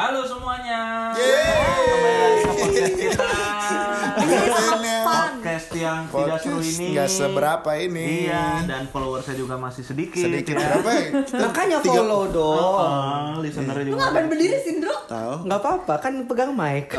Halo 0.00 0.24
semuanya. 0.24 1.12
Yeay. 1.12 1.76
Kembali 1.76 2.16
lagi 2.24 2.40
ke 2.40 2.52
podcast 2.56 2.94
kita. 2.96 3.28
Podcast 5.10 5.68
yang 5.76 6.08
tidak 6.08 6.38
seru 6.40 6.56
podcast 6.56 6.72
ini. 6.80 6.86
nggak 6.96 7.08
seberapa 7.12 7.70
ini. 7.76 8.08
Iya, 8.24 8.64
dan 8.64 8.88
followersnya 8.88 9.36
juga 9.36 9.60
masih 9.60 9.84
sedikit. 9.84 10.24
Sedikit 10.24 10.56
ya. 10.56 10.60
berapa 10.72 10.88
ya? 10.88 11.04
Makanya 11.44 11.76
follow 11.84 12.32
dong. 12.32 12.56
Oh, 12.56 13.44
listenernya 13.44 13.84
Lu 13.84 13.90
juga 13.92 14.08
ngapain 14.08 14.26
berdiri 14.32 14.56
Sindro? 14.64 14.94
Tahu. 15.04 15.32
Nggak 15.44 15.58
apa-apa 15.60 15.94
kan 16.00 16.14
pegang 16.24 16.52
mic. 16.56 16.96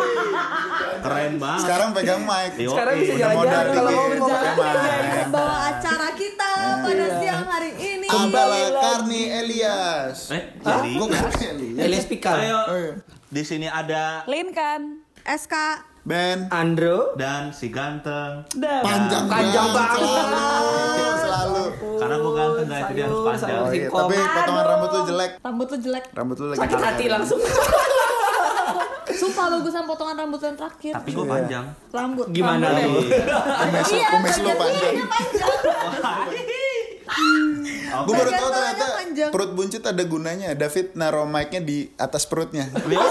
keren 1.06 1.32
banget. 1.38 1.62
Sekarang 1.62 1.88
pegang 1.94 2.22
mic. 2.26 2.52
Yo, 2.58 2.74
Sekarang 2.74 2.94
bisa 2.98 3.12
iya. 3.14 3.22
Jalan-jalan 3.30 3.66
kalau 3.70 3.90
mau 3.94 4.06
mic. 4.10 5.26
Bawa 5.30 5.56
acara 5.78 6.08
kita 6.18 6.50
pada 6.82 7.06
siang 7.22 7.46
hari 7.46 7.70
ini. 7.78 7.89
Abala 8.30 8.56
Karni 8.72 9.22
Elias. 9.26 10.30
Eh, 10.30 10.42
jadi 10.56 10.90
Elias. 10.94 11.82
Elias 11.82 12.06
Pikal. 12.06 12.36
ayo 12.38 12.58
Oh, 12.62 12.76
iya. 12.76 12.92
di 13.26 13.42
sini 13.42 13.66
ada 13.66 14.22
Linkan. 14.24 15.02
SK. 15.20 15.54
Ben. 16.00 16.48
Andro. 16.48 17.12
dan 17.14 17.50
si 17.50 17.68
ganteng. 17.68 18.46
Panjang, 18.56 19.26
Panjang 19.26 19.68
banget. 19.68 19.98
Selalu. 20.00 21.12
Selalu. 21.18 21.62
Karena 21.98 22.16
gue 22.16 22.32
ganteng 22.32 22.66
guys, 22.66 22.84
jadi 22.88 23.00
harus 23.04 23.18
panjang. 23.20 23.60
Oh, 23.60 23.68
iya. 23.68 23.88
Tapi 23.90 24.14
potongan 24.16 24.64
rambut 24.64 24.88
lu 24.88 25.00
jelek. 25.04 25.32
Rambut 25.40 25.66
tuh 25.66 25.78
jelek. 25.78 26.04
Rambut 26.10 26.36
lu 26.38 26.46
lagi 26.48 26.60
Sakit 26.62 26.78
hati 26.80 27.04
langsung. 27.06 27.40
Sumpah 29.12 29.46
bagusan 29.50 29.84
potongan 29.84 30.16
rambut 30.16 30.40
yang 30.40 30.56
terakhir. 30.56 30.92
Tapi 30.94 31.10
gue 31.12 31.20
Iya. 31.20 31.32
panjang. 31.34 31.64
Rambut. 31.90 32.26
Gimana 32.30 32.66
lu? 32.72 33.04
Kumis, 33.04 33.88
Iya, 33.92 34.06
kumis 34.08 34.36
lu 34.38 34.48
panjang. 34.54 34.94
ininya 34.94 35.06
panjang. 35.06 36.59
Gue 38.00 38.14
baru 38.14 38.30
tahu 38.30 38.48
tangannya 38.48 38.54
ternyata 38.72 38.86
panjang. 38.96 39.30
perut 39.30 39.50
buncit 39.52 39.82
ada 39.82 40.02
gunanya. 40.02 40.48
David 40.52 40.94
naruh 40.94 41.24
mic-nya 41.24 41.60
di 41.60 41.78
atas 41.96 42.24
perutnya. 42.24 42.66
Tapi 42.66 42.86
lihat, 42.88 43.02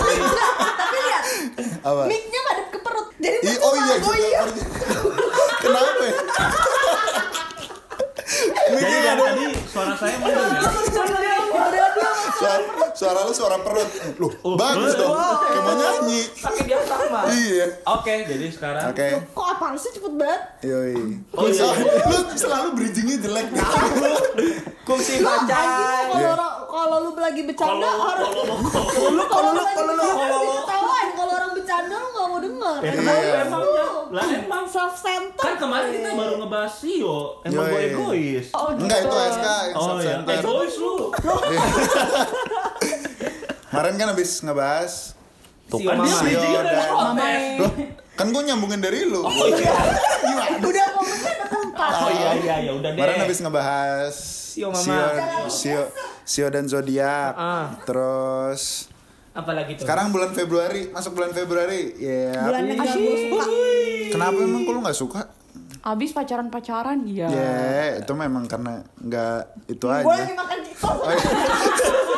Apa? 1.81 2.03
mic-nya 2.05 2.39
ngadep 2.41 2.67
ke 2.69 2.79
perut. 2.79 3.07
Jadi 3.15 3.37
Ih, 3.41 3.53
tuh 3.53 3.61
oh 3.61 3.73
iya, 3.73 3.83
suara 3.85 3.95
juga. 3.95 4.07
goyang. 4.07 4.49
Kenapa 5.59 6.01
ya? 6.01 6.15
Jadi 8.29 8.71
Mic-nya 8.71 8.99
dari 8.99 9.09
ada- 9.09 9.25
tadi 9.27 9.45
suara 9.65 9.93
saya 9.95 10.15
ya. 10.15 10.37
Suara, 12.39 12.63
suara 12.95 13.19
lu 13.27 13.33
suara 13.35 13.57
perut. 13.59 13.89
Loh, 14.17 14.31
bagus 14.55 14.93
dong. 14.95 15.13
Kayak 15.13 15.61
mau 15.61 15.73
nyanyi. 15.75 16.21
Pakai 16.39 16.63
dia 16.63 16.79
sama. 16.87 17.19
Iya. 17.27 17.65
Oke, 17.83 18.13
jadi 18.25 18.45
sekarang 18.47 18.83
Oke. 18.95 19.07
Kok 19.35 19.47
apaan 19.59 19.75
sih 19.75 19.91
cepet 19.91 20.13
banget? 20.15 20.41
Yoi. 20.63 20.95
Oh, 21.35 21.45
iya. 21.51 21.67
lu 22.07 22.17
selalu 22.33 22.67
bridgingnya 22.79 23.17
jelek 23.19 23.47
nih. 23.51 23.63
Kursi 24.87 25.21
Anjing 25.21 25.27
panjang. 25.27 25.67
kalau 26.09 26.33
orang 26.33 26.53
kalau 26.65 26.97
lu 27.05 27.11
lagi 27.19 27.41
bercanda 27.45 27.89
harus 27.93 28.29
kalau 28.33 29.09
lu 29.13 29.23
kalau 29.29 29.51
lu 29.53 29.63
kalau 29.69 29.93
lu 29.93 30.03
kalau 30.09 30.81
orang 30.89 30.98
bercanda 31.79 31.95
lu 31.95 32.07
nggak 32.09 32.27
mau 32.27 32.39
denger. 32.39 32.77
Ya, 32.79 32.91
Emang 32.91 33.15
kenapa 33.15 33.23
lu 33.23 33.39
emang 33.39 33.63
lah 34.09 34.25
emang 34.27 34.65
self 34.65 34.95
center. 34.97 35.37
kan 35.39 35.53
kemarin 35.55 35.89
kita 35.93 36.09
baru 36.11 36.33
ngebahas 36.41 36.73
Sio, 36.75 37.17
emang 37.45 37.65
gue 37.67 37.81
egois. 37.87 38.47
Oh, 38.51 38.67
Enggak 38.73 38.99
itu 38.99 39.07
gitu. 39.07 39.31
SK 39.31 39.47
Oh 39.71 39.97
iya, 39.97 40.15
egois 40.25 40.75
lu. 40.75 40.93
Kemarin 43.69 43.95
kan 43.95 44.07
habis 44.11 44.31
ngebahas 44.41 44.93
Tuh 45.69 45.77
Sio 45.77 45.87
kan 45.87 45.97
dia 46.01 46.09
Mama. 46.09 46.19
Sio 46.19 46.39
udah 46.41 46.63
dan-. 46.65 47.57
Loh, 47.61 47.71
kan 48.17 48.27
gue 48.27 48.41
nyambungin 48.43 48.81
dari 48.81 49.05
lu. 49.05 49.21
Oh 49.21 49.29
iya. 49.47 49.73
Udah 50.59 50.85
momennya 50.91 51.31
ada 51.31 51.45
tempat. 51.47 51.91
Oh 51.95 52.09
iya 52.09 52.29
iya 52.35 52.55
ya 52.67 52.71
udah 52.73 52.89
deh. 52.91 52.97
Kemarin 52.97 53.21
habis 53.21 53.39
ngebahas 53.39 54.15
Sio 54.51 54.67
Mama. 54.67 54.81
Sio, 54.81 55.05
Sio, 55.47 55.81
Sio 56.25 56.47
dan 56.49 56.65
zodiak. 56.65 57.33
Ah. 57.37 57.77
Terus 57.85 58.89
Apalagi 59.39 59.71
tuh? 59.79 59.83
sekarang 59.87 60.11
bulan 60.11 60.31
Februari, 60.35 60.91
masuk 60.91 61.15
bulan 61.15 61.31
Februari. 61.31 61.95
Ya. 61.95 62.43
Bulan 62.43 62.63
yang 62.67 62.77
gue 62.83 63.15
suka. 63.31 63.45
Kenapa 64.11 64.37
emang 64.43 64.61
lu 64.67 64.79
nggak 64.83 64.97
suka? 64.99 65.21
Abis 65.79 66.11
pacaran-pacaran 66.11 67.07
ya. 67.07 67.31
Ya, 67.31 68.03
itu 68.03 68.11
memang 68.11 68.43
karena 68.51 68.83
nggak 68.99 69.71
itu 69.71 69.85
Gue 69.87 69.95
aja. 69.95 70.11
lagi 70.11 70.35
makan 70.35 70.59
cikos. 70.67 70.99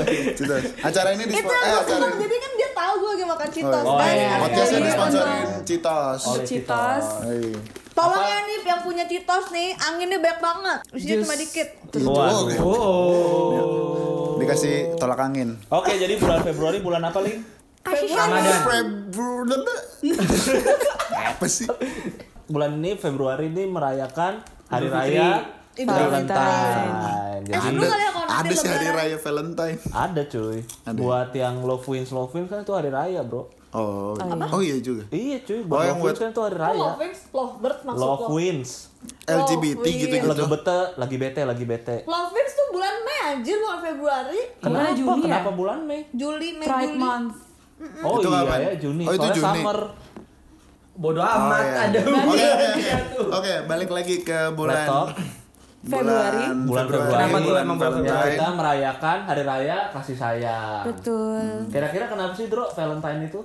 Gitu. 0.00 0.46
Acara 0.80 1.12
ini 1.12 1.26
di 1.26 1.34
Itu 1.34 1.50
eh 1.50 1.50
yang 1.50 1.82
gue 1.82 1.98
acara 1.98 2.06
jadi 2.14 2.36
kan 2.38 2.52
dia 2.54 2.70
tahu 2.72 2.94
gue 2.94 3.10
lagi 3.10 3.24
makan 3.26 3.48
citos. 3.50 3.84
Oh, 3.84 3.98
iya. 4.00 4.30
Oh, 4.30 4.38
podcastnya 4.46 4.80
disponsorin 4.86 5.34
nonton. 5.34 5.66
Citos. 5.66 6.20
Oleh 6.30 6.46
Citos. 6.46 7.06
Hey. 7.26 7.50
Tolong 7.90 8.24
ya 8.24 8.38
nih 8.46 8.58
yang 8.64 8.80
punya 8.86 9.04
citos 9.04 9.44
nih, 9.50 9.68
anginnya 9.76 10.18
banyak 10.22 10.38
banget. 10.40 10.78
Isinya 10.94 11.16
cuma 11.26 11.34
dikit. 11.36 11.68
Waduh. 12.00 12.58
Oh. 12.62 13.79
Dikasih 14.50 14.98
tolak 14.98 15.22
angin. 15.22 15.54
Oke, 15.70 15.94
jadi 15.94 16.18
bulan 16.18 16.42
Februari 16.42 16.82
bulan 16.82 17.06
apa, 17.06 17.22
Ling? 17.22 17.38
Ramadan. 17.86 18.58
Februari. 18.66 20.10
Apa 21.30 21.46
sih? 21.46 21.70
Bulan 22.50 22.82
ini 22.82 22.98
Februari 22.98 23.46
ini 23.46 23.70
merayakan 23.70 24.42
Hari. 24.66 24.90
Raya 24.90 25.46
Valentine. 25.78 26.90
Eh, 26.90 27.34
Jadi 27.46 27.62
seru 27.62 27.82
kali 27.86 28.02
ya 28.02 28.10
Ada 28.26 28.52
sih 28.52 28.68
hari 28.68 28.88
raya 28.90 29.16
Valentine. 29.22 29.78
ada 29.94 30.22
cuy. 30.26 30.58
Ada. 30.82 30.98
Buat 30.98 31.30
yang 31.32 31.62
love 31.62 31.86
wins 31.86 32.10
love 32.10 32.34
wins 32.34 32.50
kan 32.50 32.66
itu 32.66 32.74
hari 32.74 32.90
raya, 32.90 33.22
Bro. 33.22 33.48
Oh, 33.70 34.18
oh 34.50 34.58
iya 34.58 34.76
juga. 34.78 35.06
Iya 35.08 35.38
cuy, 35.40 35.62
Oh, 35.62 35.78
yang 35.78 35.94
love 35.94 36.02
wins 36.02 36.02
buat- 36.02 36.18
kan 36.18 36.28
itu 36.28 36.42
hari 36.42 36.50
Oh, 36.50 36.58
raya. 36.58 36.80
Lovebirds, 36.84 37.20
Lovebirds 37.30 37.80
maksud 37.84 38.00
Love 38.00 38.18
lo. 38.20 38.28
wins. 38.32 38.70
LGBT 39.22 39.78
wins. 39.80 40.00
gitu-gitu. 40.00 40.26
Lagi 40.28 40.46
bete, 40.48 40.78
lagi 40.96 41.16
bete, 41.16 41.40
lagi 41.44 41.64
bete. 41.64 41.96
Lovebirds 42.04 42.52
tuh 42.52 42.66
bulan 42.70 42.94
Mei 43.00 43.18
anjir, 43.30 43.56
bukan 43.56 43.78
Februari. 43.80 44.40
Kenapa? 44.58 44.90
Juni 44.92 45.20
ya? 45.20 45.26
Kenapa 45.38 45.50
bulan 45.52 45.78
Mei? 45.80 46.00
Juli, 46.12 46.48
Mei, 46.52 46.66
Pride 46.66 46.86
Juli. 46.88 46.98
month. 47.00 47.34
Oh 48.00 48.16
Itu 48.16 48.28
iya 48.28 48.40
kapan? 48.42 48.58
ya 48.60 48.72
Juni. 48.76 49.02
Oh, 49.02 49.12
itu 49.12 49.18
Soalnya 49.20 49.36
Juni. 49.38 49.54
summer. 49.56 49.78
Bodoh 50.92 51.22
Oh, 51.22 51.36
amat. 51.38 51.62
iya. 51.62 51.80
Ada 51.80 51.98
Oke, 52.02 52.18
oke, 52.20 52.66
oke. 52.68 52.90
Oke, 53.32 53.52
balik 53.64 53.90
lagi 53.90 54.14
ke 54.20 54.38
bulan 54.52 54.74
Laptop. 54.76 55.06
Februari. 55.82 56.44
Bulan 56.62 56.84
Februari. 56.86 57.10
Kenapa 57.10 57.32
tuh 57.32 57.44
bulan 57.46 57.62
emang 57.62 57.76
bulan 57.76 57.90
Ya, 57.90 57.96
Valentine. 58.02 58.32
kita 58.34 58.48
merayakan 58.52 59.18
hari 59.24 59.42
raya 59.42 59.76
kasih 59.90 60.12
sayang. 60.14 60.84
Betul. 60.84 61.40
Kira-kira 61.68 62.04
kenapa 62.06 62.32
sih, 62.32 62.46
Bro, 62.46 62.68
Valentine 62.68 63.24
itu? 63.24 63.40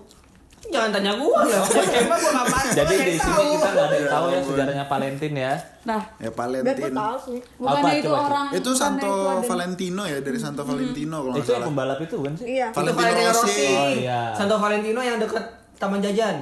Jangan 0.65 0.89
tanya 0.91 1.13
gua 1.13 1.45
lah. 1.45 1.61
Emang 1.95 2.17
gua 2.17 2.31
ngapain? 2.35 2.73
Jadi 2.73 2.95
di 2.97 3.15
sini 3.15 3.21
tahu. 3.31 3.53
kita 3.53 3.67
nggak 3.69 3.85
ada 3.85 3.95
yang 3.95 4.09
tahu 4.09 4.25
ya 4.25 4.39
sejarahnya 4.41 4.85
Valentine 4.85 5.35
ya. 5.37 5.53
Nah, 5.85 6.01
Ya 6.17 6.25
gue 6.25 6.33
Valentine. 6.33 6.95
tahu 6.97 7.15
sih. 7.21 7.39
bukannya 7.55 7.83
Apa? 7.85 7.89
itu 7.93 8.09
Coba, 8.09 8.19
orang 8.25 8.45
Itu 8.49 8.71
Santo 8.73 9.05
itu 9.05 9.13
ada- 9.29 9.45
Valentino 9.45 10.03
ya 10.03 10.17
dari 10.19 10.39
Santo 10.41 10.61
Valentino 10.61 11.17
kalau 11.21 11.37
Itu 11.37 11.49
yang 11.53 11.63
pembalap 11.63 11.99
itu 11.99 12.15
kan 12.17 12.33
sih? 12.33 12.45
Iya. 12.51 12.67
Valentino 12.71 12.97
Valentino 12.99 13.29
Rossi. 13.31 13.45
Rossi. 13.45 13.67
Oh, 13.69 13.89
iya. 13.95 14.21
Santo 14.33 14.55
Valentino 14.57 14.99
yang 14.99 15.17
dekat 15.17 15.45
Taman 15.77 15.99
Jajan. 16.01 16.35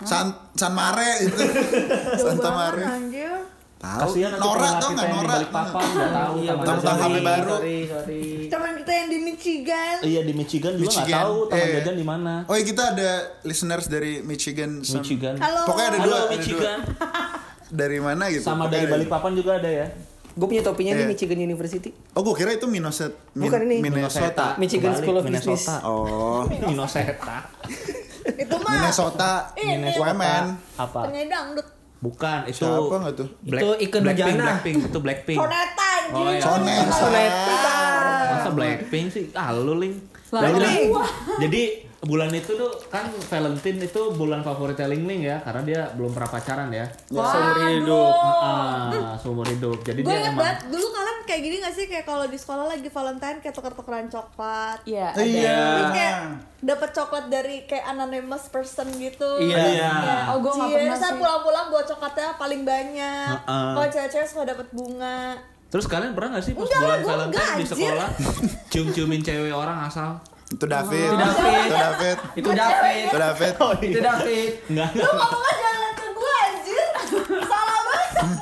San 0.00 0.26
San 0.52 0.72
Mare 0.72 1.10
itu. 1.20 1.38
Santa 2.16 2.50
Mare. 2.50 2.82
Anjir. 2.82 3.32
Tahu. 3.78 4.10
Kasihan 4.10 4.34
Nora 4.34 4.70
tau 4.76 4.90
di 4.90 5.06
Nora? 5.06 5.28
balik 5.32 5.50
papan 5.50 5.86
tahu 5.86 6.34
Iya. 6.36 6.52
Tentang. 6.58 6.96
HP 6.98 7.14
baru. 7.20 7.50
Sorry, 7.54 7.78
sorry. 7.86 8.22
Teman 8.48 8.70
kita 8.76 8.92
yang 8.92 9.08
di 9.08 9.18
Michigan. 9.20 9.94
Iya 10.02 10.20
di 10.20 10.32
Michigan 10.32 10.72
juga 10.72 10.82
nggak 10.82 10.90
Michigan. 10.98 11.22
tahu 11.22 11.36
Taman 11.46 11.62
Eh. 11.62 11.74
Jajan 11.76 11.94
di 11.94 12.02
mana. 12.04 12.34
Oh 12.44 12.54
iya 12.54 12.64
kita 12.64 12.82
ada 12.90 13.10
listeners 13.42 13.86
dari 13.86 14.12
Michigan. 14.20 14.70
Michigan. 14.82 15.34
Halo. 15.36 15.60
Pokoknya 15.64 15.88
ada 15.88 15.98
Halo 16.00 16.08
dua. 16.08 16.18
ada 16.18 16.30
Michigan. 16.32 16.78
dua. 16.82 17.06
Dari 17.80 17.98
mana 18.00 18.24
gitu? 18.28 18.42
Sama 18.42 18.64
Pokoknya 18.64 18.74
dari 18.74 18.86
Balikpapan 18.90 19.32
juga 19.36 19.52
ada 19.54 19.68
ya. 19.68 19.86
Gue 20.32 20.46
punya 20.48 20.62
topinya 20.62 20.92
Iya. 20.92 21.00
di 21.00 21.04
Michigan 21.06 21.38
University. 21.38 21.90
Oh 22.12 22.22
gue 22.22 22.34
kira 22.34 22.50
itu 22.50 22.66
Minnesota. 22.66 23.14
Min- 23.32 23.46
Bukan 23.46 23.60
ini. 23.62 23.76
Minnesota. 23.78 24.46
Michigan 24.56 24.90
Kebalik, 24.90 25.04
School 25.04 25.16
of 25.16 25.24
Minnesota. 25.24 25.54
Business. 25.54 25.84
Oh. 25.84 26.42
Minnesota. 26.64 27.36
Itu 28.26 28.54
mah 28.56 28.70
Minnesota. 28.72 29.30
Ini. 29.54 29.94
Women. 29.94 30.44
Apa? 30.74 31.00
penyanyi 31.04 31.28
dangdut. 31.28 31.66
Bukan, 31.98 32.46
itu 32.46 32.62
Siapa 32.62 32.94
nggak 33.02 33.14
tuh? 33.18 33.28
Itu 33.42 33.68
Ike 33.74 33.98
Blackpink, 33.98 34.22
Nurjana. 34.22 34.44
Blackpink, 34.46 34.78
itu 34.86 34.98
Blackpink. 35.02 35.38
Soneta. 35.42 35.90
Oh, 36.14 36.30
iya. 36.30 36.40
Soneta. 36.94 37.76
Masa 38.30 38.50
Blackpink 38.54 39.06
sih? 39.10 39.24
Ah, 39.34 39.50
lu 39.50 39.74
Ling. 39.74 39.98
Selalu. 40.22 40.62
Jadi, 40.62 40.72
jadi 41.42 41.62
bulan 41.98 42.30
itu 42.30 42.54
tuh 42.54 42.70
kan 42.86 43.10
Valentine 43.10 43.82
itu 43.82 44.02
bulan 44.14 44.40
favoritnya 44.40 44.86
Ling 44.86 45.02
Ling 45.02 45.22
ya, 45.24 45.42
karena 45.42 45.62
dia 45.62 45.80
belum 45.92 46.14
pernah 46.14 46.30
pacaran 46.30 46.70
ya. 46.70 46.86
Seumur 47.04 47.58
hidup. 47.64 48.12
Ah, 48.14 49.18
seumur 49.18 49.42
hidup. 49.44 49.82
Jadi 49.82 50.00
Gue 50.00 50.08
dia 50.08 50.18
inget 50.20 50.30
emang 50.30 50.40
banget, 50.40 50.58
dulu 50.70 50.86
kalian 50.88 51.18
kayak 51.24 51.40
gini 51.42 51.56
gak 51.58 51.74
sih 51.74 51.84
kayak 51.84 52.06
kalau 52.06 52.24
di 52.24 52.38
sekolah 52.38 52.64
lagi 52.66 52.86
Valentine 52.86 53.38
kayak 53.38 53.50
tuker-tukeran 53.52 54.06
coklat. 54.06 54.78
Iya. 54.86 55.10
Eh, 55.12 55.26
Iya. 55.26 55.58
Terus 55.58 55.90
kayak 55.92 56.14
dapat 56.60 56.90
coklat 56.92 57.24
dari 57.28 57.56
kayak 57.64 57.84
anonymous 57.88 58.44
person 58.46 58.86
gitu. 58.94 59.30
Iya. 59.38 59.58
Iya. 59.58 59.90
Kayak, 59.92 60.22
Oh, 60.28 60.36
gua 60.38 60.52
nggak 60.54 60.70
pernah 60.72 60.96
sih. 60.96 61.18
pulang-pulang 61.18 61.66
bawa 61.68 61.82
coklatnya 61.84 62.28
paling 62.38 62.62
banyak. 62.62 63.34
Heeh. 63.42 63.70
Kalau 63.74 63.88
cewek-cewek 63.88 64.26
suka 64.26 64.44
dapat 64.46 64.66
bunga. 64.70 65.34
Terus 65.68 65.84
kalian 65.84 66.14
pernah 66.14 66.38
gak 66.38 66.44
sih 66.46 66.54
pas 66.54 66.64
Enggak 66.64 66.80
bulan 66.80 67.00
Valentine 67.02 67.52
di 67.58 67.66
sekolah 67.66 68.08
cium-ciumin 68.68 69.20
cewek 69.20 69.50
orang 69.50 69.84
asal? 69.84 70.16
Itu 70.48 70.64
David. 70.64 71.08
Itu 71.08 71.18
David. 71.18 71.58
Itu 71.60 71.74
David. 71.74 72.16
Itu 72.32 72.50
David. 72.50 73.04
Itu 73.04 73.18
David. 73.18 73.52
Itu 73.86 74.00
David. 74.00 74.50
Enggak. 74.66 74.90
Lu 74.90 75.04
ngomongnya 75.04 75.54
jangan 75.54 75.78
liat 75.78 75.94
ke 75.94 76.06
gue 76.10 76.32
anjir. 76.40 76.86
Salah 77.44 77.80
banget. 77.82 78.40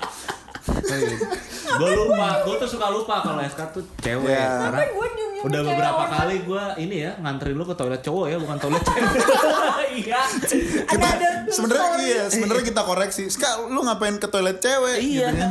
gue 1.77 1.91
lupa, 1.93 2.29
gue 2.41 2.55
tuh 2.57 2.69
suka 2.71 2.87
lupa 2.89 3.15
kalau 3.21 3.41
SK 3.43 3.61
tuh 3.71 3.83
cewek 3.99 4.33
Iya. 4.33 4.49
karena 4.63 4.71
Tapi 4.73 4.87
gue 4.89 5.07
nyium-nyium 5.11 5.26
Udah 5.47 5.61
beberapa 5.63 6.01
orang. 6.01 6.13
kali 6.13 6.37
gua 6.43 6.65
ini 6.75 6.97
ya 7.01 7.13
nganterin 7.17 7.55
lu 7.55 7.63
ke 7.63 7.75
toilet 7.75 8.03
cowok 8.03 8.27
ya, 8.27 8.37
bukan 8.37 8.57
toilet 8.59 8.83
cewek. 8.83 9.11
Iya. 9.97 10.21
Kita 10.85 11.09
sebenarnya 11.49 11.89
iya, 12.03 12.25
sebenarnya 12.29 12.65
kita 12.67 12.83
koreksi. 12.83 13.25
Ska, 13.27 13.65
lu 13.65 13.81
ngapain 13.81 14.19
ke 14.19 14.29
toilet 14.29 14.59
cewek? 14.59 14.99
Iya. 15.01 15.29
gitu 15.31 15.41
kan. 15.41 15.51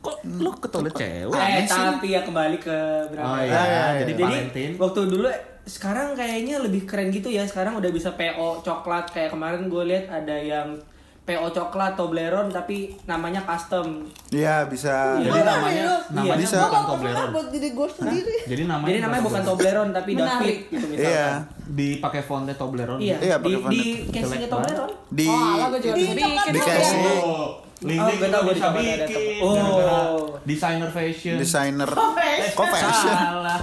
Kok 0.00 0.16
lu 0.32 0.50
ke 0.56 0.68
toilet 0.68 0.94
cewek? 0.94 1.36
Eh, 1.36 1.66
tapi 1.66 2.06
ya 2.08 2.20
kembali 2.22 2.56
ke 2.56 2.76
berapa 3.10 3.26
Oh 3.26 3.36
ya? 3.36 3.44
iya, 3.44 3.62
iya, 3.62 3.84
jadi 4.00 4.12
Jadi 4.12 4.22
Valentine. 4.22 4.72
waktu 4.76 5.00
dulu 5.06 5.28
sekarang 5.62 6.16
kayaknya 6.16 6.56
lebih 6.58 6.82
keren 6.84 7.10
gitu 7.10 7.28
ya. 7.28 7.44
Sekarang 7.44 7.76
udah 7.76 7.90
bisa 7.90 8.14
PO 8.14 8.64
coklat 8.64 9.12
kayak 9.12 9.30
kemarin 9.30 9.68
gue 9.68 9.84
lihat 9.84 10.06
ada 10.08 10.36
yang 10.36 10.80
PO 11.22 11.46
coklat 11.48 11.94
Toblerone 11.94 12.50
tapi 12.50 12.98
namanya 13.04 13.42
custom. 13.42 14.02
Iya, 14.28 14.66
bisa. 14.66 15.16
Jadi 15.16 15.30
Iya, 15.32 15.46
namanya 15.46 15.70
iya. 15.78 15.94
namanya 16.10 16.34
Bisa. 16.36 16.58
Bukan 16.60 16.82
Toblerone. 16.84 17.30
buat 17.30 17.48
diri 17.48 17.68
gue 17.70 17.88
sendiri. 17.88 18.34
Jadi 18.44 18.62
namanya 18.64 18.88
Jadi 18.88 19.00
namanya 19.00 19.22
bukan 19.22 19.42
Toblerone 19.44 19.90
tapi 19.92 20.10
Menarik. 20.12 20.30
David 20.34 20.58
gitu 20.68 20.86
misalkan. 20.88 21.06
Iya. 21.08 21.28
dipakai 21.64 22.22
fontnya 22.22 22.54
Toblerone. 22.54 23.00
Iya, 23.00 23.16
Iya, 23.18 23.36
di, 23.38 23.42
pakai 23.54 23.70
di 23.70 23.80
font. 23.86 24.12
casingnya 24.12 24.48
Toblerone. 24.48 24.94
Di 25.08 25.24
Oh, 25.24 25.38
alah 25.38 25.66
gue 25.68 25.80
juga 25.80 25.94
Di 25.94 26.04
bikin. 26.08 26.32
Di 26.48 26.60
casing. 26.60 27.02
Oh, 27.22 27.48
Ling 27.82 27.98
Oh, 27.98 28.06
juga 28.08 28.26
tau, 28.28 28.40
gua 28.40 28.52
bisa 28.52 28.68
bikin. 28.72 29.40
Oh. 29.40 30.38
Designer 30.42 30.86
fashion. 30.88 31.34
desainer 31.36 31.90
fashion. 31.90 32.50
kok 32.52 32.66
fashion 32.68 33.14
Salah. 33.14 33.60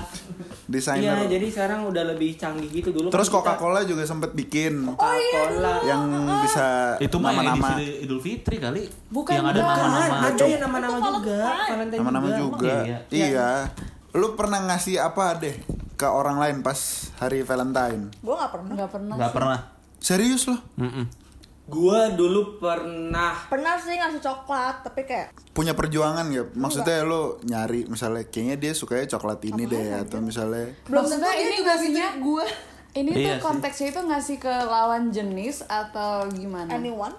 Iya, 0.70 0.74
desainer 0.76 1.26
jadi 1.26 1.48
sekarang 1.50 1.80
udah 1.84 2.04
lebih 2.08 2.38
canggih 2.38 2.70
gitu 2.70 2.90
dulu. 2.92 3.10
terus 3.10 3.26
kan 3.26 3.42
kita- 3.42 3.58
Coca-Cola 3.58 3.82
juga 3.84 4.04
sempet 4.04 4.32
bikin 4.32 4.86
Coca-Cola. 4.86 5.82
yang 5.82 6.06
bisa 6.40 6.94
Itu 7.00 7.18
nama-nama 7.18 7.74
Idul 7.82 8.22
Fitri 8.22 8.58
kali. 8.58 8.86
Bukan, 9.10 9.34
yang 9.34 9.46
ada 9.46 9.58
bukan. 9.58 9.76
nama-nama. 9.76 10.16
ada 10.30 10.44
yang 10.46 10.62
nama-nama 10.62 10.96
Itu 10.96 11.10
juga, 11.12 11.38
nama-nama 11.92 12.28
juga. 12.30 12.38
juga 12.38 12.76
Iya. 12.86 12.98
iya 13.10 13.50
lu 14.12 14.34
pernah 14.34 14.62
ngasih 14.64 14.98
apa 15.00 15.38
deh 15.38 15.58
ke 15.94 16.06
orang 16.06 16.38
lain 16.38 16.62
pas 16.62 16.78
hari 17.18 17.42
Valentine 17.42 18.14
Gue 18.20 18.32
gak 18.32 18.52
pernah. 18.52 18.74
Nggak 18.76 18.92
pernah. 18.92 19.16
Enggak 19.16 19.28
sih. 19.28 19.36
pernah. 19.36 19.60
serius 20.00 20.44
loh 20.46 20.62
Mm-mm. 20.76 21.06
Gua 21.70 22.10
dulu 22.10 22.58
pernah 22.58 23.38
Pernah 23.46 23.78
sih 23.78 23.94
ngasih 23.94 24.20
coklat, 24.20 24.82
tapi 24.82 25.06
kayak 25.06 25.30
punya 25.52 25.72
perjuangan 25.72 26.26
gak? 26.26 26.48
Maksudnya 26.54 27.04
lu 27.04 27.22
nyari 27.44 27.86
misalnya 27.86 28.26
kayaknya 28.26 28.56
dia 28.58 28.72
sukanya 28.72 29.06
coklat 29.08 29.40
ini 29.46 29.64
deh 29.66 29.94
atau 29.96 30.18
misalnya 30.20 30.74
belum 30.84 30.98
Maksudnya 31.00 31.30
tentu 31.30 31.38
dia 31.38 31.46
ini 31.46 31.56
juga 31.56 31.70
ngasihnya- 31.70 32.12
ngasih 32.12 32.26
gue. 32.26 32.46
Ini 32.92 33.10
Iya 33.12 33.22
tuh 33.22 33.30
sih. 33.32 33.44
konteksnya 33.46 33.88
itu 33.88 34.02
ngasih 34.02 34.38
ke 34.40 34.54
lawan 34.66 35.04
jenis 35.10 35.62
atau 35.64 36.12
gimana? 36.28 36.74
Anyone? 36.74 37.14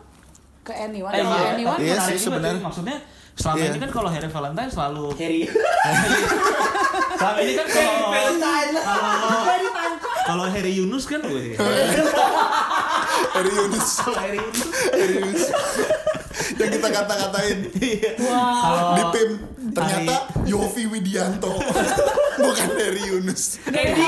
Ke 0.61 0.75
anyone. 0.75 1.15
Eh, 1.15 1.23
Kalau 1.23 1.39
iya. 1.39 1.51
anyone 1.53 1.79
Iya 1.79 1.95
Menarik 1.95 2.11
sih, 2.11 2.19
juga 2.19 2.27
sebenarnya. 2.27 2.61
Maksudnya 2.61 2.97
selama 3.33 3.57
Iya. 3.57 3.69
ini 3.69 3.79
kan 3.79 3.91
kalau 3.91 4.09
hari 4.11 4.29
Valentine 4.29 4.67
selalu 4.69 5.05
Harry. 5.15 5.41
selama 7.21 7.39
ini 7.39 7.53
kan 7.55 7.67
kalau 7.69 7.95
kalau 8.75 9.41
Dari 9.47 9.69
panca. 9.71 10.11
kalau 10.27 10.45
Harry 10.47 10.73
Yunus 10.75 11.05
kan 11.07 11.21
weh. 11.23 11.55
Harry 13.31 13.53
Yunus. 13.53 13.89
Harry 14.11 14.39
Yunus. 15.17 15.43
Yang 16.53 16.71
kita 16.75 16.89
kata-katain. 16.91 17.59
Kalau 18.19 18.91
di 18.93 19.05
PIM 19.11 19.31
ternyata 19.71 20.15
Yofi 20.45 20.85
Widianto. 20.87 21.53
Bukan 22.37 22.69
Harry 22.75 23.03
Yunus. 23.07 23.61
Harry. 23.67 24.05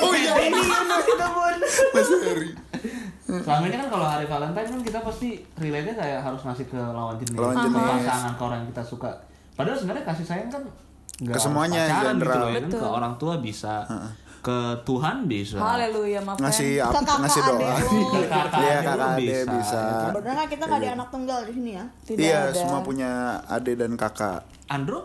oh 0.00 0.12
iya. 0.12 0.32
Harry 0.34 0.50
Yunus 0.50 1.04
itu 1.04 1.26
pun. 1.28 1.56
masih 1.92 2.18
Harry 2.22 2.52
selama 3.32 3.64
ini 3.64 3.76
kan 3.78 3.88
kalau 3.88 4.04
hari 4.04 4.28
Valentine 4.28 4.68
kan 4.68 4.80
kita 4.84 4.98
pasti 5.00 5.28
relate-nya 5.56 5.96
kayak 5.96 6.20
harus 6.20 6.44
ngasih 6.44 6.68
ke 6.68 6.76
lawan 6.76 7.16
jenis, 7.16 7.32
Lawan 7.32 7.56
ke 7.56 7.64
jenis. 7.64 7.80
pasangan 8.04 8.32
ke 8.36 8.42
orang 8.44 8.58
yang 8.60 8.68
kita 8.68 8.84
suka. 8.84 9.10
Padahal 9.52 9.72
sebenarnya 9.74 10.04
kasih 10.04 10.26
sayang 10.26 10.50
kan 10.52 10.62
nggak 11.18 11.32
Ke 11.32 11.40
semuanya, 11.40 11.80
pacaran 11.82 11.96
gitu 12.12 12.20
general. 12.20 12.36
loh 12.36 12.50
ya 12.50 12.60
kan. 12.60 12.70
ke 12.70 12.84
orang 12.84 13.14
tua 13.16 13.34
bisa, 13.38 13.74
ke 14.42 14.58
Tuhan 14.82 15.16
bisa. 15.24 15.56
Haleluya, 15.56 16.18
maaf 16.20 16.36
ngasih 16.36 16.70
kan. 16.76 16.84
apa 16.84 16.92
kakak 16.98 17.16
ngasih 17.22 17.40
doa 17.42 17.60
Iya, 17.62 18.78
kakak 18.82 18.96
lu 18.98 19.04
adek 19.14 19.42
bisa. 19.48 19.82
Bener 20.10 20.30
nggak 20.34 20.48
kita 20.50 20.62
nggak 20.66 20.80
di 20.80 20.88
anak 20.90 21.08
tunggal 21.08 21.38
di 21.42 21.52
sini 21.52 21.70
ya? 21.72 21.84
Tidak 22.02 22.20
iya 22.20 22.38
ada. 22.44 22.52
semua 22.52 22.78
punya 22.80 23.40
ade 23.46 23.72
dan 23.72 23.94
kakak 23.94 24.42
Andro? 24.66 25.00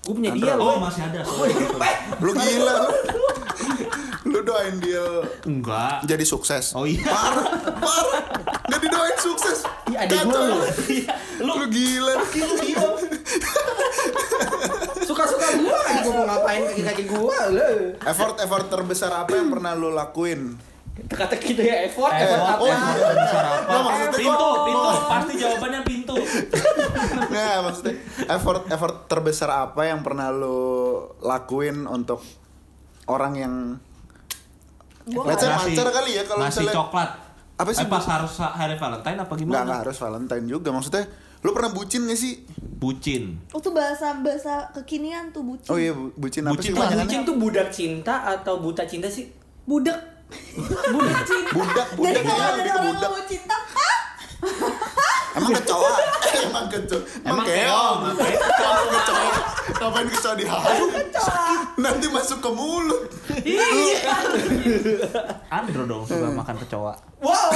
Gue 0.00 0.14
punya 0.14 0.30
dia 0.30 0.54
Oh 0.54 0.76
loh. 0.76 0.82
masih 0.82 1.02
ada. 1.02 1.18
sorry. 1.22 1.50
lu 2.18 2.30
gila 2.30 2.74
lu 2.78 2.90
lu 4.26 4.38
doain 4.42 4.76
dia 4.76 5.04
Enggak. 5.42 6.04
jadi 6.04 6.22
sukses 6.22 6.72
Oh 6.72 6.84
iya. 6.84 7.02
parah 7.02 7.44
parah 7.74 8.22
nggak 8.62 8.78
didoain 8.78 9.16
sukses 9.18 9.58
Iya, 9.86 10.04
Kacau. 10.04 10.44
lu. 11.40 11.42
lu 11.42 11.66
gila 11.66 12.14
Suka-suka 15.22 15.48
gua 15.60 15.78
gua 16.00 16.12
mau 16.14 16.24
ngapain 16.26 16.62
kaki-kaki 16.64 17.04
gua 17.06 17.38
lo. 17.46 17.68
effort 18.00 18.36
effort 18.38 18.66
terbesar 18.66 19.12
apa 19.14 19.32
yang 19.32 19.48
pernah 19.48 19.72
lu 19.72 19.90
lakuin 19.90 20.56
Kata 21.02 21.32
kita 21.34 21.60
ya 21.60 21.76
effort, 21.86 22.08
Eh, 22.10 22.22
effort 22.22 22.44
apa? 22.46 22.60
oh, 22.60 22.68
Besar 23.14 23.44
apa? 23.46 23.64
Nggak, 23.64 23.82
maksudnya 23.82 24.10
pintu, 24.14 24.36
kok- 24.44 24.60
pintu. 24.62 24.88
Pasti 25.02 25.32
jawabannya 25.34 25.80
pintu. 25.82 26.14
Nggak, 27.30 27.56
maksudnya 27.62 27.94
effort 28.28 28.62
effort 28.66 28.96
terbesar 29.06 29.50
apa 29.50 29.82
yang 29.82 30.00
pernah 30.00 30.28
lu 30.28 30.60
lakuin 31.20 31.84
untuk 31.86 32.20
orang 33.06 33.32
yang 33.34 33.54
Gua 35.02 35.24
Let's 35.26 35.40
say 35.40 35.48
pacar 35.50 35.88
kali 35.90 36.10
ya 36.12 36.22
kalau 36.22 36.44
misalnya 36.44 36.74
coklat. 36.74 37.10
Apa 37.56 37.70
sih, 37.70 37.82
Eh, 37.82 37.88
pas 37.88 38.04
harus 38.06 38.32
hari 38.36 38.74
Valentine 38.74 39.18
apa 39.18 39.32
gimana? 39.34 39.60
nggak 39.62 39.80
harus 39.82 39.96
Valentine 39.96 40.44
juga 40.46 40.68
maksudnya 40.70 41.04
lu 41.40 41.50
pernah 41.50 41.70
bucin 41.70 42.04
gak 42.04 42.16
sih 42.16 42.44
Bucin. 42.80 43.36
Oh 43.52 43.60
tuh 43.60 43.76
bahasa 43.76 44.16
bahasa 44.16 44.72
kekinian 44.72 45.28
tuh 45.30 45.44
bucin. 45.44 45.68
oh 45.68 45.76
iya 45.76 45.92
bu- 45.92 46.16
bucin 46.16 46.48
apa 46.48 46.56
Bucin 46.56 46.64
sih 46.64 46.72
tuh 46.72 46.80
kebanyakannya? 46.80 47.04
Bucin 47.04 47.20
tuh 47.28 47.36
budak 47.36 47.68
cinta 47.68 48.14
atau 48.24 48.54
buta 48.56 48.82
cinta 48.88 49.04
sih? 49.06 49.28
Budak. 49.68 50.00
Budak 50.88 51.20
cinta. 51.28 51.50
budak 51.52 51.86
Jadi 51.92 52.00
budak 52.00 52.22
kalau 52.24 52.40
ya 52.40 52.48
ada 52.56 52.72
orang 52.72 52.84
budak 52.88 53.12
cinta, 53.28 53.56
emang 55.38 55.52
kecoa 55.54 55.92
emang 56.42 56.66
kecoa 56.66 57.00
emang 57.22 57.46
keong 57.46 57.98
emang 58.10 58.88
kecoa 58.90 59.28
ngapain 59.80 60.08
kecoa 60.10 60.34
di 60.34 60.44
hati 60.44 60.84
nanti 61.78 62.06
masuk 62.10 62.38
ke 62.42 62.50
mulut 62.50 63.02
Andro 65.50 65.82
dong 65.86 66.02
suka 66.06 66.30
makan 66.30 66.56
kecoa. 66.66 66.94
Wow. 67.20 67.50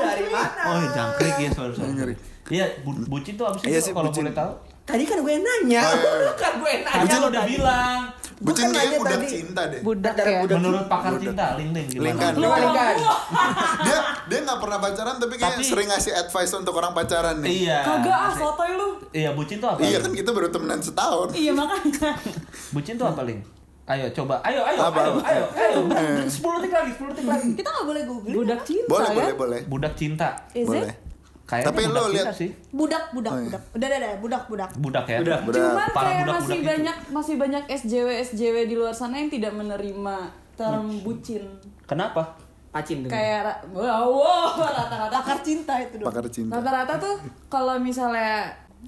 Dari 0.00 0.26
mana? 0.28 0.62
Oh, 0.68 0.82
jangkrik 0.92 1.36
ya 1.38 1.50
sorry 1.52 1.72
sorry. 1.72 1.88
Jangkrik. 1.90 2.18
Iya, 2.50 2.66
bu- 2.82 3.06
bucin 3.06 3.34
tuh 3.38 3.46
apa 3.46 3.56
sih 3.56 3.70
Iya 3.70 3.80
kalau 3.90 4.10
boleh 4.10 4.34
tahu? 4.34 4.52
Tadi 4.82 5.02
kan 5.04 5.16
gue 5.18 5.32
yang 5.32 5.42
nanya. 5.42 5.82
Oh, 5.82 5.94
iya, 5.94 6.10
iya. 6.20 6.32
kan 6.34 6.52
gue 6.56 6.70
yang 6.70 6.82
nanya. 6.82 7.14
Lo 7.14 7.26
udah 7.26 7.42
tadi. 7.42 7.52
bilang. 7.52 8.00
bucin 8.40 8.72
kayaknya 8.72 8.88
aja 8.88 8.96
budak 8.96 9.12
tadi. 9.12 9.28
cinta 9.28 9.62
deh 9.68 9.80
Budak 9.84 10.14
ya. 10.16 10.40
budak 10.40 10.56
Menurut 10.56 10.84
pakar 10.88 11.12
Budak. 11.12 11.24
cinta, 11.28 11.46
Ling 11.60 11.70
Ling 11.70 11.86
gimana? 11.92 12.04
Lingkan. 12.08 12.32
Lu 12.34 12.48
kan. 12.48 12.94
dia 13.84 13.98
dia 14.24 14.38
nggak 14.40 14.58
pernah 14.58 14.78
pacaran 14.80 15.14
tapi 15.20 15.34
kayak 15.36 15.54
Tapi- 15.54 15.68
sering 15.68 15.88
ngasih 15.88 16.12
advice 16.16 16.52
untuk 16.56 16.72
orang 16.74 16.92
pacaran 16.92 17.36
nih 17.38 17.68
Iya. 17.68 17.78
Kagak 17.84 18.16
ah, 18.18 18.32
sotoy 18.32 18.70
lu. 18.72 18.88
Iya, 19.12 19.36
bucin 19.36 19.60
tuh 19.60 19.68
apa? 19.68 19.84
iya 19.84 20.00
kan 20.00 20.08
kita 20.10 20.30
baru 20.30 20.48
temenan 20.48 20.80
setahun 20.80 21.28
Iya 21.32 21.52
makanya. 21.52 22.10
Bucin 22.74 22.94
tuh 22.96 23.06
apa, 23.06 23.20
Ling? 23.22 23.40
Ayo 23.84 24.06
coba. 24.08 24.40
Ayo, 24.40 24.60
ayo, 24.62 24.78
Apa, 24.80 24.98
ayo, 24.98 25.10
apa? 25.12 25.20
ayo, 25.26 25.44
ayo. 25.52 25.78
Eh. 25.90 26.24
10 26.24 26.40
detik 26.56 26.72
lagi, 26.72 26.90
10 26.94 27.10
detik 27.10 27.26
lagi. 27.26 27.48
kita 27.52 27.68
nggak 27.68 27.86
boleh 27.86 28.02
googling. 28.06 28.36
Budak 28.38 28.60
cinta 28.62 28.88
boleh 28.88 29.04
kan? 29.04 29.16
boleh 29.18 29.34
boleh 29.36 29.60
Budak 29.66 29.94
cinta. 29.94 30.28
Is 30.54 30.64
boleh 30.64 30.88
it? 30.88 30.96
Kayaknya 31.50 31.66
Tapi 31.66 31.82
budak 31.82 31.94
lo 31.96 32.08
lihat- 32.08 32.30
sih. 32.32 32.50
Budak, 32.70 33.04
budak, 33.10 33.32
Oh, 33.32 33.36
iya. 33.36 33.44
budak. 33.44 33.62
Udah, 33.68 33.86
udah, 33.88 33.98
udah, 33.98 34.12
budak, 34.16 34.42
budak. 34.46 34.70
Budak 34.76 35.04
ya. 35.04 35.18
Udah. 35.18 35.38
Budak. 35.40 35.60
Cuman 35.60 35.88
Para 35.90 36.02
kayak 36.06 36.14
budak-budak 36.20 36.38
masih 36.40 36.54
itu. 36.56 36.68
banyak 36.68 36.96
masih 37.10 37.34
banyak 37.36 37.62
SJW 37.68 38.08
SJW 38.24 38.56
di 38.64 38.74
luar 38.74 38.92
sana 38.92 39.14
yang 39.16 39.28
tidak 39.28 39.52
menerima 39.52 40.16
term 40.54 40.86
bucin. 41.00 41.42
Kenapa? 41.84 42.22
Pacin 42.70 43.02
tuh. 43.02 43.10
Kayak 43.10 43.66
wow, 43.68 44.06
wow 44.06 44.54
rata-rata 44.62 45.10
Pakar 45.12 45.38
cinta 45.40 45.74
itu 45.76 45.98
dong. 45.98 46.06
pakar 46.06 46.26
cinta 46.28 46.54
rata-rata 46.54 46.94
tuh 46.96 47.16
kalau 47.48 47.74
misalnya 47.76 48.46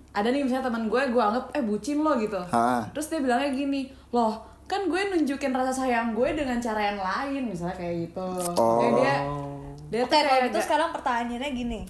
ada 0.09 0.29
nih 0.29 0.41
misalnya 0.41 0.71
teman 0.71 0.87
gue 0.87 1.03
gue 1.05 1.19
anggap 1.21 1.51
eh 1.51 1.61
bucin 1.61 1.99
lo 1.99 2.15
gitu 2.15 2.39
Ha. 2.47 2.87
terus 2.89 3.09
dia 3.09 3.19
bilangnya 3.19 3.51
gini 3.51 3.81
loh 4.09 4.39
kan 4.65 4.87
gue 4.87 5.01
nunjukin 5.11 5.51
rasa 5.51 5.75
sayang 5.75 6.13
gue 6.13 6.29
dengan 6.33 6.57
cara 6.57 6.81
yang 6.87 6.97
lain 6.97 7.43
misalnya 7.45 7.75
kayak 7.75 8.07
gitu 8.07 8.29
Oh. 8.55 8.79
kayak 8.79 8.93
dia 8.95 9.15
dia 9.91 10.01
tuh 10.01 10.15
kalau 10.15 10.23
kayak 10.23 10.41
gitu 10.41 10.53
nggak- 10.55 10.65
sekarang 10.65 10.89
pertanyaannya 10.93 11.51
gini. 11.53 11.81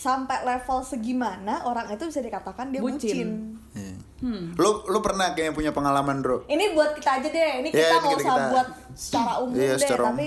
Sampai 0.00 0.40
level 0.42 0.80
segimana 0.80 1.60
orang 1.62 1.92
itu 1.92 2.02
bisa 2.02 2.18
dikatakan 2.18 2.72
dia 2.72 2.80
Bucin. 2.80 2.96
bucin. 2.96 3.28
Iya. 3.70 3.94
Hmm. 4.20 4.52
lu 4.54 4.84
lu 4.84 5.00
pernah 5.00 5.32
kayak 5.32 5.52
punya 5.52 5.70
pengalaman 5.70 6.20
bro 6.20 6.44
Ini 6.44 6.72
buat 6.72 6.92
kita 6.92 7.20
aja 7.20 7.28
deh. 7.30 7.52
Ini 7.58 7.68
Ya, 7.68 7.72
kita 7.72 7.94
nggak 7.94 8.10
kita- 8.10 8.16
usah 8.18 8.32
kita. 8.32 8.44
buat 8.48 8.68
secara 8.94 9.32
umum 9.38 9.54
Iya, 9.54 9.64
deh, 9.66 9.78
secara 9.78 10.02
umum. 10.02 10.10
tapi 10.10 10.26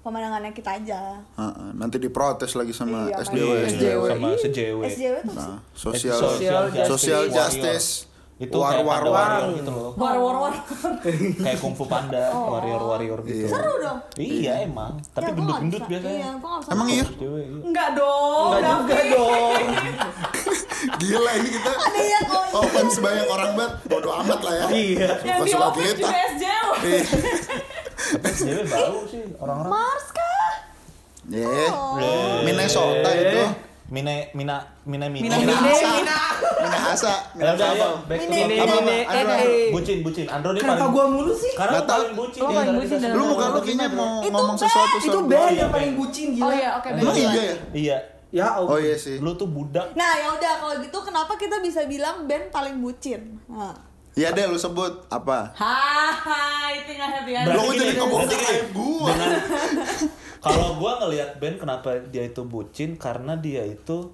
pemandangannya 0.00 0.50
kita 0.52 0.70
aja. 0.76 1.00
Heeh, 1.32 1.68
nanti 1.72 1.96
diprotes 1.96 2.52
lagi 2.52 2.72
sama 2.72 3.06
Iya, 3.08 3.18
SJW 3.20 3.50
Iya, 3.52 3.66
SJW 3.68 4.02
sama 4.04 4.28
sejw. 4.36 4.76
SJW 4.84 5.14
tuh 5.20 5.34
nah 5.36 5.58
sosial 5.72 6.18
Social 6.18 6.62
social 6.84 7.22
justice 7.26 7.32
justice 7.32 7.88
Itu 8.42 8.56
war 8.56 8.72
kayak 8.72 8.82
war 8.82 9.02
war 9.02 9.12
warrior 9.12 9.48
gitu 9.54 9.70
loh. 9.70 9.90
war 9.94 10.16
war 10.16 10.36
war 10.40 10.54
Kayak 11.38 11.58
kungfu 11.58 11.84
panda, 11.86 12.24
warrior-warrior 12.32 13.18
gitu. 13.22 13.38
Iya. 13.38 13.48
seru 13.48 13.72
dong. 13.78 13.98
Iya 14.16 14.52
emang, 14.62 14.92
tapi 15.08 15.22
Ya, 15.22 15.32
gendut-gendut 15.32 15.78
bisa. 15.78 15.90
biasanya. 15.92 16.12
Iya, 16.12 16.28
emang 16.68 16.88
iya 16.88 17.04
Cewek, 17.06 17.44
iya. 17.44 17.60
enggak 17.62 17.88
dong 17.94 18.50
Enggak 18.52 18.74
juga 18.82 19.02
dong. 19.08 19.62
gila 20.98 21.30
ini 21.32 21.48
kita 21.52 21.70
Ada 21.70 22.00
ya 22.02 22.20
kok. 22.24 22.44
oh 22.52 22.64
fans 22.68 22.96
banyak 22.98 23.26
orang 23.28 23.50
banget 23.54 23.72
bodo 23.86 24.08
amat 24.16 24.40
lah 24.40 24.52
ya 24.52 24.66
Iya. 24.68 25.08
yang 25.22 25.38
Suka 25.38 25.46
di 25.46 25.54
office 25.54 25.86
kita 25.88 26.00
juga 26.00 26.18
SJW 26.28 26.70
Jadi 28.42 28.62
bau 28.66 28.98
sih 29.06 29.22
orang-orang. 29.38 29.70
Mars 29.70 30.06
kah? 30.10 30.50
Ya, 31.30 31.46
Oh. 31.70 32.42
Minnesota 32.42 33.10
itu. 33.14 33.42
Mine, 33.88 34.32
mina, 34.32 34.56
mina, 34.82 35.06
mina. 35.06 35.22
Mina, 35.22 35.36
Mina 35.38 35.54
Mina, 35.62 36.18
Asa. 36.92 37.14
Mina. 37.32 37.42
Minahasa. 37.42 37.42
Ya 37.42 37.52
udah, 37.52 37.66
ayo, 37.66 37.72
Minahasa. 37.72 38.08
back 38.08 38.18
to 38.18 38.28
Mine, 38.28 38.52
Apa, 38.52 38.62
Andro, 38.72 38.92
eh, 38.92 39.02
Andro. 39.04 39.34
eh. 39.34 39.68
Bucin, 39.70 39.98
bucin. 40.00 40.26
Andro 40.26 40.50
dia 40.50 40.60
Kenapa 40.60 40.76
paling 40.78 40.92
gua 40.92 41.04
mulu 41.06 41.32
sih? 41.32 41.52
Karena 41.52 41.72
lu 41.72 41.82
tahu. 41.82 41.88
paling 41.94 42.14
bucin. 42.14 42.38
Lo 42.38 42.46
Iya, 42.46 42.56
paling 42.58 42.76
bucin 42.78 42.98
Lu 43.10 43.22
muka 43.26 43.44
lu 43.46 43.58
kayaknya 43.60 43.86
mau 43.90 44.12
Itu 44.18 44.28
ngomong 44.30 44.56
sesuatu 44.56 44.96
Itu 44.98 45.18
gua. 45.22 45.44
yang 45.48 45.70
paling 45.70 45.92
bucin 45.94 46.26
gila. 46.32 46.44
Oh 46.44 46.52
iya, 46.52 46.68
oke. 46.74 46.88
Emang 46.88 47.04
baik. 47.06 47.18
iya 47.18 47.42
ya? 47.42 47.56
Iya. 47.72 47.98
Ya, 48.32 48.46
Oh 48.56 48.78
iya 48.78 48.96
sih. 48.96 49.16
Lu 49.18 49.32
tuh 49.32 49.44
budak. 49.46 49.92
Nah 49.92 50.12
ya 50.14 50.28
udah 50.30 50.52
kalau 50.56 50.74
gitu 50.78 50.98
kenapa 51.00 51.32
kita 51.34 51.60
bisa 51.60 51.84
bilang 51.84 52.24
band 52.24 52.48
paling 52.48 52.76
bucin? 52.78 53.36
Nah. 53.46 53.76
Ya 54.12 54.28
deh 54.28 54.44
lu 54.44 54.56
sebut 54.56 55.08
apa? 55.08 55.56
Hahaha, 55.56 56.44
itu 56.70 56.92
nggak 56.92 57.10
happy 57.14 57.32
Berarti 57.34 57.56
Lu 57.58 57.72
jadi 57.72 57.92
berarti 57.98 58.36
kayak 58.38 58.64
gua. 58.70 59.08
Dengan 59.08 59.30
kalau 60.38 60.68
gua 60.76 60.92
ngelihat 60.98 61.38
Ben 61.38 61.56
kenapa 61.56 61.96
dia 62.06 62.22
itu 62.22 62.42
bucin 62.42 62.96
karena 62.96 63.32
dia 63.34 63.62
itu 63.62 64.12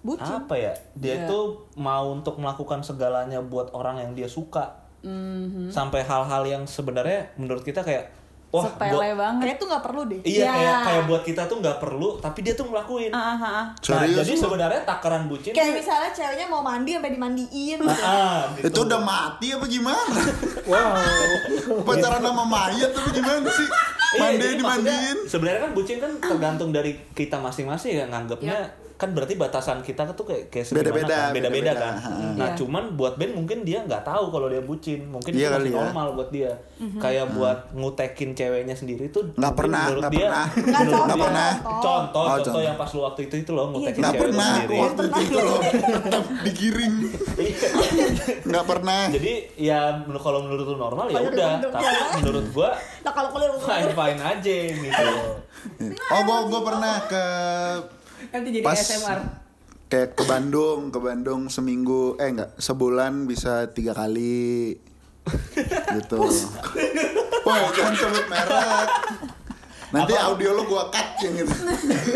Bucin. 0.00 0.30
apa 0.36 0.54
ya? 0.54 0.72
Dia 0.94 1.12
Iya. 1.12 1.24
itu 1.24 1.38
mau 1.74 2.10
untuk 2.10 2.36
melakukan 2.36 2.80
segalanya 2.80 3.38
buat 3.40 3.70
orang 3.70 3.98
yang 3.98 4.12
dia 4.12 4.26
suka. 4.26 4.78
Mhm. 5.00 5.68
Sampai 5.68 6.02
hal-hal 6.02 6.42
yang 6.44 6.62
sebenarnya 6.64 7.34
menurut 7.34 7.60
kita 7.60 7.80
kayak 7.80 8.14
wah 8.48 8.64
Sepele 8.64 8.94
gua- 9.12 9.18
banget. 9.20 9.42
Kayak 9.44 9.56
tuh 9.56 9.66
nggak 9.68 9.84
perlu 9.84 10.02
deh. 10.04 10.20
Iya 10.22 10.40
Ya. 10.40 10.50
kayak 10.50 10.76
kayak 10.82 11.02
buat 11.04 11.22
kita 11.22 11.42
tuh 11.44 11.56
nggak 11.58 11.78
perlu 11.78 12.08
tapi 12.16 12.38
dia 12.40 12.54
tuh 12.54 12.64
ngelakuin. 12.64 13.10
Ah. 13.10 13.68
Nah, 13.68 14.02
jadi 14.08 14.32
sebenarnya 14.34 14.82
takaran 14.82 15.28
bucin 15.28 15.52
Kayak 15.52 15.68
tuh- 15.68 15.78
misalnya 15.78 16.10
ceweknya 16.10 16.46
mau 16.46 16.62
mandi 16.62 16.90
sampai 16.92 17.12
dimandiin 17.12 17.78
gitu. 17.78 18.02
Ah, 18.02 18.48
gitu. 18.54 18.66
Itu 18.66 18.78
udah 18.84 18.98
mati 18.98 19.46
apa 19.50 19.66
gimana? 19.66 20.00
Wow. 20.68 20.96
Pacaran 21.82 22.20
sama 22.20 22.44
mayat 22.44 22.90
apa 22.90 23.08
gimana 23.10 23.48
sih? 23.48 23.68
Iya, 24.08 24.20
Mandi 24.22 24.46
dimandiin. 24.56 25.18
Sebenarnya 25.24 25.60
kan 25.62 25.72
bucin 25.72 25.96
kan 25.96 26.12
tergantung 26.18 26.70
dari 26.70 26.96
kita 27.12 27.36
masing-masing 27.36 27.92
ya 27.94 28.04
nganggapnya 28.06 28.56
kan 28.98 29.14
berarti 29.14 29.34
batasan 29.34 29.78
kita 29.80 30.10
tuh 30.10 30.26
kayak 30.26 30.50
kayak 30.50 30.66
segimana 30.66 30.82
Beda-beda, 30.84 31.14
kan? 31.16 31.30
beda-beda 31.30 31.72
kan. 31.72 31.94
Ha. 31.96 32.10
Nah, 32.34 32.48
Iya. 32.48 32.58
cuman 32.58 32.84
buat 32.92 33.14
Ben 33.14 33.30
mungkin 33.30 33.62
dia 33.62 33.78
nggak 33.80 34.02
tahu 34.02 34.28
kalau 34.28 34.46
dia 34.46 34.58
bucin. 34.60 35.06
Mungkin 35.06 35.30
Iya 35.32 35.48
itu 35.48 35.56
masih 35.56 35.70
ya. 35.70 35.78
normal 35.80 36.06
buat 36.12 36.28
dia. 36.28 36.50
Kayak 36.98 37.26
buat 37.32 37.58
ngutekin 37.72 38.34
ceweknya 38.34 38.74
sendiri 38.74 39.06
tuh 39.08 39.30
Nggak 39.32 39.54
pernah, 39.54 39.82
menurut 39.86 40.02
nggak 40.02 40.12
dia 40.12 40.20
pernah. 40.24 40.46
Nggak 40.50 40.66
menurut 40.80 40.98
contoh. 40.98 41.06
dia- 41.08 41.24
pernah. 41.24 41.50
Contoh, 41.54 41.70
Oh, 41.70 42.02
contoh, 42.02 42.24
contoh. 42.42 42.60
yang 42.60 42.76
pas 42.76 42.90
lu 42.90 43.00
waktu 43.00 43.20
itu 43.22 43.34
itu 43.38 43.50
loh 43.52 43.66
ngutekin 43.68 44.00
Nggak 44.00 44.12
cewek 44.12 44.22
pernah 44.26 44.50
sendiri. 44.52 44.76
waktu 44.80 45.02
itu 45.04 45.20
itu 45.22 45.38
loh. 45.38 45.60
Digiring. 46.44 46.94
Nggak 48.44 48.64
pernah. 48.66 49.02
Jadi 49.08 49.32
ya 49.56 49.80
menurut- 50.00 50.18
kalau 50.20 50.38
menurut 50.42 50.64
lu 50.64 50.76
normal 50.76 51.06
ya 51.08 51.20
udah, 51.20 51.50
tapi 51.62 51.86
menurut 52.18 52.46
gua 52.50 52.70
Nah 52.98 53.12
kalau 53.12 53.30
kalian 53.30 53.54
fine 53.56 53.90
fine 53.92 54.20
aja 54.20 54.56
gitu. 54.68 55.06
Oh, 56.08 56.20
gua 56.24 56.38
gua 56.44 56.60
pernah 56.64 56.94
ke 57.04 57.24
Nanti 58.28 58.48
jadi 58.52 58.64
Pas- 58.64 58.78
SMR. 58.78 59.20
kayak 59.88 60.12
ke 60.12 60.24
Bandung, 60.24 60.92
ke 60.92 61.00
Bandung 61.00 61.48
seminggu, 61.48 62.20
eh 62.20 62.28
enggak, 62.28 62.52
sebulan 62.56 63.24
bisa 63.24 63.72
tiga 63.72 63.96
kali. 63.96 64.76
gitu. 65.96 66.16
Woi, 67.44 67.60
jangan 67.72 67.94
sebut 67.94 68.24
merek. 68.28 68.88
Nanti 69.88 70.12
audio 70.12 70.52
lu 70.52 70.68
gua 70.68 70.92
cut 70.92 71.16
yang 71.24 71.40
itu. 71.40 71.48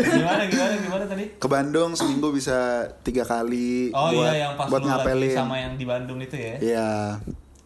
Gimana 0.05 0.45
gimana 0.45 0.73
gimana 0.77 1.03
tadi? 1.09 1.25
Ke 1.41 1.47
Bandung 1.49 1.97
seminggu 1.97 2.29
bisa 2.29 2.85
tiga 3.01 3.25
kali. 3.25 3.89
Oh 3.89 4.13
buat, 4.13 4.29
iya 4.29 4.45
yang 4.45 4.53
pas 4.53 4.69
buat 4.69 4.81
lu 4.81 4.89
lagi 4.89 4.93
ngapelin. 5.01 5.33
sama 5.33 5.57
yang 5.57 5.73
di 5.73 5.85
Bandung 5.89 6.21
itu 6.21 6.37
ya. 6.37 6.53
Iya, 6.61 6.89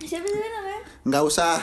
Siapa 0.07 0.23
sih 0.25 0.39
namanya? 0.39 0.81
nggak 1.03 1.23
usah. 1.23 1.55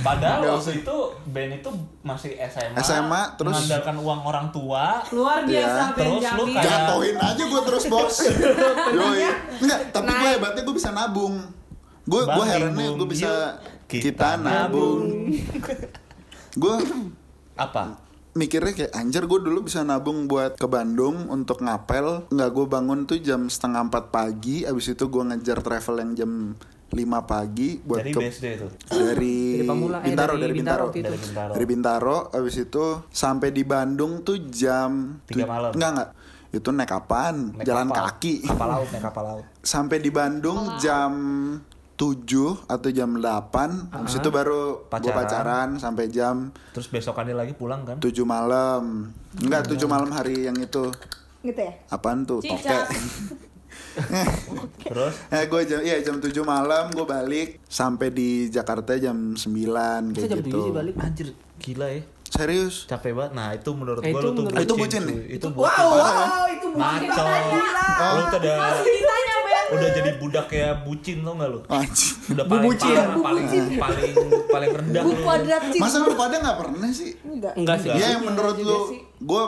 Padahal 0.00 0.38
Nggak 0.40 0.54
waktu 0.56 0.72
itu 0.80 0.96
Ben 1.26 1.50
itu 1.52 1.70
masih 2.00 2.34
SMA. 2.44 2.74
SMA, 2.76 3.22
terus- 3.34 3.54
mengandalkan 3.54 3.96
uang 3.96 4.20
orang 4.24 4.46
tua. 4.50 4.98
Luar 5.10 5.42
biasa. 5.42 5.82
Ben 5.92 6.06
Terus 6.12 6.24
lu 6.32 6.44
kayak- 6.48 6.64
Jatohin 6.64 7.16
aja 7.16 7.42
gue 7.44 7.62
terus 7.64 7.84
bos. 7.86 8.14
Yoi. 8.96 9.26
Enggak, 9.58 9.80
tapi 9.90 10.10
gue 10.10 10.28
hebatnya 10.32 10.62
gue 10.64 10.74
bisa 10.74 10.90
nabung. 10.90 11.34
Gue 12.02 12.22
gue 12.22 12.26
Bang, 12.26 12.42
herannya 12.44 12.88
gue 12.92 13.08
bisa 13.08 13.30
kita, 13.86 14.02
Kita 14.04 14.28
nabung. 14.36 15.30
gue 16.52 16.74
Apa? 17.54 17.94
mikirnya 18.32 18.72
kayak 18.72 18.92
anjir 18.92 19.22
gue 19.24 19.40
dulu 19.40 19.66
bisa 19.66 19.82
nabung 19.82 20.26
buat 20.26 20.54
ke 20.54 20.62
Bandung 20.64 21.26
untuk 21.28 21.60
ngapel 21.60 22.26
nggak 22.28 22.50
gue 22.52 22.66
bangun 22.68 23.02
tuh 23.02 23.18
jam 23.18 23.46
setengah 23.46 23.82
empat 23.84 24.10
pagi 24.10 24.62
abis 24.62 24.94
itu 24.94 25.04
gue 25.04 25.22
ngejar 25.24 25.58
travel 25.58 25.98
yang 25.98 26.12
jam 26.16 26.30
5 26.90 26.98
pagi 27.22 27.78
buat 27.78 28.00
Dari 28.00 28.10
ke 28.10 28.18
BSD 28.20 28.44
itu. 28.52 28.66
dari 28.88 29.38
Dari 29.56 29.62
Pamula, 29.62 29.96
eh, 29.96 30.04
Bintaro 30.04 30.32
dari 30.32 30.42
dari 30.42 30.52
Bintaro 30.52 30.84
Bintaro. 30.84 31.06
Dari 31.06 31.18
Bintaro. 31.20 31.52
dari 31.52 31.64
Bintaro 31.64 32.16
abis 32.32 32.56
itu 32.60 32.84
sampai 33.08 33.48
di 33.48 33.62
Bandung 33.62 34.12
tuh 34.20 34.42
jam 34.44 35.22
Tiga 35.24 35.42
tu- 35.42 35.48
malam. 35.48 35.70
enggak 35.70 35.90
enggak 35.92 36.10
itu 36.50 36.68
naik 36.68 36.90
apaan 36.92 37.36
Naik 37.54 37.62
jalan 37.64 37.86
kapal. 37.88 38.02
kaki 38.10 38.34
Kapal 38.44 38.68
laut, 38.68 38.88
naik 38.90 39.04
kapal 39.06 39.22
laut. 39.24 39.44
sampai 39.60 39.96
di 39.98 40.10
Bandung 40.10 40.58
jam 40.76 41.12
7 41.94 42.26
atau 42.66 42.88
jam 42.88 43.10
8 43.12 43.92
habis 43.92 44.14
itu 44.16 44.28
baru 44.28 44.60
gue 44.80 44.88
Pacaran. 44.88 45.14
pacaran 45.14 45.68
sampai 45.76 46.08
jam 46.08 46.50
Terus 46.72 46.88
besokannya 46.88 47.34
lagi 47.34 47.52
pulang 47.52 47.84
kan? 47.84 47.96
7 47.96 48.10
malam 48.24 49.14
enggak 49.36 49.68
7 49.68 49.86
malam 49.86 50.10
hari 50.10 50.42
yang 50.42 50.56
itu 50.56 50.90
Gitu 51.40 51.56
ya? 51.56 51.72
apaan 51.88 52.24
tuh 52.24 52.40
Cica. 52.40 52.82
toke 52.82 52.98
Terus 54.84 55.14
eh 55.28 55.44
gue 55.44 55.60
jam 55.64 55.80
iya 55.80 55.96
jam 55.98 56.16
7 56.16 56.30
malam 56.40 56.88
gue 56.88 57.02
balik 57.02 57.48
sampai 57.62 58.08
di 58.08 58.28
Jakarta 58.46 58.94
jam 58.96 59.34
9 59.34 59.40
Masa 59.40 60.10
kayak 60.12 60.28
jam 60.28 60.38
gitu 60.40 60.50
7 60.52 60.62
sih 60.62 60.72
balik? 60.72 60.94
anjir 60.96 61.28
gila 61.58 61.88
ya. 61.88 62.02
serius 62.26 62.86
Capek 62.86 63.10
banget. 63.12 63.32
Nah, 63.32 63.48
itu 63.52 63.70
menurut 63.72 64.00
Eh, 64.00 64.08
gua 64.08 64.16
itu 64.16 64.22
lu 64.24 64.30
tuh 64.32 64.42
menurut- 64.44 64.62
Itu 64.62 64.74
bucin 64.76 65.02
nih? 65.02 65.18
Itu 65.32 65.46
bucin. 65.50 65.66
Wow, 65.66 65.90
wow, 65.92 66.44
itu 66.48 66.66
bukan 66.68 67.00
Ngaco. 67.02 67.22
Oh. 67.22 68.12
Lu 68.12 68.22
tuh 68.24 68.38
udah 68.38 68.56
udah 69.70 69.88
jadi 69.92 70.10
budak 70.16 70.46
kayak 70.46 70.74
bucin 70.82 71.16
tau 71.20 71.34
gak 71.36 71.48
lu? 71.48 71.60
Anjing. 71.68 72.14
Udah 72.28 72.44
paling 72.44 72.64
bucin. 72.64 72.90
parah, 72.92 73.18
paling 73.20 73.46
paling 73.76 74.12
paling 74.48 74.70
rendah 74.72 75.00
Bu 75.00 75.10
lu. 75.10 75.22
kuadrat 75.22 75.62
masa 75.76 75.96
lu 76.00 76.12
pada 76.12 76.36
nggak 76.36 76.56
pernah 76.56 76.90
sih 76.90 77.10
Enggak. 77.20 77.52
Enggak 77.56 77.76
sih. 77.78 77.88
Iya 77.88 78.06
yang 78.12 78.22
menurut 78.24 78.56
lu 78.58 78.78
gue 79.20 79.42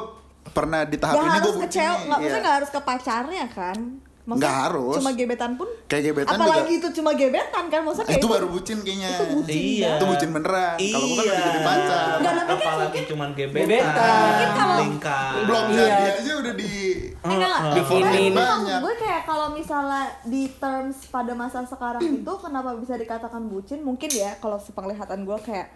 pernah 0.49 0.81
di 0.83 0.97
tahap 0.97 1.15
Gak 1.15 1.23
ini 1.23 1.31
harus 1.33 1.43
gue 1.45 1.55
bucin 1.57 1.71
cewek, 1.73 1.87
nih. 1.89 1.99
nggak 2.01 2.11
maksudnya 2.13 2.29
Iya. 2.29 2.39
nggak 2.41 2.57
harus 2.57 2.71
ke 2.71 2.81
pacarnya 2.83 3.47
kan? 3.49 3.79
Maksudnya 4.23 4.39
Nggak 4.41 4.55
harus. 4.63 4.95
Cuma 4.97 5.11
gebetan 5.13 5.51
pun. 5.55 5.69
Kayak 5.85 6.03
gebetan 6.07 6.37
Apalagi 6.37 6.63
juga. 6.63 6.79
itu 6.79 6.89
cuma 6.95 7.11
gebetan 7.13 7.65
kan? 7.67 7.81
Maksudnya 7.83 8.05
Eh, 8.05 8.09
kayak 8.09 8.23
itu 8.23 8.29
baru 8.31 8.47
bucin 8.49 8.79
kayaknya 8.79 9.09
Itu 9.11 9.25
bucin. 9.29 9.51
Iya. 9.53 9.91
Itu 9.93 10.05
bucin 10.07 10.31
beneran. 10.31 10.75
Kalau 10.79 10.79
kan 10.79 11.11
Iya. 11.11 11.19
udah 11.27 11.43
jadi 11.43 11.61
pacar. 11.61 12.07
Nggak, 12.15 12.33
tapi 12.39 12.63
kan 12.63 12.75
mungkin- 12.79 13.07
cuman 13.09 13.29
gebetan. 13.33 13.63
Gebetan. 13.65 14.23
Mungkin 14.23 14.51
kalau- 14.55 14.79
lingkar. 14.81 15.33
belum 15.43 15.65
Iya. 15.67 15.83
jadi 15.83 16.05
aja 16.15 16.33
udah 16.39 16.55
di 16.55 16.71
Eh, 17.13 17.29
enggak, 17.29 17.57
enggak. 17.57 17.83
Tapi 17.83 17.95
itu 18.21 18.31
maksud 18.33 18.59
Banyak. 18.63 18.81
gue 18.81 18.95
kayak 18.97 19.23
kalau 19.25 19.49
misalnya 19.53 20.03
di 20.25 20.43
terms 20.53 20.99
pada 21.07 21.33
masa 21.33 21.59
sekarang 21.65 22.03
itu 22.03 22.33
kenapa 22.37 22.71
bisa 22.75 22.95
dikatakan 22.95 23.43
bucin? 23.45 23.79
Mungkin 23.81 24.11
ya 24.13 24.31
kalau 24.37 24.57
sepenglihatan 24.57 25.23
gue 25.25 25.39
kayak 25.41 25.67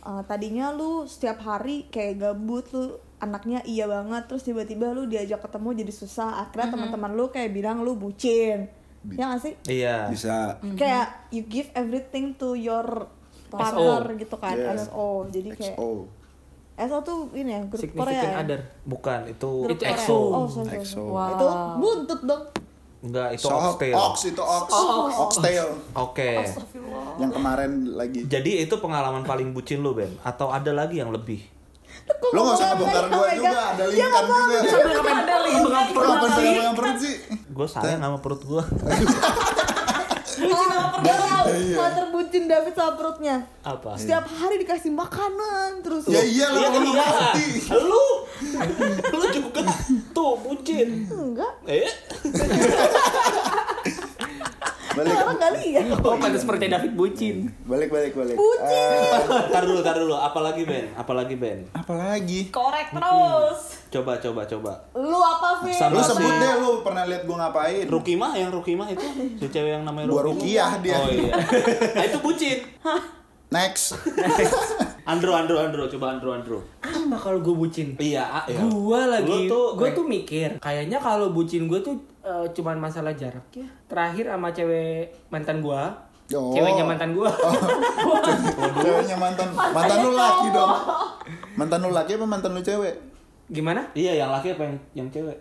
eh, 0.00 0.22
tadinya 0.24 0.68
lu 0.68 1.02
setiap 1.04 1.40
hari 1.40 1.88
kayak 1.88 2.20
gabut 2.20 2.66
lu 2.70 2.92
anaknya 3.24 3.64
iya 3.64 3.84
banget 3.84 4.24
terus 4.24 4.42
tiba-tiba 4.42 4.90
lu 4.90 5.04
diajak 5.04 5.40
ketemu 5.40 5.68
jadi 5.76 5.92
susah 5.92 6.42
akhirnya 6.42 6.68
teman-teman 6.70 7.12
lu 7.12 7.28
kayak 7.28 7.50
bilang 7.50 7.80
lu 7.80 7.94
bucin 7.94 8.68
ya 9.06 9.24
gak 9.30 9.40
sih 9.42 9.52
Iya. 9.66 10.08
bisa 10.08 10.56
kayak 10.74 11.28
you 11.28 11.44
give 11.44 11.68
everything 11.72 12.32
to 12.32 12.52
your 12.52 13.08
SO. 13.46 13.52
partner 13.52 14.16
gitu 14.16 14.36
kan 14.36 14.54
Yeah. 14.54 14.76
SO 14.78 15.08
jadi 15.28 15.48
kayak 15.52 15.76
XO. 15.76 15.90
SO 16.74 16.98
tuh 17.00 17.18
ini 17.32 17.50
ya 17.50 17.60
grup 17.62 17.78
Significant 17.78 18.10
Korea 18.10 18.22
ya 18.24 18.40
other. 18.40 18.60
Bukan, 18.82 19.20
itu 19.26 19.50
grup 19.62 19.76
Itu 19.76 19.84
Korea. 19.84 19.94
EXO. 19.94 20.18
oh 20.18 20.44
sorry, 20.44 20.66
sorry. 20.66 20.80
EXO. 20.80 21.02
Wow. 21.06 21.28
itu 21.30 21.46
buntut 21.78 22.20
dong 22.24 22.42
enggak 23.04 23.28
itu 23.30 23.44
So, 23.44 23.52
oxtail. 23.52 23.94
Ox 23.94 24.16
itu 24.24 24.40
Ox. 24.40 24.68
Oxtail. 25.20 25.68
Oke. 25.94 26.40
Yang 27.14 27.30
kemarin 27.30 27.70
lagi. 27.92 28.24
Jadi 28.24 28.64
itu 28.64 28.74
pengalaman 28.74 29.20
paling 29.22 29.52
bucin 29.52 29.78
lu, 29.78 29.92
Ben? 29.92 30.08
Atau 30.24 30.48
ada 30.48 30.72
lagi 30.72 30.98
yang 30.98 31.12
lebih? 31.12 31.44
Lo 32.26 32.40
gak 32.42 32.54
usah 32.54 32.66
ngebongkar 32.68 33.04
gua 33.06 33.26
juga, 33.30 33.62
ada 33.70 33.84
linkan 33.86 34.24
juga. 34.24 34.42
Ada 35.14 35.36
link 35.40 35.60
Lo 35.60 35.68
apa 35.70 36.26
pegang 36.34 36.74
perut 36.74 36.96
sih? 36.98 37.14
Gue 37.48 37.66
sayang 37.66 38.00
sama 38.00 38.18
perut 38.18 38.42
gue. 38.42 38.62
Bucin 40.34 40.66
sama 40.66 40.88
perut 40.90 41.14
Kalau 41.46 41.90
terbucin 41.94 42.44
David 42.44 42.74
sama 42.74 42.92
perutnya 42.94 43.36
Apa? 43.62 43.94
Setiap 43.94 44.26
hari 44.26 44.58
dikasih 44.58 44.90
makanan 44.90 45.78
terus 45.78 46.02
Ya 46.06 46.18
Iya, 46.18 46.46
kalau 46.50 46.82
iya. 46.82 47.06
mati. 47.06 47.46
Lu, 47.70 48.06
lu 49.12 49.24
juga 49.30 49.62
tuh 50.10 50.34
bucin. 50.36 51.06
Enggak 51.06 51.52
Eh, 51.64 51.86
Balik, 54.94 55.10
Orang 55.12 55.36
gak 55.36 55.52
lihat 55.56 55.84
Oh, 56.00 56.14
pantas 56.16 56.42
percaya 56.42 56.70
David 56.72 56.92
bucin. 56.94 57.50
balik, 57.64 57.90
balik, 57.90 58.12
balik. 58.12 58.36
Bucin 58.36 59.18
tar 59.50 59.62
dulu, 59.62 59.80
tar 59.80 59.96
dulu. 59.96 60.14
Apalagi 60.14 60.62
Ben? 60.62 60.86
Apalagi 60.94 61.34
Ben? 61.34 61.66
Apalagi? 61.70 62.48
Korek 62.48 62.90
terus. 62.90 63.60
Coba, 63.90 64.18
coba, 64.18 64.42
coba. 64.44 64.72
Lu 64.92 65.18
apa 65.18 65.62
Vin? 65.62 65.74
Sama 65.74 65.94
Lu 65.94 66.02
sebut 66.02 66.32
deh 66.32 66.52
lu 66.56 66.70
pernah 66.80 67.02
lihat 67.04 67.22
gua 67.24 67.36
ngapain? 67.42 67.84
Rukimah 67.84 68.32
yang 68.34 68.50
Rukimah 68.50 68.86
itu 68.88 69.06
si 69.36 69.46
cewek 69.48 69.70
yang 69.72 69.84
namanya 69.84 70.06
Gua 70.06 70.22
Rukimah. 70.22 70.38
Rukiah 70.38 70.72
dia. 70.78 70.96
Oh 70.96 71.08
iya. 71.08 71.32
Nah, 71.94 72.04
itu 72.04 72.18
bucin. 72.18 72.58
Next. 73.54 73.94
Andro, 75.06 75.30
Andro, 75.36 75.62
Andro, 75.62 75.86
coba 75.86 76.18
Andro, 76.18 76.34
Andro. 76.34 76.58
Apa 76.82 77.16
kalau 77.20 77.38
gue 77.38 77.54
bucin? 77.54 77.94
Iya, 78.00 78.24
ah, 78.26 78.44
iya. 78.50 78.58
Gua 78.66 79.06
lagi, 79.06 79.30
Lu 79.30 79.46
tuh, 79.46 79.66
gue 79.78 79.88
tuh 79.94 80.02
mikir, 80.02 80.58
kayaknya 80.58 80.98
kalau 80.98 81.30
bucin 81.30 81.70
gue 81.70 81.78
tuh 81.78 81.94
eh, 82.24 82.48
cuman 82.50 82.80
masalah 82.82 83.14
jarak 83.14 83.44
ya. 83.54 83.68
Terakhir 83.86 84.32
sama 84.32 84.50
cewek 84.50 85.12
mantan 85.30 85.62
gua, 85.62 85.92
Oh. 86.32 86.56
ceweknya 86.56 86.88
mantan 86.88 87.12
gua. 87.12 87.28
Ceweknya 88.80 89.12
mantan. 89.20 89.44
Mantan 89.52 89.98
lu 90.00 90.16
laki 90.16 90.46
dong. 90.56 90.72
Mantan 91.52 91.78
lu 91.84 91.90
laki 91.92 92.16
apa 92.16 92.24
mantan 92.24 92.56
lu 92.56 92.64
cewek? 92.64 92.96
Gimana? 93.52 93.84
Iya, 93.92 94.24
yang 94.24 94.32
laki 94.32 94.56
apa 94.56 94.64
yang, 94.64 94.76
yang 95.04 95.08
cewek? 95.12 95.36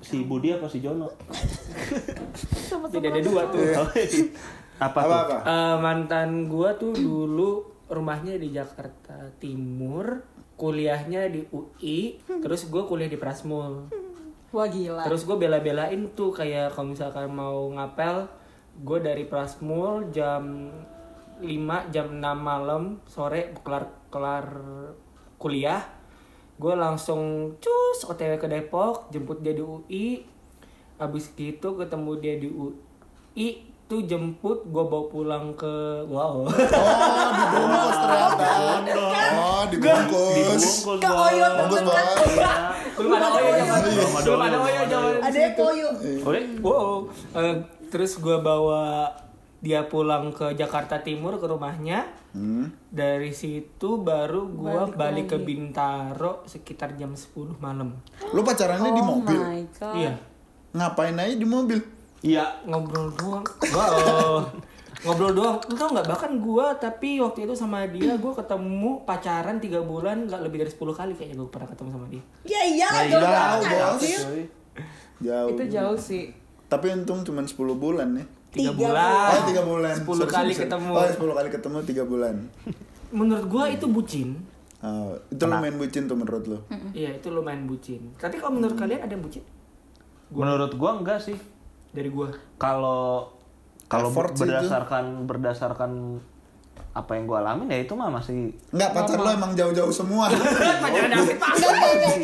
Si 0.00 0.24
Budi 0.24 0.56
apa 0.56 0.64
si 0.72 0.80
Jono? 0.80 1.12
Tidak 2.88 3.10
ada 3.12 3.20
dua 3.20 3.44
tuh. 3.52 3.60
Apa, 4.76 4.98
Apa 5.00 5.08
tuh? 5.08 5.16
apa? 5.16 5.36
Eh, 5.44 5.76
mantan 5.80 6.30
gua 6.48 6.76
tuh 6.76 6.92
dulu 6.92 7.64
rumahnya 7.88 8.36
di 8.36 8.52
Jakarta 8.52 9.32
Timur, 9.40 10.20
kuliahnya 10.58 11.32
di 11.32 11.46
UI, 11.48 12.20
terus 12.44 12.68
gua 12.68 12.84
kuliah 12.84 13.08
di 13.08 13.16
Prasmul. 13.16 13.88
Wah 14.54 14.68
gila. 14.70 15.04
Terus 15.04 15.26
gue 15.26 15.36
bela-belain 15.36 16.00
tuh 16.16 16.32
kayak 16.32 16.72
kalau 16.72 16.94
misalkan 16.94 17.28
mau 17.28 17.66
ngapel, 17.76 18.24
gue 18.80 18.98
dari 19.04 19.28
Prasmul 19.28 20.08
jam 20.14 20.72
5 21.42 21.92
jam 21.92 22.06
6 22.08 22.22
malam 22.40 23.02
sore 23.04 23.52
kelar 23.60 23.90
kelar 24.08 24.46
kuliah, 25.36 25.84
gue 26.56 26.72
langsung 26.72 27.52
cus 27.60 28.08
otw 28.08 28.40
ke 28.40 28.48
Depok, 28.48 29.12
jemput 29.12 29.44
dia 29.44 29.52
di 29.52 29.60
UI, 29.60 30.24
abis 30.96 31.36
gitu 31.36 31.76
ketemu 31.76 32.10
dia 32.16 32.34
di 32.40 32.48
UI, 32.48 33.75
tuh 33.86 34.02
jemput 34.02 34.62
gue 34.64 34.82
bawa 34.82 35.06
pulang 35.06 35.54
ke 35.54 35.74
wow 36.04 36.42
Oh, 36.42 36.50
dibungkus 37.32 37.96
ternyata. 37.96 38.46
Oh, 39.32 39.62
dibungkus. 39.64 40.34
Dibungkus, 40.34 40.76
Ke. 40.98 41.06
Oyo 41.08 41.46
Bungkus 41.56 41.80
kan. 41.80 41.86
banget. 41.86 42.16
belum 42.92 43.10
ada 43.12 43.28
oyo 43.30 43.52
Belum 44.18 44.40
ada 44.40 44.56
Oyo. 44.56 44.66
oyo 44.66 44.82
zaman 44.84 45.14
Ada. 45.22 45.40
Oh, 45.56 45.72
iya? 45.72 46.42
Wow. 46.58 46.94
Eh, 47.32 47.54
terus 47.86 48.16
gue 48.16 48.36
bawa 48.36 49.06
dia 49.58 49.82
pulang 49.84 50.30
ke 50.30 50.52
Jakarta 50.52 50.98
Timur 50.98 51.38
ke 51.38 51.46
rumahnya. 51.46 52.06
Hmm. 52.30 52.68
Dari 52.86 53.32
situ 53.32 53.96
baru 53.98 54.44
gua 54.46 54.84
Balik 54.86 54.96
balik, 55.24 55.26
ke. 55.28 55.36
Bintaro 55.40 56.44
sekitar 56.44 56.92
jam 56.92 57.10
10 57.10 57.32
malam. 57.56 57.96
Lu 58.30 58.42
pacarannya 58.42 58.90
di 58.90 59.00
Oh 59.00 59.08
mobil. 59.14 59.40
my 59.40 59.62
god. 59.72 59.94
Iya, 59.94 60.12
Ngapain 60.72 61.16
aja 61.16 61.32
di 61.32 61.48
mobil? 61.48 61.80
Iya. 62.26 62.44
ngobrol 62.66 63.08
doang. 63.14 63.46
Wow. 63.70 64.42
ngobrol 65.06 65.32
doang. 65.32 65.56
Lu 65.70 65.74
tau 65.78 65.94
nggak 65.94 66.08
bahkan 66.10 66.32
gua 66.42 66.74
tapi 66.74 67.22
waktu 67.22 67.46
itu 67.46 67.54
sama 67.54 67.86
dia 67.86 68.18
gua 68.18 68.34
ketemu 68.34 69.06
pacaran 69.06 69.62
tiga 69.62 69.78
bulan 69.80 70.26
nggak 70.26 70.42
lebih 70.42 70.66
dari 70.66 70.70
10 70.74 70.82
kali 70.90 71.12
kayaknya 71.14 71.36
gua 71.38 71.48
pernah 71.48 71.68
ketemu 71.70 71.88
sama 71.94 72.06
dia. 72.10 72.22
Ya 72.42 72.60
iya, 72.66 72.88
Nah, 72.90 73.04
jauh 73.06 73.22
iya, 73.22 73.30
banget 73.30 73.78
anjir. 73.78 74.20
Jauh. 75.16 75.48
Itu 75.54 75.62
jauh 75.70 75.98
sih. 75.98 76.24
Tapi 76.66 76.86
untung 76.90 77.22
cuma 77.22 77.46
10 77.46 77.54
bulan 77.78 78.08
ya. 78.12 78.24
Tiga, 78.50 78.72
Tiga 78.72 78.88
bulan. 78.88 79.30
Oh, 79.30 79.42
3 79.46 79.70
bulan. 79.70 79.94
10 79.94 80.02
Sorry, 80.02 80.26
kali 80.26 80.52
sorry. 80.52 80.62
ketemu. 80.66 80.90
Oh, 80.90 81.06
10 81.06 81.38
kali 81.38 81.48
ketemu 81.52 81.76
3 81.84 82.10
bulan. 82.10 82.34
Menurut 83.14 83.46
gua 83.46 83.64
itu 83.70 83.86
bucin. 83.86 84.28
Oh, 84.82 85.16
itu 85.32 85.40
lu 85.40 85.56
main 85.56 85.76
bucin 85.78 86.04
tuh 86.04 86.16
menurut 86.18 86.44
lu. 86.44 86.58
Iya, 86.92 87.16
itu 87.16 87.28
lumayan 87.32 87.64
bucin. 87.64 88.12
Tapi 88.18 88.36
kalau 88.36 88.58
menurut 88.58 88.76
kalian 88.76 89.00
ada 89.00 89.12
yang 89.12 89.24
bucin? 89.24 89.44
Menurut 90.28 90.72
gua 90.74 90.98
enggak 91.00 91.22
sih. 91.22 91.36
Dari 91.96 92.08
gua. 92.08 92.28
Kalau 92.56 93.32
kalau 93.86 94.10
sih 94.10 94.20
itu. 94.36 94.40
berdasarkan 94.44 95.04
berdasarkan 95.24 95.92
apa 96.92 97.12
yang 97.12 97.24
gua 97.24 97.40
alamin 97.40 97.68
ya 97.68 97.78
itu 97.78 97.92
mah 97.92 98.08
masih 98.10 98.52
Enggak, 98.70 98.90
pacar 98.92 99.16
lu 99.16 99.28
emang 99.30 99.52
jauh-jauh 99.52 99.88
semua. 99.90 100.28
Pacaran 100.28 101.10
David. 101.16 101.38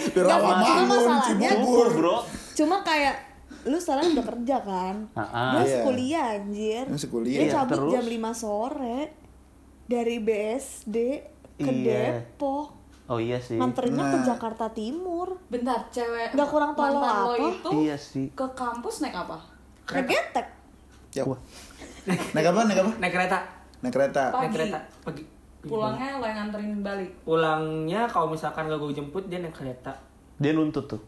Di 0.07 0.21
Rawamangun. 0.21 1.11
Cibubur. 1.23 1.87
bro. 1.91 2.17
Cuma 2.53 2.81
kayak 2.83 3.17
lu 3.63 3.77
sekarang 3.77 4.13
udah 4.13 4.27
kerja 4.27 4.57
kan? 4.61 4.97
Ah, 5.13 5.23
ah. 5.23 5.53
Dia 5.55 5.65
Iya. 5.65 5.79
kuliah 5.83 6.27
anjir. 6.35 6.85
Masih 6.87 7.09
kuliah. 7.09 7.39
Dia 7.39 7.47
Iya, 7.47 7.55
cabut 7.55 7.77
terus? 7.79 7.93
jam 7.95 8.05
5 8.07 8.33
sore 8.35 8.99
dari 9.85 10.17
BSD 10.19 10.97
ke 11.55 11.71
Iya. 11.71 12.27
Depok. 12.27 12.69
Oh 13.05 13.19
iya 13.19 13.37
sih. 13.39 13.55
Nganterinnya 13.55 14.05
ke 14.05 14.17
Nah. 14.17 14.27
Jakarta 14.27 14.67
Timur. 14.69 15.37
Bentar, 15.47 15.85
cewek 15.91 16.33
Nggak 16.33 16.49
kurang 16.49 16.73
tolong 16.73 16.97
lo 16.97 17.07
apa? 17.29 17.37
itu 17.37 17.71
Iya 17.83 17.97
sih. 17.97 18.27
ke 18.33 18.47
kampus 18.51 18.99
naik 19.01 19.15
apa? 19.15 19.52
Regetek. 19.85 20.47
Ya. 21.13 21.23
Naik 22.33 22.47
apa? 22.49 22.61
Naik 22.65 22.81
apa? 22.81 22.93
Naik 22.99 23.13
kereta. 23.13 23.39
Naik 23.81 23.93
kereta. 23.93 24.23
Pagi. 24.29 24.41
Naik 24.41 24.53
kereta. 24.53 24.79
Pagi. 25.03 25.23
Pulangnya 25.63 26.19
lo 26.19 26.27
yang 26.27 26.39
nganterin 26.41 26.83
balik. 26.83 27.11
Pulangnya 27.23 28.03
kalau 28.07 28.27
misalkan 28.29 28.67
gak 28.67 28.79
gue 28.79 28.93
jemput 28.93 29.25
dia 29.27 29.39
naik 29.39 29.55
kereta. 29.55 29.95
Dia 30.37 30.53
nuntut 30.53 30.87
tuh. 30.89 31.03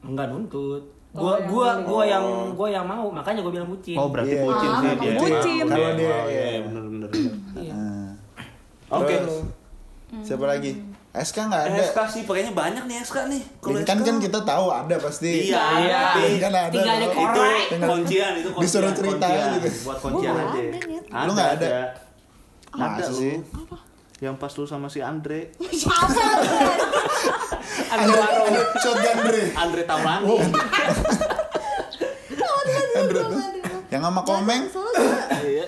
Enggak 0.00 0.28
nuntut. 0.28 0.80
Oh, 1.10 1.26
Gua 1.26 1.34
yang 1.34 1.50
gua 1.50 1.70
gua 1.82 2.02
yang 2.06 2.24
gua 2.54 2.68
yang 2.70 2.86
mau, 2.86 3.10
makanya 3.10 3.42
gua 3.42 3.50
bilang 3.50 3.66
bucin. 3.66 3.98
Oh 3.98 4.06
berarti 4.06 4.30
Iya, 4.30 4.46
bucin 4.46 4.62
iya. 4.62 4.78
sih 4.78 4.86
Ah, 4.86 4.94
dia. 4.94 5.12
bucin. 5.18 5.60
Oh, 5.60 5.68
Kalau 5.68 5.90
dia, 5.98 6.06
oh, 6.06 6.24
iya. 6.30 7.72
Nah. 7.74 8.10
Oke. 8.94 9.14
Terus, 9.18 9.36
Siapa 10.22 10.44
lagi? 10.46 10.70
SK 11.12 11.36
nggak 11.42 11.62
ada. 11.66 11.82
SK 11.84 11.98
sih 12.06 12.22
pakainya 12.22 12.52
banyak 12.52 12.86
nih 12.86 13.02
SK 13.02 13.26
nih. 13.26 13.42
Kalau 13.58 13.82
Kan 13.82 13.98
kan 14.00 14.16
kita 14.16 14.38
tahu 14.40 14.66
ada 14.70 14.94
pasti. 14.96 15.50
Iya, 15.50 15.58
Iya. 15.80 16.38
Kan 16.38 16.52
ada. 16.52 16.70
Tinggal 16.70 16.96
dikorek. 17.00 17.62
itu 17.66 17.82
kuncian 17.82 18.32
itu 18.36 18.48
kuncian. 18.48 18.62
Disuruh 18.62 18.92
cerita 18.94 19.26
kuncian. 19.26 19.50
gitu. 19.56 19.68
Buat 19.82 19.98
kuncian 19.98 20.32
aja. 20.32 20.60
ada. 21.10 21.26
Lu 21.26 21.30
nggak 21.34 21.50
ada? 21.52 21.68
Ada 22.70 23.04
lu. 23.04 23.18
sih? 23.18 23.34
Yang 24.20 24.34
pas 24.36 24.52
lu 24.54 24.64
sama 24.64 24.86
si 24.86 25.00
Andre. 25.00 25.50
Siapa? 25.58 26.06
Ada 27.90 28.06
ada 28.06 28.60
shotgun 28.78 29.16
Dre. 29.24 29.42
Andre 29.52 29.82
Taulani. 29.82 30.24
Oh. 30.24 30.38
Andre 32.96 33.20
tuh. 33.20 33.40
Yang 33.88 34.02
sama 34.04 34.20
komeng. 34.22 34.62
Iya. 35.40 35.64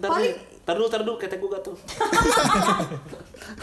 Paling- 0.00 0.51
dulu, 0.96 1.14
ketek 1.16 1.38
gua 1.38 1.50
gatel. 1.52 1.74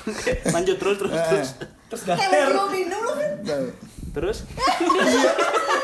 Oke, 0.01 0.31
Lanjut 0.45 0.75
terus, 0.75 0.95
terus, 0.97 1.11
Eh, 1.11 1.23
terus. 1.25 1.49
Terus 1.87 2.01
gatel. 2.05 2.27
lagi 2.29 2.53
mau 2.53 2.67
minum 2.67 2.99
lu 3.01 3.13
kan. 3.15 3.31
Terus, 4.11 4.37
Iya. 4.81 5.31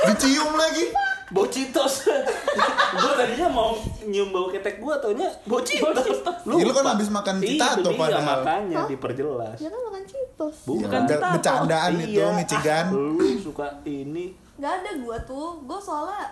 Dicium 0.07 0.53
lagi. 0.53 0.85
bau 1.27 1.41
citos. 1.47 2.05
gua 2.95 3.11
tadinya 3.15 3.49
mau 3.49 3.73
nyium 4.03 4.29
bau 4.29 4.45
ketek 4.47 4.77
gua, 4.77 4.99
taunya 4.99 5.25
bau 5.43 5.57
citos. 5.59 6.05
Iya, 6.45 6.61
lu 6.61 6.71
kan 6.71 6.85
habis 6.87 7.09
makan 7.09 7.35
Iya, 7.37 7.47
citato 7.49 7.89
iya, 7.89 7.97
padahal. 7.97 8.25
makanya 8.37 8.79
diperjelas. 8.85 9.57
Ya 9.57 9.67
kan 9.67 9.81
makan. 9.81 10.01
Ya, 10.05 10.61
Bukan 10.67 11.01
ber- 11.01 11.09
citato. 11.09 11.33
bercandaan 11.33 11.91
itu, 11.97 12.21
Iya. 12.21 12.27
Michigan. 12.31 12.85
Ah, 12.85 12.93
Lu 12.93 13.39
suka 13.39 13.67
ini. 13.83 14.37
Gak 14.55 14.73
ada 14.79 14.91
gua 14.97 15.17
tuh. 15.19 15.57
Gua 15.61 15.79
soalnya 15.79 16.29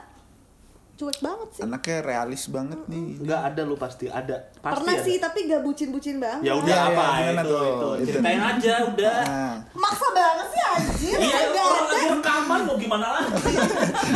cuek 0.93 1.19
banget 1.19 1.49
sih. 1.51 1.61
Anaknya 1.61 1.97
realis 2.01 2.43
banget 2.47 2.77
nih. 2.85 3.17
Enggak 3.17 3.41
ada 3.43 3.61
lu 3.61 3.73
pasti 3.73 4.05
ada. 4.05 4.37
Pasti 4.55 4.77
Pernah 4.77 4.93
ada. 4.93 5.01
sih 5.01 5.15
tapi 5.17 5.39
gak 5.45 5.61
bucin-bucin 5.61 6.17
banget. 6.17 6.41
Ya 6.43 6.53
udah 6.53 6.69
Iya, 6.69 6.85
apa 6.87 7.03
iya, 7.03 7.17
gimana 7.25 7.41
itu, 7.41 7.49
tuh? 7.49 7.65
itu. 7.65 7.89
Itu. 7.89 8.07
Ceritain 8.13 8.41
aja 8.41 8.73
udah. 8.85 9.17
Nah, 9.23 9.53
Maksa 9.73 10.07
banget 10.11 10.47
sih 10.47 10.61
anjir. 10.63 11.17
Iya, 11.17 11.37
orang 11.51 11.57
ada. 11.79 11.89
lagi 11.89 12.07
rekaman 12.13 12.59
mau 12.63 12.75
gimana 12.77 13.07
lagi? 13.11 13.31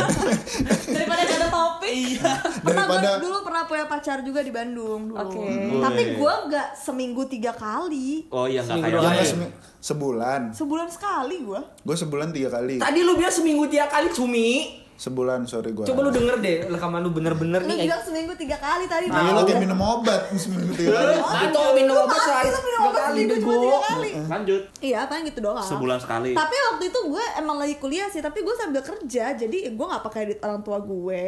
Daripada 0.88 1.20
gak 1.20 1.36
ada 1.36 1.48
topik. 1.48 1.92
iya. 1.92 2.30
Pernah 2.58 2.84
daripada 2.86 3.10
dulu 3.18 3.38
pernah 3.42 3.62
punya 3.64 3.84
pacar 3.84 4.18
juga 4.22 4.40
di 4.40 4.52
Bandung 4.52 5.00
dulu. 5.08 5.18
Oke. 5.18 5.46
Tapi 5.78 6.02
gua 6.14 6.46
gak 6.46 6.68
seminggu 6.74 7.22
tiga 7.26 7.52
kali. 7.52 8.30
Oh 8.30 8.46
iya 8.46 8.60
nggak 8.60 8.78
Seminggu 8.78 8.98
kayak 8.98 9.14
nggak 9.34 9.52
sebulan. 9.78 10.40
Sebulan 10.50 10.88
sekali 10.88 11.36
gua. 11.40 11.60
Gue 11.80 11.96
sebulan 11.96 12.30
tiga 12.30 12.48
kali. 12.50 12.78
Tadi 12.78 13.00
lu 13.00 13.14
bilang 13.14 13.30
seminggu 13.30 13.66
tiga 13.66 13.86
kali 13.86 14.10
cumi. 14.10 14.86
Sebulan, 14.98 15.46
sorry 15.46 15.70
gue. 15.70 15.86
Coba 15.86 16.00
lu 16.02 16.10
denger 16.10 16.42
deh 16.42 16.56
rekaman 16.66 17.06
lu 17.06 17.14
bener-bener 17.14 17.62
Lu 17.62 17.70
nih. 17.70 17.86
bilang 17.86 18.02
seminggu 18.02 18.34
tiga 18.34 18.58
kali 18.58 18.90
tadi. 18.90 19.06
Iya, 19.06 19.30
lu 19.30 19.46
kayak 19.46 19.62
minum 19.62 19.78
obat 19.78 20.26
seminggu 20.34 20.74
tiga 20.74 20.90
kali. 20.90 21.14
Atau 21.22 21.70
minum 21.70 21.94
obat 21.94 22.18
sehari 22.18 22.48
Itu 22.50 22.60
minum 22.60 22.80
obat 22.82 22.98
kali 22.98 23.14
seminggu 23.14 23.34
cuma 23.38 23.54
tiga 23.62 23.78
kali. 23.86 24.10
Lanjut. 24.26 24.62
Iya, 24.82 24.98
paling 25.06 25.24
gitu 25.30 25.38
doang. 25.38 25.62
Sebulan 25.62 25.98
sekali. 26.02 26.34
Tapi 26.34 26.56
waktu 26.74 26.84
itu 26.90 27.00
gue 27.08 27.24
emang 27.38 27.56
lagi 27.56 27.78
kuliah 27.78 28.10
sih, 28.10 28.18
tapi 28.18 28.42
gue 28.42 28.54
sambil 28.58 28.82
kerja, 28.82 29.24
jadi 29.32 29.58
gue 29.70 29.86
nggak 29.86 30.02
pakai 30.02 30.34
duit 30.34 30.40
orang 30.42 30.66
tua 30.66 30.82
gue, 30.82 31.24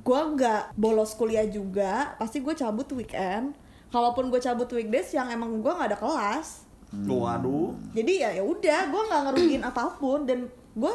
gue 0.00 0.20
nggak 0.32 0.72
bolos 0.72 1.12
kuliah 1.12 1.44
juga, 1.44 2.16
pasti 2.16 2.40
gue 2.40 2.56
cabut 2.56 2.88
weekend. 2.96 3.52
Kalaupun 3.92 4.32
gue 4.32 4.40
cabut 4.40 4.72
weekdays 4.72 5.12
yang 5.12 5.28
emang 5.28 5.60
gue 5.60 5.68
nggak 5.68 5.92
ada 5.92 6.00
kelas, 6.00 6.64
Waduh. 7.04 7.76
jadi 7.92 8.12
ya 8.24 8.30
ya 8.40 8.42
udah, 8.42 8.88
gue 8.88 9.02
nggak 9.04 9.20
ngerugiin 9.28 9.62
apa 9.62 10.00
pun 10.00 10.24
dan 10.24 10.48
gue 10.72 10.92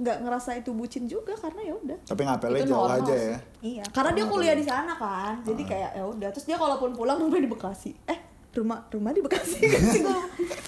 nggak 0.00 0.16
ngerasa 0.24 0.50
itu 0.56 0.72
bucin 0.72 1.04
juga 1.04 1.36
karena 1.36 1.60
ya 1.60 1.74
udah. 1.76 1.98
Tapi 2.08 2.22
ngapelnya 2.24 2.60
Itu 2.64 2.72
jauh 2.72 2.88
normal 2.88 3.04
aja 3.04 3.14
ya. 3.14 3.38
Iya, 3.60 3.84
karena 3.92 4.10
dia 4.16 4.24
kuliah 4.24 4.56
di 4.56 4.64
sana 4.64 4.92
kan, 4.96 5.44
jadi 5.44 5.62
kayak 5.68 5.90
ya 6.00 6.04
udah. 6.08 6.28
Terus 6.32 6.46
dia 6.48 6.56
kalaupun 6.56 6.96
pulang 6.96 7.20
rumah 7.20 7.36
di 7.36 7.48
Bekasi, 7.48 7.92
eh 8.08 8.18
rumah 8.50 8.82
rumah 8.90 9.14
di 9.14 9.22
Bekasi 9.22 9.62
kan 9.62 9.82
sih 9.94 10.02
gue 10.02 10.20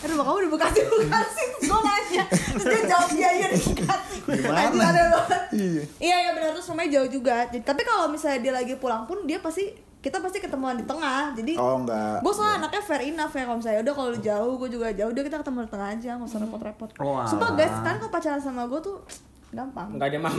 rumah 0.07 0.23
kamu 0.23 0.38
di 0.47 0.51
Bekasi 0.55 0.79
Bekasi 0.87 1.42
terus 1.51 1.66
gue 1.66 1.81
nanya 1.83 2.25
terus 2.31 2.64
dia 2.71 2.83
jawab 2.87 3.11
iya 3.11 3.31
iya 3.35 3.47
di 3.51 3.59
Bekasi 3.59 4.16
Gimana? 4.23 4.71
Banget. 4.71 5.42
Iya. 5.53 5.83
iya 5.99 6.16
iya 6.23 6.31
benar 6.31 6.55
terus 6.55 6.71
rumahnya 6.71 6.90
jauh 7.01 7.11
juga. 7.11 7.51
Jadi, 7.51 7.64
tapi 7.66 7.83
kalau 7.83 8.07
misalnya 8.09 8.38
dia 8.38 8.53
lagi 8.55 8.75
pulang 8.79 9.05
pun 9.05 9.27
dia 9.27 9.42
pasti 9.42 9.75
kita 10.03 10.19
pasti 10.19 10.43
ketemuan 10.43 10.75
di 10.75 10.83
tengah. 10.83 11.31
Jadi 11.33 11.55
Oh 11.55 11.79
enggak. 11.79 12.21
gue 12.21 12.33
soalnya 12.35 12.67
anaknya 12.67 12.83
fair 12.83 13.03
enough 13.07 13.33
ya 13.33 13.47
kalau 13.47 13.59
misalnya 13.62 13.81
udah 13.87 13.95
kalau 13.95 14.09
lu 14.11 14.19
jauh 14.19 14.53
gue 14.59 14.69
juga 14.75 14.87
jauh 14.91 15.11
udah 15.15 15.23
kita 15.23 15.37
ketemu 15.41 15.59
di 15.62 15.71
tengah 15.71 15.88
aja 15.95 16.11
nggak 16.19 16.29
usah 16.29 16.41
repot-repot. 16.43 16.88
Oh, 16.99 17.23
Sumpah 17.23 17.51
guys 17.55 17.77
kan 17.81 17.95
kalau 18.03 18.11
pacaran 18.11 18.43
sama 18.43 18.67
gue 18.67 18.81
tuh 18.83 18.99
gampang. 19.53 19.88
Enggak 19.91 20.09
ada 20.09 20.19
mau. 20.19 20.33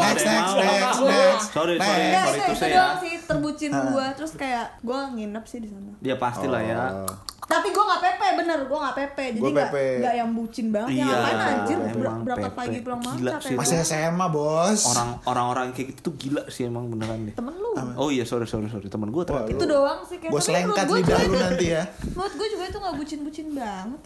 Next, 0.00 0.24
next, 0.24 0.54
next, 0.56 0.96
Gua- 0.96 1.10
next. 1.10 1.46
Sorry, 1.50 1.74
Next. 1.74 1.90
sorry. 1.90 2.06
Sorry 2.06 2.30
itu, 2.30 2.38
to 2.40 2.46
itu 2.46 2.54
say 2.56 2.70
doang 2.70 2.78
ya. 2.88 2.94
sih 2.96 3.14
terbucin 3.20 3.70
gue 3.70 4.06
terus 4.14 4.32
kayak 4.34 4.66
gue 4.80 4.98
nginep 5.12 5.44
sih 5.44 5.58
di 5.58 5.68
sana. 5.68 5.90
Dia 5.98 6.14
pasti 6.16 6.46
lah 6.46 6.62
ya. 6.62 6.78
Oh. 6.96 7.14
Tapi 7.42 7.66
gue 7.68 7.82
nggak 7.82 7.98
pepe 8.00 8.26
bener, 8.38 8.58
gue 8.62 8.78
nggak 8.78 8.94
pepe. 8.96 9.24
Jadi 9.34 9.50
nggak 9.50 9.70
nggak 9.74 10.14
yang 10.14 10.30
bucin 10.30 10.66
banget. 10.70 10.90
Iya, 10.92 11.02
Yang 11.02 11.10
ngapain 11.10 11.40
anjir 11.42 11.78
berangkat 11.92 12.36
pepe. 12.38 12.54
pagi 12.54 12.78
pulang 12.80 13.00
malam 13.00 13.16
Gila 13.18 13.30
sih. 13.42 13.54
Masih 13.58 13.76
SMA, 13.82 14.26
Bos. 14.30 14.80
Orang 14.86 15.08
orang-orang 15.26 15.66
kayak 15.74 15.86
gitu 15.90 16.00
tuh 16.00 16.14
gila 16.16 16.42
sih 16.46 16.62
emang 16.64 16.86
beneran 16.86 17.26
deh. 17.26 17.34
Temen 17.34 17.50
lu. 17.52 17.74
Oh 17.96 18.06
iya 18.08 18.22
sorry 18.22 18.46
sorry 18.46 18.70
sorry 18.70 18.86
temen 18.86 19.10
gue. 19.10 19.22
Itu 19.26 19.66
doang 19.66 19.98
sih 20.06 20.16
kayak. 20.16 20.30
Gue 20.30 20.38
selengkat 20.40 20.86
lidah 20.86 21.18
lu 21.18 21.26
itu- 21.28 21.42
nanti 21.42 21.66
ya. 21.68 21.82
Menurut 22.08 22.34
gue 22.38 22.48
juga 22.48 22.64
itu 22.64 22.78
nggak 22.78 22.94
bucin-bucin 22.96 23.46
banget. 23.52 24.02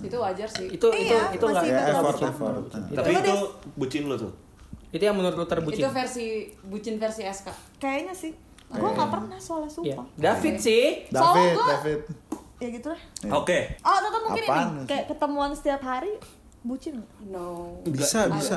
Itu 0.00 0.16
wajar 0.16 0.48
sih. 0.48 0.66
Itu 0.68 0.86
itu 0.88 1.10
Iya, 1.10 1.32
itu 1.32 1.42
enggak 1.42 1.58
masih 1.60 1.72
Ya, 1.72 1.82
effort, 1.92 2.20
effort. 2.22 2.62
Tapi 2.92 3.10
itu 3.12 3.34
bucin 3.74 4.02
lo 4.04 4.16
tuh. 4.16 4.32
itu 4.88 5.02
yang 5.02 5.12
menurut 5.12 5.36
lu 5.36 5.44
terbucin. 5.44 5.78
Itu 5.78 5.90
versi 5.90 6.26
bucin 6.62 6.96
versi 6.96 7.22
SK. 7.22 7.48
Kayaknya 7.76 8.14
sih. 8.14 8.32
Gue 8.68 8.84
nggak 8.86 9.10
pernah 9.10 9.36
soalnya 9.36 9.66
Iya. 9.66 9.76
sumpah. 9.96 10.06
David 10.14 10.54
sih. 10.58 10.84
David, 11.06 11.18
Soalnya 11.18 11.52
gua- 11.52 11.70
David. 11.74 12.00
Ya 12.58 12.68
gitu 12.70 12.88
lah. 12.88 13.00
Oke. 13.34 13.58
Oh, 13.80 13.94
atau 13.94 14.20
mungkin 14.20 14.44
Apaan 14.44 14.66
ini 14.74 14.82
kayak 14.84 15.04
ketemuan 15.08 15.50
setiap 15.52 15.78
hari 15.80 16.12
bucin 16.60 16.94
nggak? 16.96 17.10
No. 17.28 17.78
Bisa, 17.84 18.26
bisa. 18.28 18.56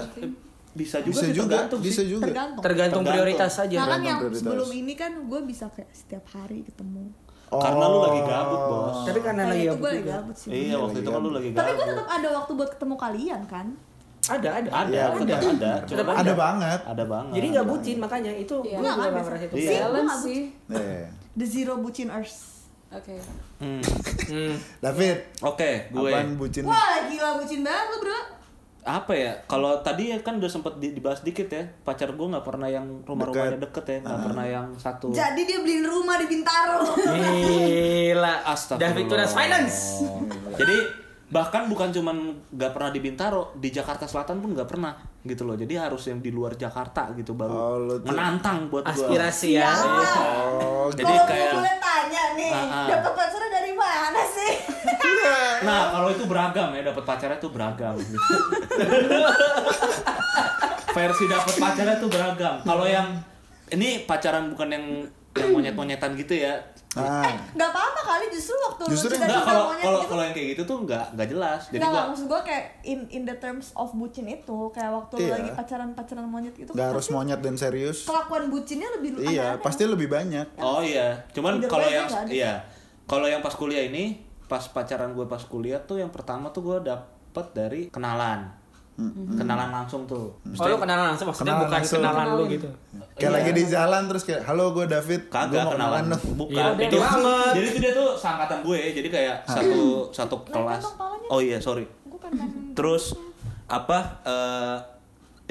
Bisa 0.72 0.98
juga 1.00 1.12
Bisa 1.12 1.20
sih 1.22 1.34
juga, 1.34 1.52
tergantung 1.58 1.82
bisa 1.82 2.00
sih. 2.00 2.08
juga. 2.08 2.24
Tergantung. 2.24 2.62
Tergantung 2.62 3.04
Tergantung. 3.04 3.04
prioritas 3.06 3.52
saja. 3.54 3.76
Nah 3.76 3.88
kan 3.90 4.02
yang 4.02 4.20
prioritas. 4.20 4.40
sebelum 4.42 4.70
ini 4.72 4.94
kan 4.96 5.12
gue 5.22 5.42
bisa 5.44 5.66
kayak 5.68 5.92
setiap 5.92 6.26
hari 6.30 6.64
ketemu. 6.64 7.12
Karena 7.54 7.84
lu 7.86 8.00
lagi 8.02 8.22
gabut, 8.24 8.62
Bos. 8.64 8.98
Tapi 9.04 9.20
karena 9.20 9.44
lagi 9.46 9.60
itu 9.60 9.68
gabut 9.68 9.82
gue 9.82 9.92
lagi 9.92 10.06
gabut 10.08 10.36
sih. 10.36 10.50
Iya, 10.50 10.76
waktu 10.78 10.98
itu 10.98 11.10
kan 11.10 11.20
lu 11.20 11.32
lagi 11.32 11.48
Tapi 11.50 11.60
gue 11.68 11.76
gabut. 11.76 11.90
tetap 11.92 12.08
ada 12.10 12.28
waktu 12.34 12.52
buat 12.54 12.70
ketemu 12.72 12.96
kalian 12.96 13.42
kan. 13.46 13.68
Ada, 14.22 14.50
ada. 14.54 14.70
Ada, 14.72 14.88
Iya, 14.88 15.04
ada, 15.10 15.36
ada. 15.42 15.72
Tetap 15.82 16.06
Cuma 16.06 16.12
Ada 16.16 16.34
banget. 16.34 16.80
ada 16.86 17.04
banget. 17.06 17.34
Jadi 17.36 17.46
nggak 17.50 17.66
bucin 17.68 17.98
makanya 17.98 18.32
itu 18.32 18.56
Iya. 18.56 18.64
gue 18.72 18.80
Nggak, 18.80 18.96
juga 18.96 19.10
merasa 19.20 19.34
itu. 19.42 19.56
Iya. 19.58 19.72
Balance 19.82 20.00
Gua 20.14 20.24
sih. 20.24 20.42
Eh, 20.72 21.04
The 21.32 21.46
zero 21.46 21.74
bucin 21.76 22.08
earth. 22.08 22.38
Oke. 22.92 23.16
Hmm. 23.58 23.80
Hmm. 24.28 24.54
David, 24.78 25.18
Oke, 25.42 25.72
gue 25.90 26.10
apaan 26.10 26.36
bucin? 26.36 26.64
Wah 26.64 27.08
gila 27.08 27.30
bucin 27.36 27.62
banget 27.62 27.88
lu 27.88 27.98
bro. 28.00 28.20
Apa 28.84 29.14
ya 29.14 29.32
kalau 29.46 29.78
tadi 29.80 30.10
ya 30.10 30.18
kan 30.20 30.36
udah 30.36 30.48
sempet 30.48 30.74
di- 30.76 30.90
dibahas 30.92 31.22
dikit 31.22 31.46
ya 31.46 31.70
pacar 31.82 32.10
gue 32.10 32.28
nggak 32.28 32.42
pernah 32.42 32.66
yang 32.66 33.02
rumah-rumahnya 33.04 33.62
deket 33.62 33.86
ya 33.86 33.98
nggak 34.02 34.22
pernah 34.24 34.46
yang 34.48 34.68
satu 34.74 35.10
Jadi 35.12 35.42
dia 35.44 35.58
beliin 35.58 35.86
rumah 35.86 36.18
di 36.18 36.26
Bintaro. 36.28 36.82
Gila. 36.98 38.34
Astagfirullah. 38.44 38.82
David 38.84 39.06
Tunas 39.06 39.32
Finance. 39.32 39.78
jadi 40.56 40.78
bahkan 41.28 41.64
bukan 41.66 41.90
cuman 41.90 42.18
nggak 42.50 42.72
pernah 42.72 42.90
di 42.90 43.00
Bintaro 43.00 43.56
di 43.56 43.70
Jakarta 43.70 44.04
Selatan 44.04 44.40
pun 44.40 44.52
nggak 44.52 44.68
pernah 44.68 44.92
gitu 45.22 45.46
loh 45.46 45.56
jadi 45.56 45.86
harus 45.86 46.04
yang 46.04 46.20
di 46.20 46.28
luar 46.28 46.54
Jakarta 46.56 47.08
gitu 47.14 47.32
baru 47.32 47.54
Oh, 47.54 47.78
menantang 48.02 48.68
buat 48.68 48.84
Aspirasi 48.84 49.56
ya. 49.56 49.72
Oh, 49.72 50.92
jadi 50.92 51.08
Kalau 51.08 51.24
kayak 51.24 51.48
gue 51.48 51.56
boleh 51.56 51.78
tanya 51.80 52.24
nih, 52.36 52.52
Ah, 52.52 52.66
ah. 52.66 52.88
dapat 52.90 53.12
pacarnya? 53.16 53.61
Nah 55.62 55.92
kalau 55.92 56.10
itu 56.10 56.24
beragam 56.26 56.70
ya 56.72 56.82
dapat 56.84 57.04
pacarnya 57.04 57.38
tuh 57.38 57.50
beragam 57.50 57.94
versi 60.92 61.24
dapat 61.26 61.54
pacarnya 61.56 61.96
tuh 61.98 62.10
beragam 62.10 62.56
kalau 62.62 62.84
yang 62.84 63.08
ini 63.70 64.04
pacaran 64.04 64.52
bukan 64.52 64.68
yang 64.70 64.86
yang 65.32 65.50
monyet-monyetan 65.50 66.12
gitu 66.18 66.36
ya 66.36 66.60
ah, 66.92 67.24
Gak 67.56 67.70
apa-apa 67.72 68.02
kali 68.04 68.28
justru 68.28 68.52
waktu 68.60 68.84
Justru 68.92 69.08
lu 69.08 69.16
enggak, 69.16 69.32
Enggak 69.32 69.46
kalau 69.48 69.64
monyet 69.64 69.80
kalau 69.82 69.96
gitu. 69.96 70.10
kalau 70.12 70.22
yang 70.22 70.34
kayak 70.36 70.48
gitu 70.52 70.62
tuh 70.68 70.78
enggak 70.84 71.06
enggak 71.08 71.28
jelas. 71.32 71.62
Jadi 71.64 71.72
Nggak, 71.72 71.88
gua 71.88 71.96
nggak, 71.96 72.10
maksud 72.12 72.26
gue 72.28 72.42
kayak 72.44 72.66
in 72.84 73.00
in 73.08 73.24
the 73.24 73.36
terms 73.38 73.68
of 73.74 73.88
bucin 73.96 74.28
itu 74.28 74.58
kayak 74.76 74.92
waktu 74.92 75.14
lu 75.16 75.24
Iya. 75.24 75.34
lagi 75.34 75.50
pacaran-pacaran 75.56 76.26
monyet 76.28 76.56
itu 76.58 76.70
nggak 76.76 76.88
harus 76.92 77.08
monyet 77.08 77.40
dan 77.40 77.56
serius. 77.56 78.04
kelakuan 78.04 78.52
bucinnya 78.52 78.90
lebih 78.92 79.10
Iya, 79.24 79.56
pasti 79.64 79.88
lebih 79.88 80.12
banyak. 80.12 80.60
Oh 80.60 80.84
iya, 80.84 81.16
cuman 81.32 81.64
kalau 81.64 81.88
yang 81.88 82.12
nggak 82.12 82.28
iya, 82.28 82.54
kalau 83.08 83.24
yang 83.26 83.40
pas 83.40 83.56
kuliah 83.56 83.88
ini, 83.88 84.20
pas 84.52 84.64
pacaran 84.68 85.16
gue 85.16 85.24
pas 85.24 85.40
kuliah 85.40 85.80
tuh 85.80 85.96
yang 85.96 86.12
pertama 86.12 86.52
tuh 86.52 86.60
gue 86.62 86.78
dapet 86.84 87.46
dari 87.56 87.82
kenalan, 87.88 88.52
kenalan 89.40 89.72
langsung 89.72 90.04
tuh. 90.04 90.36
Oh 90.44 90.68
lu 90.68 90.76
kenalan 90.76 91.16
langsung 91.16 91.32
maksudnya 91.32 91.56
Kenalan 91.56 91.64
bukan 91.64 91.78
langsung. 91.80 92.02
kenalan 92.04 92.28
lu 92.36 92.44
gitu. 92.52 92.68
Kayak 93.16 93.32
lagi 93.32 93.52
di 93.56 93.64
jalan 93.64 94.02
terus 94.12 94.24
kayak, 94.28 94.42
halo 94.44 94.76
gue 94.76 94.86
David, 94.86 95.22
Kagak 95.32 95.64
mau 95.64 95.72
kenalan 95.72 96.04
kenalan, 96.12 96.36
bukan. 96.36 96.52
Iya, 96.76 96.84
itu, 96.84 96.98
banget. 97.00 97.54
jadi 97.56 97.66
itu 97.66 97.80
dia 97.80 97.94
tuh 97.96 98.10
seangkatan 98.20 98.60
gue, 98.62 98.80
jadi 98.92 99.08
kayak 99.08 99.36
satu 99.48 99.82
satu 100.20 100.36
kelas. 100.44 100.84
Oh 101.32 101.40
iya 101.40 101.58
sorry. 101.58 101.88
Gue 102.04 102.20
pengen 102.20 102.52
Terus 102.78 103.16
apa? 103.72 104.20
eh 104.28 104.78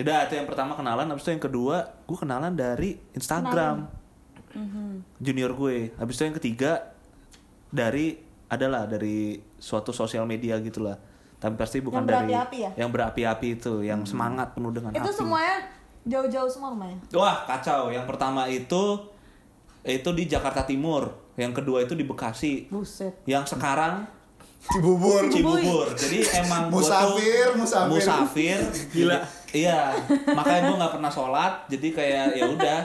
udah 0.00 0.28
itu 0.28 0.34
yang 0.36 0.44
pertama 0.44 0.76
kenalan, 0.76 1.08
habis 1.08 1.24
itu 1.24 1.32
yang 1.32 1.40
kedua 1.40 1.76
gue 2.04 2.18
kenalan 2.20 2.52
dari 2.52 3.00
Instagram. 3.16 3.88
Junior 5.16 5.56
gue. 5.56 5.96
Habis 5.96 6.14
itu 6.16 6.22
yang 6.22 6.36
ketiga 6.36 6.72
dari 7.70 8.29
adalah 8.50 8.84
dari 8.84 9.38
suatu 9.56 9.94
sosial 9.94 10.26
media 10.26 10.58
gitulah. 10.58 10.98
Tapi 11.38 11.56
pasti 11.56 11.80
bukan 11.80 12.04
Yang 12.04 12.10
dari 12.10 12.18
berapi-api 12.28 12.58
ya? 12.60 12.70
yang 12.76 12.90
berapi-api 12.92 13.48
itu, 13.56 13.74
yang 13.80 14.04
semangat 14.04 14.52
penuh 14.52 14.68
dengan 14.70 14.92
itu 14.92 15.00
api. 15.00 15.16
semuanya 15.16 15.56
jauh-jauh 16.04 16.50
semua 16.50 16.68
rumahnya. 16.68 16.98
Wah, 17.14 17.48
kacau. 17.48 17.88
Yang 17.88 18.04
pertama 18.04 18.44
itu 18.44 18.82
itu 19.80 20.10
di 20.12 20.28
Jakarta 20.28 20.68
Timur, 20.68 21.08
yang 21.34 21.56
kedua 21.56 21.80
itu 21.80 21.96
di 21.96 22.04
Bekasi. 22.04 22.68
Buset. 22.68 23.24
Yang 23.24 23.56
sekarang 23.56 24.04
Cibubur. 24.68 25.24
Cibubur. 25.32 25.88
Jadi 25.96 26.20
emang 26.44 26.68
gua 26.68 26.76
tuh 26.76 26.84
Musafir, 26.84 27.46
musafir. 27.56 27.88
musafir. 27.88 28.58
Gila. 28.92 29.16
Iya. 29.50 29.96
Makanya 30.36 30.60
gua 30.68 30.76
nggak 30.84 30.92
pernah 31.00 31.08
sholat. 31.08 31.52
Jadi 31.72 31.88
kayak 31.96 32.36
ya 32.36 32.44
udah 32.44 32.78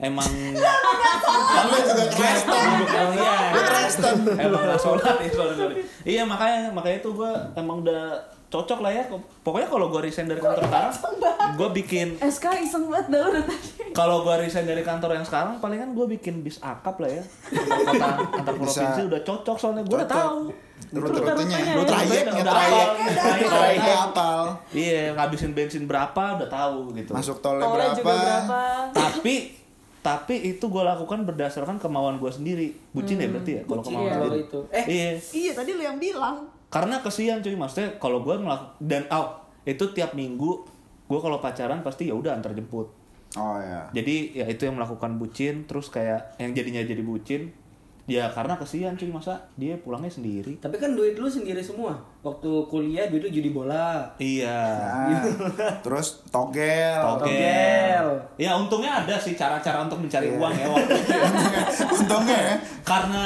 emang 0.00 0.26
lu 1.70 1.76
juga 1.78 2.04
Kristen. 2.08 2.66
Iya. 3.12 3.34
Lu 3.52 3.60
Kristen. 3.62 4.16
Emang 4.34 4.62
nggak 4.62 4.80
sholat 4.80 5.16
sorry. 5.30 5.84
Iya 6.02 6.22
makanya 6.24 6.72
makanya 6.72 6.96
itu 6.98 7.10
gua 7.12 7.32
emang 7.52 7.80
udah 7.80 8.16
cocok 8.48 8.80
lah 8.80 8.90
ya. 8.90 9.04
Pokoknya 9.40 9.68
kalau 9.68 9.86
gua 9.86 10.00
resign 10.00 10.26
dari 10.26 10.40
kantor 10.40 10.64
sekarang, 10.66 10.92
gua 11.54 11.68
bikin 11.70 12.16
SK 12.18 12.44
iseng 12.60 12.88
banget 12.88 13.06
dah 13.10 13.20
udah 13.28 13.44
tadi. 13.44 13.68
kalau 13.90 14.22
gua 14.22 14.36
resign 14.36 14.64
dari 14.64 14.80
kantor 14.80 15.10
yang 15.12 15.24
sekarang 15.24 15.58
palingan 15.58 15.92
gua 15.92 16.06
bikin 16.06 16.40
bis 16.40 16.58
akap 16.60 16.96
lah 16.96 17.10
ya 17.10 17.22
antar 17.50 17.76
kota 17.84 18.08
antar 18.32 18.54
provinsi 18.56 19.00
udah 19.04 19.20
cocok 19.20 19.56
soalnya 19.56 19.82
gua 19.82 19.96
udah 19.98 20.08
Cocok. 20.08 20.18
tahu 20.18 20.40
Rute-rutenya, 20.90 21.58
Rute-rutenya, 21.70 21.86
trayeknya, 21.86 22.32
udah 22.34 22.50
trayek. 22.50 22.88
Trayeknya 23.46 23.94
apal. 24.02 24.42
iya 24.72 25.02
ngabisin 25.12 25.52
bensin 25.52 25.84
berapa 25.84 26.24
udah 26.40 26.48
tahu 26.48 26.96
gitu 26.96 27.10
Masuk 27.12 27.36
tolnya 27.38 27.68
berapa? 27.68 28.16
tapi 28.90 29.59
tapi 30.00 30.34
itu 30.46 30.64
gue 30.64 30.80
lakukan 30.80 31.22
berdasarkan 31.22 31.76
kemauan 31.76 32.16
gue 32.16 32.28
sendiri 32.28 32.72
bucin 32.90 33.16
ya 33.16 33.28
berarti 33.28 33.52
ya 33.52 33.62
kalau 33.64 33.82
kemauan 33.82 34.06
ya, 34.06 34.14
sendiri 34.14 34.30
kalau 34.30 34.36
itu. 34.40 34.58
Eh. 34.72 34.84
iya 34.86 35.10
Iya 35.30 35.52
tadi 35.54 35.70
lu 35.72 35.82
yang 35.82 35.98
bilang. 35.98 36.36
karena 36.66 36.96
kesian 36.98 37.38
cuy 37.38 37.52
maksudnya 37.52 37.88
kalau 37.96 38.20
gue 38.20 38.32
melakukan 38.32 38.72
dan 38.80 39.02
oh 39.10 39.36
itu 39.62 39.84
tiap 39.90 40.14
minggu 40.14 40.64
gue 41.04 41.18
kalau 41.18 41.36
pacaran 41.36 41.82
pasti 41.82 42.06
ya 42.06 42.14
udah 42.14 42.32
antar 42.32 42.52
jemput 42.52 42.88
Oh 43.32 43.54
ya. 43.56 43.86
jadi 43.92 44.16
ya 44.34 44.46
itu 44.48 44.64
yang 44.64 44.74
melakukan 44.74 45.14
bucin 45.14 45.62
terus 45.64 45.86
kayak 45.86 46.34
yang 46.36 46.50
jadinya 46.50 46.82
jadi 46.82 46.98
bucin 46.98 47.54
ya 48.10 48.26
karena 48.26 48.54
kesian 48.54 48.92
cuy 48.92 49.06
masa 49.08 49.38
dia 49.54 49.78
pulangnya 49.78 50.10
sendiri 50.10 50.58
Tapi 50.58 50.74
kan 50.74 50.92
duit 50.92 51.14
lu 51.14 51.26
sendiri 51.26 51.60
semua. 51.60 51.94
Waktu 52.20 52.50
kuliah 52.66 53.06
duit 53.06 53.22
lu 53.22 53.30
judi 53.30 53.50
bola. 53.50 54.02
iya 54.16 54.50
Nah, 55.06 55.22
terus 55.78 56.26
togel. 56.26 56.98
Togel. 56.98 58.06
Ya 58.36 58.50
untungnya 58.52 58.98
ada 58.98 59.14
sih 59.14 59.32
cara-cara 59.32 59.78
untuk 59.80 60.00
mencari 60.00 60.26
Iya. 60.26 60.36
uang 60.36 60.52
ya 60.52 60.66
waktu 60.68 60.92
itu. 61.00 61.12
Untungnya 61.96 62.38
ya. 62.40 62.54
karena 62.82 63.24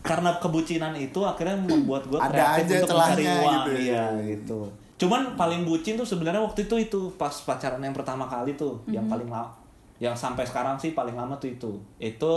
karena 0.00 0.30
kebucinan 0.36 0.92
itu 0.94 1.20
akhirnya 1.22 1.56
membuat 1.58 2.04
gue 2.04 2.16
Ada 2.16 2.28
kreatif 2.28 2.64
aja 2.66 2.76
untuk 2.78 2.96
mencari 2.98 3.24
uang 3.24 3.56
gitu 3.58 3.70
ya. 3.72 3.80
iya 3.80 4.04
gitu 4.26 4.60
cuman 4.98 5.22
paling 5.34 5.62
bucin 5.62 5.94
tuh 5.94 6.02
sebenarnya 6.02 6.40
waktu 6.40 6.64
itu 6.64 6.74
itu 6.76 7.00
pas 7.14 7.30
pacaran 7.30 7.78
yang 7.78 7.94
pertama 7.94 8.26
kali 8.26 8.52
tuh 8.52 8.82
yang 8.88 9.06
paling 9.06 9.26
lama 9.26 9.46
yang 9.96 10.10
sampai 10.12 10.42
sekarang 10.42 10.74
sih 10.74 10.90
paling 10.90 11.14
lama 11.14 11.34
tuh 11.36 11.46
itu 11.48 11.70
itu 11.98 12.34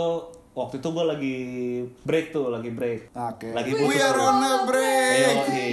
waktu 0.52 0.74
itu 0.76 0.88
gue 0.88 1.04
lagi 1.06 1.36
break 2.02 2.26
tuh 2.30 2.48
lagi 2.48 2.70
break 2.70 3.10
Oke. 3.10 3.48
lagi 3.50 3.70
We 3.70 3.80
putus 3.88 4.02
are 4.02 4.12
tuh. 4.12 4.26
on 4.26 4.36
a 4.38 4.52
break. 4.62 5.12
Iya, 5.14 5.28
oke. 5.38 5.68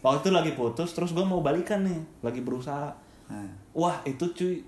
waktu 0.00 0.18
itu 0.18 0.30
lagi 0.30 0.52
putus 0.52 0.90
terus 0.90 1.10
gue 1.10 1.22
mau 1.22 1.40
balikan 1.40 1.80
nih 1.82 2.00
lagi 2.20 2.40
berusaha 2.40 2.92
Nah, 3.26 3.46
wah 3.72 4.02
itu 4.02 4.26
cuy 4.28 4.58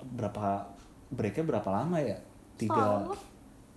berapa 0.00 0.62
breaknya 1.08 1.44
berapa 1.44 1.66
lama 1.68 1.98
ya 1.98 2.14
tiga 2.54 2.78
Setahun. 3.02 3.18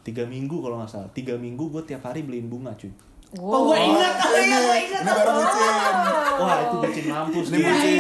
tiga 0.02 0.24
minggu 0.24 0.56
kalau 0.56 0.78
nggak 0.78 0.88
salah 0.88 1.10
tiga 1.10 1.34
minggu 1.36 1.68
gue 1.68 1.82
tiap 1.84 2.06
hari 2.06 2.22
beliin 2.22 2.46
bunga 2.46 2.70
cuy 2.74 2.94
Oh, 3.34 3.68
gue 3.68 3.78
ingat. 3.78 4.14
ini, 4.38 4.58
ini 4.96 5.02
baru 5.04 5.32
bucin. 5.36 5.74
wah 6.36 6.58
itu 6.62 6.76
bucin 6.78 7.06
mampus 7.06 7.46
Ini 7.46 7.58
dia. 7.58 7.68
bucin. 7.68 7.98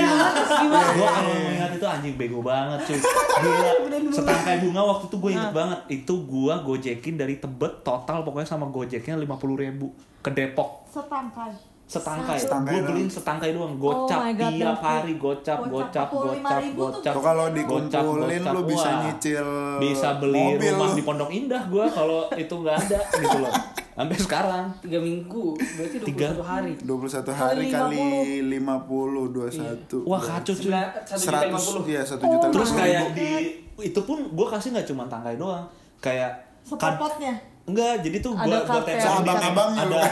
Gimana? 0.55 0.89
Gue 0.91 1.07
kalau 1.07 1.31
mengingat 1.35 1.71
itu 1.73 1.85
anjing 1.85 2.15
bego 2.15 2.39
banget 2.39 2.79
cuy. 2.85 2.99
Gila. 3.43 3.71
Setangkai 4.09 4.55
bunga 4.59 4.81
waktu 4.85 5.05
itu 5.05 5.17
gue 5.17 5.31
inget 5.33 5.51
banget. 5.51 5.79
Itu 5.89 6.13
gue 6.23 6.53
gojekin 6.57 7.15
dari 7.15 7.35
Tebet 7.35 7.81
Total 7.81 8.21
pokoknya 8.21 8.47
sama 8.47 8.65
gojeknya 8.67 9.15
50 9.17 9.27
ribu 9.57 9.91
Ke 10.19 10.29
Depok. 10.29 10.87
Setangkai. 10.87 11.51
Setangkai. 11.85 12.37
Setangkai 12.37 12.71
Gue 12.71 12.81
beliin 12.87 13.09
setangkai 13.09 13.49
doang. 13.51 13.75
Gocap 13.75 14.17
Oh 14.17 14.31
God, 14.31 14.51
tiap 14.51 14.79
hari 14.79 15.13
Gocap, 15.15 15.57
Gocap, 15.67 16.07
gocap, 16.09 16.59
45.000 16.63 16.73
gocap, 16.73 17.13
tuh 17.13 17.21
kalau 17.21 17.45
Gocap, 17.45 17.57
dikumpulin 17.59 18.41
gocap. 18.41 18.55
lu 18.55 18.61
bisa 18.65 18.89
nyicil 19.03 19.47
Bisa 19.77 20.07
beli 20.17 20.41
mobil 20.49 20.71
rumah 20.71 20.91
di 20.91 21.03
Pondok 21.03 21.29
Indah 21.29 21.63
gue 21.65 21.85
Kalau 21.87 22.25
itu 22.33 22.55
nggak 22.55 22.75
ada 22.79 22.99
gitu 23.13 23.37
loh 23.37 23.53
Sampai 23.95 24.19
sekarang 24.19 24.75
tiga 24.79 24.99
minggu 24.99 25.55
berarti 25.55 25.97
21 25.97 26.05
Tiga. 26.05 26.27
hari. 26.43 26.73
21 26.77 27.31
hari 27.31 27.65
kali 27.69 28.03
50 28.43 29.31
21. 29.31 30.03
Wah 30.03 30.19
kacau 30.19 30.51
cuy. 30.51 30.67
Sebelah- 30.67 30.91
satu 31.01 31.23
juta 31.23 31.39
lima 31.41 31.55
100 31.55 31.63
puluh. 31.65 31.83
iya 31.87 32.01
1 32.03 32.19
juta 32.27 32.45
Terus 32.51 32.69
50 32.69 32.77
kayak 32.77 33.03
di 33.13 33.29
itu 33.77 33.99
pun 34.01 34.17
gue 34.29 34.47
kasih 34.49 34.69
nggak 34.69 34.83
cuma 34.85 35.03
tangkai 35.05 35.35
doang, 35.35 35.63
kayak 35.99 36.31
Sepotnya. 36.61 37.35
enggak 37.65 37.99
jadi 37.99 38.17
tuh 38.19 38.31
gue 38.33 38.45
gue 38.47 38.79
abang-abangnya 39.01 39.83
lu 39.85 39.95
ada. 39.95 40.11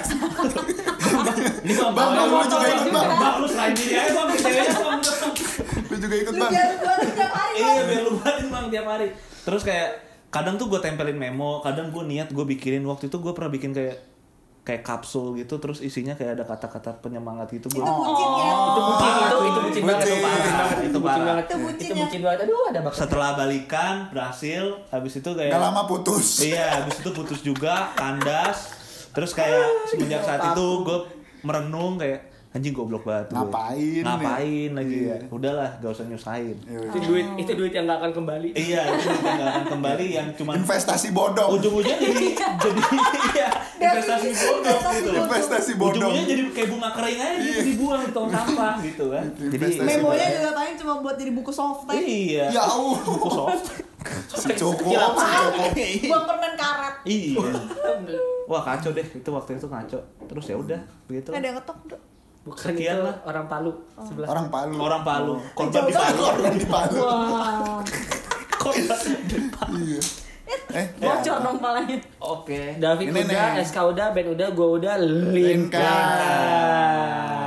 ini 1.62 1.74
bang 1.74 1.91
Bang, 1.93 2.10
lu 2.10 2.39
juga 2.41 2.67
ikut, 2.69 2.88
Bang. 2.89 3.08
bang. 3.13 3.36
Lu 3.38 3.48
selain 3.48 3.74
diri 3.74 3.93
aja 3.93 4.12
bang. 4.13 4.28
Ceweknya 4.34 4.80
bang. 4.80 5.00
Lu 5.84 5.96
juga 5.98 6.15
ikut 6.17 6.34
bang. 6.34 6.52
iya 7.54 7.72
biar 7.84 8.02
lu 8.02 8.12
buatin 8.15 8.48
bang 8.48 8.65
tiap 8.69 8.86
hari. 8.86 9.08
Terus 9.43 9.62
kayak 9.62 9.89
kadang 10.34 10.58
tuh 10.58 10.65
gue 10.67 10.80
tempelin 10.80 11.13
memo 11.13 11.62
kadang 11.62 11.88
gue 11.88 12.04
niat 12.04 12.28
gue 12.28 12.41
bikinin 12.43 12.82
waktu 12.84 13.06
itu 13.06 13.15
gue 13.15 13.32
pernah 13.32 13.48
bikin 13.48 13.69
kayak 13.69 14.02
kayak 14.63 14.80
kapsul 14.82 15.36
gitu 15.36 15.60
terus 15.60 15.78
isinya 15.80 16.15
kayak 16.15 16.39
ada 16.39 16.46
kata-kata 16.46 16.96
penyemangat 16.98 17.52
gitu 17.52 17.67
gue 17.69 17.78
Itu 17.78 17.93
bucin 17.93 18.30
ya. 18.34 18.54
itu 18.56 18.82
bucin 18.82 19.12
itu 19.13 19.38
itu 19.43 19.60
bucin 19.60 19.84
banget 19.84 20.08
itu 20.08 20.17
bucin 20.17 20.24
banget 20.24 20.48
Itu 20.74 20.82
itu 20.82 20.98
bucin 20.98 21.04
parah. 21.04 21.26
banget 21.28 21.46
Itu 21.46 21.56
bucin 21.60 21.76
itu 21.78 21.93
ya. 21.93 22.02
bucin 22.02 22.22
banget 22.24 22.39
aduh 22.41 22.60
ada 22.65 22.80
bakat 22.82 22.98
setelah 22.98 23.30
balikan 23.36 23.96
berhasil 24.10 24.63
habis 24.89 25.13
itu 25.13 25.30
kayak 25.30 25.52
Gak 25.52 25.62
lama 25.62 25.82
putus. 25.84 26.26
Iya, 26.48 26.65
habis 26.80 26.96
itu 26.98 27.10
putus 27.12 27.39
juga, 27.39 27.91
kandas. 27.93 28.58
Terus 29.12 29.32
kayak 29.32 29.62
semenjak 29.86 30.24
saat 30.24 30.41
itu 30.50 30.65
gue 30.82 31.00
merenung 31.41 32.00
kayak 32.00 32.33
anjing 32.53 32.69
goblok 32.71 33.01
banget. 33.01 33.27
gue. 33.27 33.35
Ngapain 33.35 34.03
Ngapain 34.03 34.69
lagi 34.71 34.95
Iya. 34.99 35.15
ya? 35.15 35.25
Udahlah, 35.27 35.69
gak 35.77 35.89
usah 35.91 36.05
nyusahin. 36.05 36.53
Iya, 36.63 36.79
itu 36.85 36.97
duit 37.03 37.25
itu 37.35 37.51
duit 37.51 37.71
yang 37.71 37.83
gak 37.83 37.97
akan 37.97 38.11
kembali 38.13 38.49
Iya, 38.53 38.81
itu 38.93 39.09
duit 39.09 39.21
yang 39.23 39.35
gak 39.35 39.49
akan 39.49 39.65
kembali 39.73 40.05
yang 40.07 40.27
cuma 40.33 40.51
Investasi 40.53 41.07
bodong. 41.09 41.49
ujung-ujungnya 41.51 41.97
jadi 41.99 42.27
jadi 42.37 42.81
iya, 43.33 43.49
investasi 43.79 44.29
bodong 44.31 44.81
gitu. 44.93 45.09
Investasi 45.15 45.71
bodong. 45.75 45.97
Ujung-ujungnya 46.05 46.25
jadi 46.29 46.43
kayak 46.51 46.69
bunga 46.69 46.89
kering 46.93 47.19
aja 47.19 47.37
gitu 47.39 47.61
dibuang 47.65 48.01
di 48.01 48.11
tong 48.11 48.29
sampah 48.29 48.73
gitu 48.79 49.05
kan. 49.09 49.25
Jadi 49.33 49.65
Memonya 49.79 50.27
juga 50.31 50.51
paling 50.53 50.75
cuma 50.77 50.93
buat 51.01 51.15
jadi 51.17 51.31
buku 51.33 51.49
softtek. 51.49 51.97
iya. 51.97 52.45
Ya 52.49 52.61
Allah. 52.63 53.01
Buku 53.01 53.29
soft. 53.29 53.65
Si 54.29 54.51
cukup, 54.53 54.93
si 55.15 55.25
cukup. 55.31 55.73
Buat 56.05 56.23
permen 56.27 56.53
karet. 56.53 56.95
Iya. 57.03 57.39
Wah 58.45 58.61
kacau 58.61 58.91
deh 58.91 59.07
itu 59.07 59.29
waktu 59.31 59.57
itu 59.57 59.65
kacau. 59.65 59.97
Terus 60.23 60.45
ya 60.45 60.55
udah 60.55 60.79
begitu. 61.05 61.31
Ada 61.31 61.41
yang 61.43 61.57
ngetok, 61.57 61.79
Dok. 61.89 62.01
Bukan 62.43 62.60
Sekian 62.69 62.95
itu 62.95 63.03
lah. 63.03 63.15
orang 63.23 63.45
Palu 63.47 63.71
sebelah 63.97 64.27
Orang 64.29 64.47
Palu. 64.49 64.75
Orang 64.77 65.01
Palu, 65.01 65.34
korban 65.53 65.73
Jauh 65.73 65.88
di 65.88 65.93
Palu. 65.93 66.21
Orang 66.21 66.56
di 66.56 66.67
Palu. 66.67 66.99
Wah, 66.99 67.79
Korban. 68.62 68.99
Iya. 69.73 70.01
Eh, 70.69 70.86
bocor 70.97 71.38
dong 71.39 71.58
palanya. 71.58 71.97
Oke. 72.19 72.75
David 72.77 73.06
Ini 73.10 73.19
udah, 73.23 73.47
nih. 73.53 73.63
SK 73.63 73.77
udah, 73.86 74.08
Ben 74.12 74.27
udah, 74.27 74.47
gue 74.49 74.67
udah, 74.73 74.95
Linka. 75.32 75.95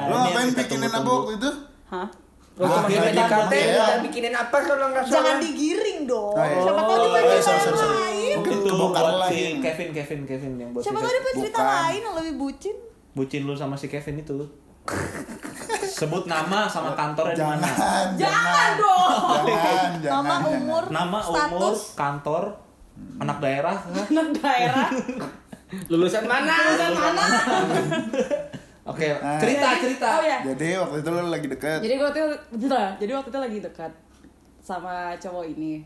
Lo 0.06 0.14
ngapain 0.18 0.48
bikinin 0.54 0.90
apa 0.90 1.04
waktu 1.06 1.32
itu? 1.37 1.50
Hah? 1.87 2.09
Lo 2.56 2.64
Ah, 2.64 2.80
cuma 2.80 2.88
iya, 2.88 3.12
kita 3.12 3.48
iya, 3.52 3.74
udah 3.76 3.98
bikinin 4.00 4.32
apa 4.32 4.56
kalau 4.59 4.87
nggak 4.88 5.04
salah? 5.04 5.14
Jangan 5.14 5.37
digiring 5.40 6.00
dong. 6.04 6.32
Oh, 6.32 6.40
iya. 6.40 6.56
Siapa 6.59 6.80
tahu 6.80 6.96
dia 6.96 7.04
Oh, 7.06 7.12
punya 7.12 7.26
iya, 7.26 7.40
cerita 7.42 7.87
lain. 7.87 8.35
Mungkin 8.37 8.56
itu 8.56 8.72
buat 8.72 8.92
lagi. 8.96 9.28
si 9.28 9.40
Kevin, 9.61 9.88
Kevin, 9.92 10.20
Kevin 10.24 10.52
yang 10.56 10.70
buat 10.72 10.82
Siapa 10.82 10.96
si 10.96 11.04
tahu 11.04 11.12
punya 11.18 11.37
cerita 11.37 11.61
Bukan. 11.61 11.76
lain 11.76 12.00
yang 12.00 12.14
lebih 12.16 12.35
bucin. 12.35 12.76
Bucin 13.12 13.42
lu 13.44 13.52
sama 13.52 13.74
si 13.74 13.87
Kevin 13.87 14.16
itu. 14.18 14.37
Sebut 15.88 16.25
nama 16.25 16.66
sama 16.66 16.92
kantornya 16.92 17.35
di 17.35 17.42
mana? 17.42 17.66
Jangan, 17.66 18.07
Jangan 18.16 18.70
dong. 18.77 19.12
Jangan, 19.44 19.90
jangan. 20.05 20.12
Nama, 20.16 20.35
jangan. 20.35 20.53
umur, 20.53 20.83
Nama, 20.88 21.18
umur, 21.18 21.35
status. 21.72 21.81
kantor, 21.94 22.42
anak 23.18 23.38
daerah. 23.38 23.77
Anak 24.11 24.29
daerah. 24.35 24.87
Lulusan 25.88 26.25
mana? 26.25 26.55
Lulusan 26.55 26.92
mana? 26.94 27.25
Oke, 28.87 29.09
Ah. 29.12 29.35
cerita, 29.37 29.68
cerita. 29.77 30.09
Oh 30.12 30.22
ya. 30.22 30.38
Jadi 30.44 30.68
waktu 30.77 30.96
itu 31.01 31.09
lo 31.11 31.20
lagi 31.27 31.46
deket. 31.46 31.79
Jadi 31.83 31.94
waktu 31.99 32.18
itu 32.18 32.29
bentar, 32.57 32.94
jadi 32.96 33.12
waktu 33.12 33.29
itu 33.29 33.40
lagi 33.40 33.59
dekat 33.61 33.92
sama 34.61 34.94
cowok 35.16 35.44
ini. 35.49 35.83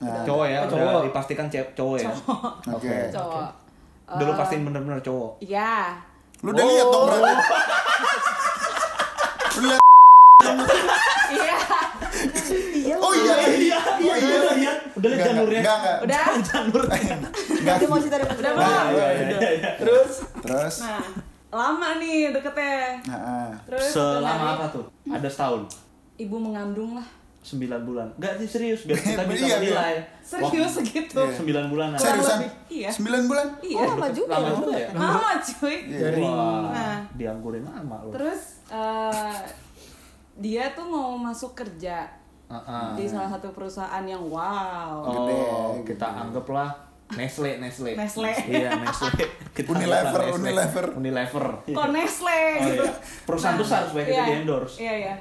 Nah, 0.00 0.20
Cowok 0.22 0.46
ya, 0.46 0.58
Oh, 0.58 0.66
udah 0.66 0.72
cowok. 0.74 1.02
dipastikan 1.06 1.46
cewek 1.46 1.70
cowok 1.72 1.96
ya. 1.98 2.10
Oke. 2.66 2.94
Cowok. 3.08 3.48
Dulu 4.14 4.30
Eh, 4.30 4.36
pastiin 4.36 4.62
bener-bener 4.62 5.00
cowok. 5.00 5.32
Iya. 5.40 5.96
Lu 6.44 6.52
udah 6.52 6.64
lihat 6.68 6.86
dong 6.92 7.04
berarti. 7.08 7.32
Lu 9.56 9.64
lihat. 9.64 9.82
Iya. 11.32 11.56
Iya, 12.84 12.94
Oh 13.00 13.12
iya. 13.16 13.34
iya, 13.48 13.80
iya, 13.96 14.14
iya, 14.20 14.52
iya. 14.52 14.72
Udah 14.92 15.08
lihat 15.08 15.24
Enggak, 15.24 15.32
janurnya. 15.32 15.60
Enggak, 15.64 15.76
enggak. 15.80 15.96
Udah. 16.04 16.24
Janurnya. 16.44 17.16
Enggak. 17.64 17.76
Mau 17.88 17.96
cerita 17.96 18.16
dari 18.20 18.28
Udah 18.28 18.52
belum? 18.52 18.60
Iya, 18.60 18.84
iya, 18.92 19.06
iya, 19.16 19.38
iya. 19.56 19.70
Terus? 19.80 20.12
Terus. 20.44 20.74
Nah, 20.84 21.00
lama 21.48 21.88
nih 21.96 22.36
deketnya. 22.36 22.76
Nah, 23.08 23.18
ah. 23.24 23.50
Terus 23.64 23.88
Selama 23.88 24.46
apa 24.60 24.64
tuh? 24.68 24.84
Ada 25.08 25.28
setahun. 25.32 25.62
Ibu 26.20 26.36
mengandung 26.36 27.00
lah. 27.00 27.08
9 27.44 27.60
bulan. 27.84 28.08
Enggak 28.16 28.40
sih 28.40 28.48
serius 28.48 28.80
biar 28.82 28.96
kita 29.04 29.22
bisa 29.28 29.44
Iya, 29.44 29.56
menilai. 29.60 29.96
Serius 30.18 30.72
segitu. 30.74 31.20
Iya. 31.20 31.60
9 31.60 31.68
bulan. 31.68 31.88
nah. 31.92 32.00
Seriusan? 32.00 32.38
Iya. 32.66 32.88
9 32.90 33.28
bulan? 33.28 33.46
Iya. 33.60 33.76
Oh, 33.76 33.84
lama 33.92 34.08
juga 34.08 34.32
Lama 34.32 34.48
ya. 34.48 34.54
juga 34.56 34.74
ya? 34.74 34.88
Lama 34.90 35.30
cuy. 35.38 35.76
Dari 35.86 36.18
Wah, 36.18 36.62
Nah. 36.66 36.96
dianggurin 37.12 37.62
lama 37.62 37.96
loh. 38.00 38.12
Terus 38.12 38.40
eh, 38.66 39.36
dia 40.34 40.72
tuh 40.72 40.84
mau 40.84 41.14
masuk 41.14 41.52
kerja 41.54 42.08
Heeh. 42.44 42.88
di 42.96 43.04
salah 43.04 43.28
satu 43.28 43.52
perusahaan 43.52 44.02
yang 44.02 44.24
wow. 44.24 45.04
Oh, 45.04 45.12
Gede. 45.78 45.92
kita 45.92 46.08
anggaplah 46.08 46.72
Nestle, 47.12 47.60
Nestle. 47.60 47.92
Nestle. 47.92 48.32
Iya, 48.48 48.72
Nestle. 48.74 49.12
Kita 49.54 49.68
Unilever, 49.70 50.18
Nestle. 50.24 50.40
Unilever. 50.40 50.86
Unilever. 50.96 51.46
Kok 51.68 51.88
Nestle 51.92 52.32
Oh, 52.32 52.64
gitu. 52.64 52.80
iya. 52.80 52.92
Perusahaan 53.22 53.54
besar 53.54 53.84
supaya 53.84 54.04
kita 54.04 54.16
Iya, 54.16 54.24
di 54.24 54.32
endorse. 54.40 54.76
Iya, 54.80 54.94
iya. 54.98 55.14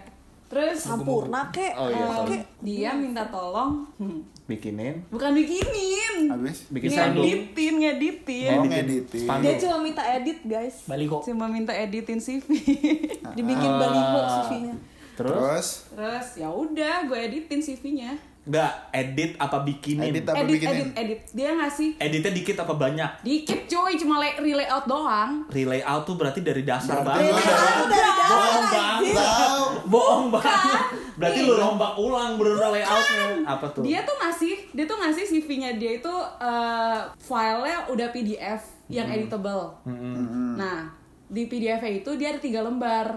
Terus 0.53 0.77
Sampurna 0.77 1.49
kek. 1.49 1.73
Oh 1.73 1.89
iya, 1.89 2.37
dia 2.61 2.91
minta 2.93 3.25
tolong 3.25 3.89
hmm, 3.97 4.21
Bikinin. 4.45 5.01
bukan 5.09 5.33
bikinin 5.33 6.29
Habis? 6.29 6.69
Bikin 6.69 6.93
spanduk. 6.93 7.25
ngeditin 7.25 7.73
ngeditin 7.81 8.51
Oh, 8.53 8.61
Editin. 8.61 8.69
ngeditin. 8.69 9.27
Dia 9.41 9.53
cuma 9.57 9.77
minta 9.81 10.03
edit, 10.05 10.39
guys. 10.45 10.85
baliho. 10.85 11.17
cuma 11.25 11.49
minta 11.49 11.73
editin 11.73 12.21
CV 12.21 12.45
Dibikin 13.37 13.71
baliho 13.73 14.21
CV-nya. 14.45 14.75
Terus? 15.13 15.33
Terus? 15.33 15.67
terus 15.89 16.27
ya 16.37 16.49
udah 16.49 17.05
gue 17.05 17.17
editin 17.17 17.59
CV-nya 17.59 18.13
Enggak, 18.43 18.91
edit 18.91 19.31
apa 19.35 19.57
bikinin? 19.59 20.03
Edit 20.05 20.25
apa 20.25 20.37
edit 20.37 20.51
bikinin? 20.53 20.75
edit 20.75 20.89
edit 20.97 21.19
dia 21.31 21.49
ngasih 21.53 21.89
Editnya 21.95 22.31
dikit 22.33 22.57
apa 22.59 22.73
banyak? 22.73 23.09
dikit 23.21 23.61
cuy 23.65 23.95
cuma 23.95 24.15
lay, 24.17 24.35
relay 24.35 24.67
out 24.67 24.83
doang 24.83 25.47
Relay 25.47 25.79
out 25.79 26.03
tuh 26.03 26.13
berarti 26.13 26.39
dari 26.39 26.61
dasar 26.61 26.99
Berarti 26.99 27.23
banget. 27.23 27.31
udah- 27.31 27.63
Itu 27.71 27.85
dari 27.87 28.03
Bohong 28.03 28.19
dasar 28.19 28.63
banget. 28.65 28.83
anjing. 28.83 29.15
Tahu. 29.15 29.63
Bohong 29.85 30.25
banget. 30.29 30.81
Berarti 31.13 31.39
lu 31.41 31.53
rombak 31.53 31.93
ulang 31.95 32.31
bener 32.35 32.55
layoutnya. 32.59 33.25
Apa 33.45 33.65
tuh? 33.69 33.81
dia 33.81 33.99
tuh 34.01 34.15
ngasih 34.17 34.53
dia 34.71 34.85
tuh 34.85 34.97
ngasih 34.97 35.23
CV-nya 35.25 35.71
dia 35.75 35.91
itu 35.95 36.13
eh, 36.37 36.99
filenya 37.17 37.87
udah 37.87 38.07
PDF 38.09 38.61
yang 38.85 39.07
editable 39.07 39.71
Mm-mm. 39.83 40.55
nah 40.55 40.91
di 41.25 41.45
PDF-nya 41.45 41.91
itu 41.97 42.11
dia 42.13 42.29
ada 42.29 42.37
tiga 42.37 42.59
lembar 42.59 43.07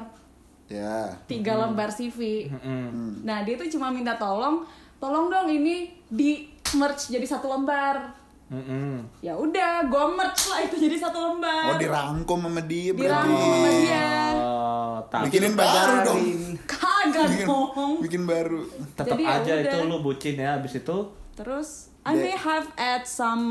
Ya. 0.66 1.10
tiga 1.26 1.54
lembar 1.56 1.88
CV 1.88 2.46
Mm-mm. 2.48 3.22
nah 3.22 3.42
dia 3.42 3.54
tuh 3.54 3.66
cuma 3.68 3.86
minta 3.88 4.14
tolong 4.14 4.62
tolong 4.96 5.26
dong 5.26 5.48
ini 5.48 5.76
di 6.04 6.46
merge 6.72 7.08
jadi 7.08 7.24
satu 7.24 7.46
lembar 7.46 8.14
Mm-mm. 8.46 9.02
ya 9.18 9.34
udah 9.34 9.84
gue 9.84 10.04
merge 10.12 10.44
lah 10.46 10.60
itu 10.62 10.76
jadi 10.78 10.96
satu 10.96 11.18
lembar 11.20 11.66
Oh, 11.66 11.76
dirangkum 11.76 12.38
sama 12.40 12.62
dia 12.62 12.90
berarti. 12.90 13.02
dirangkum 13.02 13.50
sama 13.50 13.70
dia 13.76 14.06
Oh, 14.36 14.96
tapi 15.04 15.24
Bikinin 15.28 15.54
baru 15.54 15.94
dong. 16.02 16.20
kagak 16.64 17.26
Bikin, 17.28 17.46
dong 17.46 17.94
bikin 18.00 18.22
baru. 18.24 18.60
tetap 18.92 19.12
Jadi 19.12 19.22
ya 19.22 19.34
aja 19.36 19.52
udah. 19.52 19.64
itu 19.66 19.78
lu 19.84 19.96
bucin 20.00 20.34
ya 20.36 20.50
abis 20.56 20.72
itu 20.76 20.98
terus 21.32 21.68
I 22.00 22.14
may 22.14 22.32
have 22.32 22.70
add 22.76 23.02
some 23.02 23.44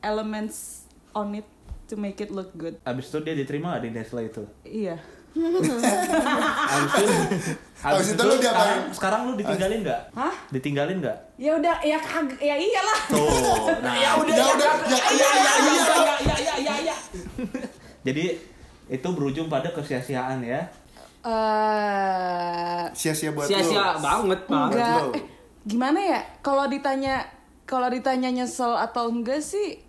elements 0.00 0.84
on 1.10 1.32
it 1.32 1.48
to 1.86 1.94
make 1.94 2.18
it 2.18 2.28
look 2.28 2.52
good 2.54 2.76
abis 2.82 3.08
itu 3.08 3.18
dia 3.22 3.34
diterima 3.34 3.74
gak 3.74 3.82
di 3.82 3.90
Nestle 3.90 4.22
itu? 4.22 4.44
iya 4.62 5.00
Abis 5.36 6.92
itu 6.96 7.14
Abis 7.76 8.08
itu 8.10 8.22
lu 8.22 8.34
diapain? 8.36 8.56
sekarang, 8.56 8.80
sekarang 8.90 9.20
lu 9.22 9.32
ditinggalin 9.36 9.80
nggak? 9.82 10.00
Hah? 10.12 10.34
Ditinggalin 10.48 10.96
nggak? 10.98 11.18
ya 11.36 11.52
udah 11.54 11.76
ya 11.80 11.98
kagak 11.98 12.40
ya 12.40 12.56
iyalah 12.56 12.98
Tuh, 13.06 13.28
nah 13.84 13.94
Ya 13.94 14.10
udah, 14.16 14.34
ya 14.34 14.46
udah. 14.48 14.72
Ya, 14.88 16.36
ya, 16.40 16.54
ya, 16.56 16.74
ya. 16.82 16.96
Jadi 18.02 18.24
itu 18.86 19.08
berujung 19.10 19.46
pada 19.46 19.68
kesia-siaan 19.70 20.40
ya. 20.40 20.64
Eh 21.20 22.82
Sia-sia 22.92 23.30
buat 23.30 23.44
Sia-sia 23.44 23.92
lu. 23.92 24.00
banget, 24.00 24.40
Pak. 24.46 24.62
enggak. 24.70 24.96
lo. 24.96 25.10
Eh, 25.10 25.22
gimana 25.64 25.98
ya? 26.00 26.20
Kalau 26.40 26.64
ditanya 26.66 27.26
kalau 27.62 27.90
ditanya 27.90 28.30
nyesel 28.32 28.72
atau 28.72 29.10
enggak 29.10 29.42
sih. 29.42 29.82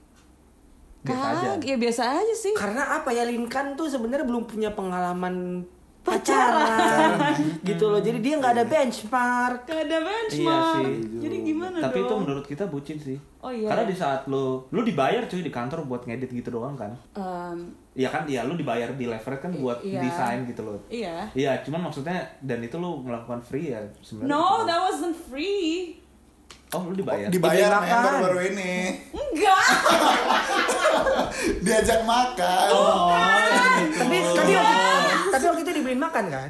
Kag- 1.09 1.63
ya 1.63 1.75
biasa 1.75 2.01
aja 2.13 2.35
sih. 2.35 2.51
Karena 2.51 2.83
apa 2.93 3.09
ya 3.09 3.23
Linkan 3.23 3.73
tuh 3.73 3.85
sebenarnya 3.85 4.23
belum 4.23 4.43
punya 4.43 4.71
pengalaman 4.71 5.63
pacaran 6.01 7.19
gitu 7.67 7.85
loh. 7.85 7.99
Jadi 7.99 8.19
dia 8.19 8.35
nggak 8.35 8.53
ada 8.53 8.65
benchmark. 8.65 9.59
Gak 9.63 9.79
ada 9.81 9.97
Iya 9.97 9.99
benchmark. 10.01 10.75
sih. 10.77 10.93
Jadi 11.19 11.35
gimana 11.43 11.75
Tapi 11.81 11.99
itu 11.99 12.07
dong? 12.07 12.21
menurut 12.23 12.45
kita 12.45 12.63
bucin 12.65 12.95
sih. 12.97 13.17
Oh 13.37 13.51
iya. 13.51 13.67
Karena 13.67 13.83
di 13.83 13.91
saat 13.93 14.23
lu 14.25 14.45
lu 14.65 14.81
dibayar 14.81 15.19
cuy 15.21 15.41
di 15.41 15.49
kantor 15.49 15.83
buat 15.83 16.03
ngedit 16.03 16.31
gitu 16.31 16.49
doang 16.49 16.73
kan. 16.73 16.91
Em, 17.13 17.59
Iya 17.91 18.07
kan, 18.07 18.23
iya 18.23 18.45
lu 18.45 18.53
dibayar 18.53 18.93
di 18.93 19.03
leverage 19.03 19.41
kan 19.41 19.51
buat 19.51 19.81
iya. 19.81 19.97
desain 19.99 20.45
gitu 20.45 20.61
loh. 20.61 20.77
iya. 20.87 21.25
Iya, 21.33 21.59
cuman 21.59 21.81
maksudnya 21.83 22.13
dan 22.39 22.61
itu 22.61 22.77
lu 22.77 23.01
melakukan 23.01 23.41
free 23.41 23.73
ya 23.73 23.81
sebenarnya. 23.99 24.29
No, 24.29 24.43
gitu. 24.55 24.63
that 24.65 24.79
wasn't 24.79 25.17
free. 25.17 25.97
Oh, 26.75 26.83
lu 26.83 26.93
dibayar. 26.93 27.31
Dibayar 27.31 27.69
Dibeli 27.71 27.79
men 27.79 27.87
makan. 27.87 28.03
baru-baru 28.03 28.39
ini. 28.51 28.73
Enggak. 29.15 29.63
Diajak 31.65 32.01
makan. 32.03 32.67
Oh, 32.75 33.07
Tapi 33.95 34.15
tapi 34.35 34.51
waktu, 34.51 34.75
tapi 35.31 35.43
waktu 35.47 35.61
itu 35.63 35.71
dibeliin 35.73 36.01
makan 36.01 36.25
kan? 36.27 36.49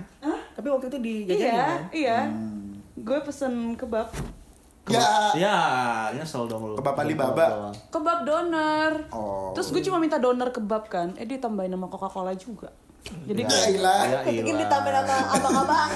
Tapi 0.57 0.67
waktu 0.73 0.85
itu 0.89 0.97
dijajanin 0.97 1.45
iya, 1.45 1.61
kan? 1.61 1.81
iya. 1.93 2.19
Gue 2.97 3.19
pesen 3.21 3.77
kebab. 3.77 4.09
Ya. 4.87 5.35
Ya, 5.35 5.55
nyesel 6.15 6.49
dong 6.49 6.65
lu. 6.65 6.75
Kebab 6.79 6.97
Alibaba. 6.97 7.45
doang. 7.45 7.75
Kebab 7.93 8.19
doner. 8.25 8.91
Oh. 9.13 9.53
Terus 9.53 9.69
gue 9.69 9.85
cuma 9.85 10.01
minta 10.01 10.17
doner 10.17 10.49
kebab 10.49 10.89
kan. 10.89 11.13
Eh 11.13 11.29
dia 11.29 11.37
tambahin 11.37 11.69
sama 11.69 11.85
Coca-Cola 11.87 12.33
juga. 12.33 12.73
Jadi 13.07 13.39
Ya 13.39 13.59
ilah. 13.71 14.01
Ya, 14.03 14.19
ilah. 14.51 14.59
ditambahin 14.67 14.95
sama 14.99 15.15
abang-abang. 15.31 15.89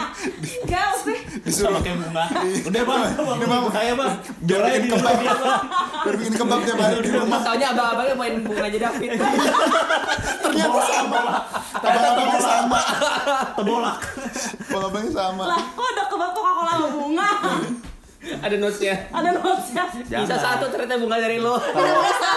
enggak 0.64 0.84
maksudnya 0.88 1.20
Sama 1.46 1.78
kayak 1.80 1.98
bunga. 2.00 2.28
Udah 2.64 2.82
bang, 2.82 3.00
bang, 3.12 3.36
Udah, 3.36 3.48
Bang. 3.48 3.62
saya 3.70 3.92
bang. 3.92 4.12
Jualnya 4.40 4.78
di 4.78 4.88
kebab. 4.88 5.14
dia 5.16 5.34
bang. 5.36 5.60
Baru 6.00 6.16
bikin 6.16 6.32
tiap 6.64 6.78
hari 6.80 6.96
di 6.98 7.10
rumah. 7.12 7.38
Taunya 7.44 7.66
abang-abangnya 7.70 8.14
main 8.16 8.34
bunga 8.40 8.64
aja 8.64 8.78
David. 8.88 9.10
Ternyata 10.44 10.80
sama. 10.82 11.20
Abang-abangnya 11.76 12.40
sama. 12.40 12.80
Tebolak. 13.52 13.96
Abang-abangnya 14.66 15.12
sama. 15.12 15.42
lah 15.44 15.60
kok 15.60 15.86
ada 15.86 16.04
kebab 16.08 16.30
Coca-Cola 16.32 16.72
sama 16.72 16.88
bunga. 16.90 17.28
Ada 18.44 18.56
notesnya. 18.58 18.96
ada 19.12 19.28
notesnya. 19.32 19.84
Bisa 20.02 20.36
satu 20.36 20.66
ternyata 20.72 20.98
bunga 20.98 21.18
dari 21.20 21.38
lo. 21.38 21.56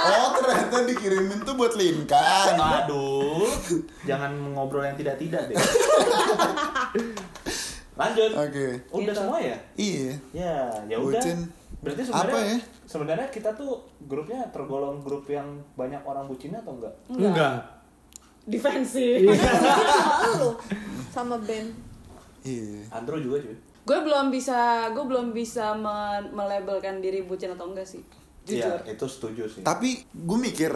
Oh 0.09 0.31
ternyata 0.35 0.85
dikirimin 0.85 1.39
tuh 1.43 1.53
buat 1.55 1.73
Linkan. 1.75 2.55
Aduh, 2.55 3.47
jangan 4.09 4.31
ngobrol 4.55 4.83
yang 4.85 4.95
tidak-tidak 4.95 5.51
deh. 5.51 5.57
Lanjut. 7.99 8.31
Oke. 8.31 8.65
Udah 8.95 9.13
semua 9.15 9.37
ya? 9.43 9.57
Iya. 9.75 10.11
Ya, 10.31 10.55
ya 10.87 10.97
udah. 10.97 11.21
Berarti 11.79 12.01
sebenarnya 12.03 12.35
Apa 12.35 12.39
ya? 12.43 12.57
sebenarnya 12.87 13.27
kita 13.31 13.49
tuh 13.55 13.87
grupnya 14.07 14.43
tergolong 14.51 14.99
grup 14.99 15.27
yang 15.31 15.63
banyak 15.79 16.03
orang 16.03 16.27
bucinnya 16.27 16.59
atau 16.59 16.75
enggak? 16.75 16.93
Enggak. 17.11 17.55
Defensif. 18.47 19.19
Sama 19.35 20.31
lu 20.39 20.49
sama 21.11 21.35
Ben. 21.43 21.71
Iya. 22.43 22.87
Andro 22.91 23.19
juga 23.19 23.43
cuy. 23.43 23.55
Gue 23.81 23.99
belum 23.99 24.29
bisa, 24.29 24.59
gue 24.89 25.01
belum 25.01 25.31
bisa 25.31 25.73
me- 25.73 26.31
melabelkan 26.31 26.97
diri 26.97 27.21
bucin 27.21 27.49
atau 27.49 27.67
enggak 27.67 27.85
sih. 27.85 28.03
Iya, 28.45 28.65
Jujur. 28.65 28.79
itu 28.87 29.05
setuju 29.07 29.43
sih. 29.47 29.61
Tapi 29.61 29.89
gue 30.05 30.39
mikir 30.39 30.73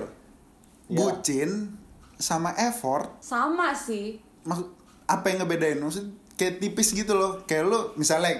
Ya. 0.85 0.99
bucin 0.99 1.79
sama 2.15 2.51
effort 2.57 3.17
Sama 3.19 3.71
sih. 3.71 4.19
maksud 4.41 4.67
apa 5.05 5.25
yang 5.25 5.41
ngebedain 5.41 5.77
maksud 5.77 6.05
kayak 6.33 6.59
tipis 6.59 6.91
gitu 6.91 7.13
loh 7.13 7.39
kayak 7.41 7.63
lu 7.63 7.95
misalnya 7.95 8.35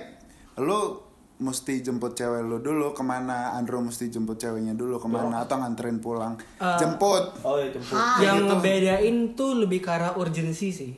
lu 0.58 1.00
mesti 1.36 1.80
jemput 1.80 2.14
cewek 2.14 2.40
lu 2.42 2.60
dulu 2.60 2.92
ke 2.92 3.02
mana 3.02 3.52
Andro 3.54 3.80
mesti 3.80 4.08
jemput 4.08 4.36
ceweknya 4.36 4.72
dulu 4.74 4.96
ke 4.98 5.08
mana 5.08 5.42
atau 5.42 5.56
nganterin 5.58 5.98
pulang 5.98 6.36
Eh, 6.58 6.78
jemput 6.78 7.32
Oh 7.42 7.56
ya 7.56 7.68
jemput. 7.70 7.96
Yang 8.20 8.36
gitu. 8.38 8.48
ngebedain 8.50 9.16
tuh 9.34 9.52
lebih 9.58 9.80
ke 9.80 9.90
arah 9.90 10.14
urgensi 10.14 10.70
sih. 10.70 10.94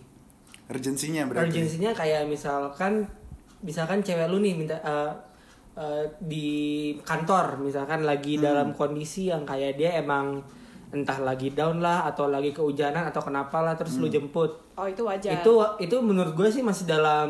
urgensinya 0.65 1.25
berarti 1.25 1.53
Urgensinya 1.55 1.91
kayak 1.91 2.25
misalkan 2.25 3.05
misalkan 3.65 4.05
cewek 4.05 4.29
lu 4.29 4.37
nih 4.39 4.53
minta 4.53 4.77
eh, 4.77 5.11
eh, 5.75 6.05
di 6.21 6.47
kantor 7.01 7.59
misalkan 7.59 8.05
lagi 8.05 8.37
dalam 8.37 8.71
kondisi 8.71 9.33
yang 9.33 9.41
kayak 9.41 9.75
dia 9.75 9.97
emang 9.99 10.39
entah 10.93 11.19
lagi 11.19 11.51
down 11.51 11.83
lah 11.83 12.07
atau 12.07 12.31
lagi 12.31 12.55
kehujanan 12.55 13.09
atau 13.11 13.19
kenapa 13.19 13.59
lah 13.59 13.75
terus 13.75 13.99
lu 13.99 14.07
jemput. 14.07 14.55
Oh 14.79 14.87
itu 14.87 15.03
wajar. 15.03 15.43
Itu 15.43 15.59
itu 15.81 15.95
menurut 15.99 16.31
gue 16.31 16.47
sih 16.47 16.63
masih 16.63 16.87
dalam 16.87 17.29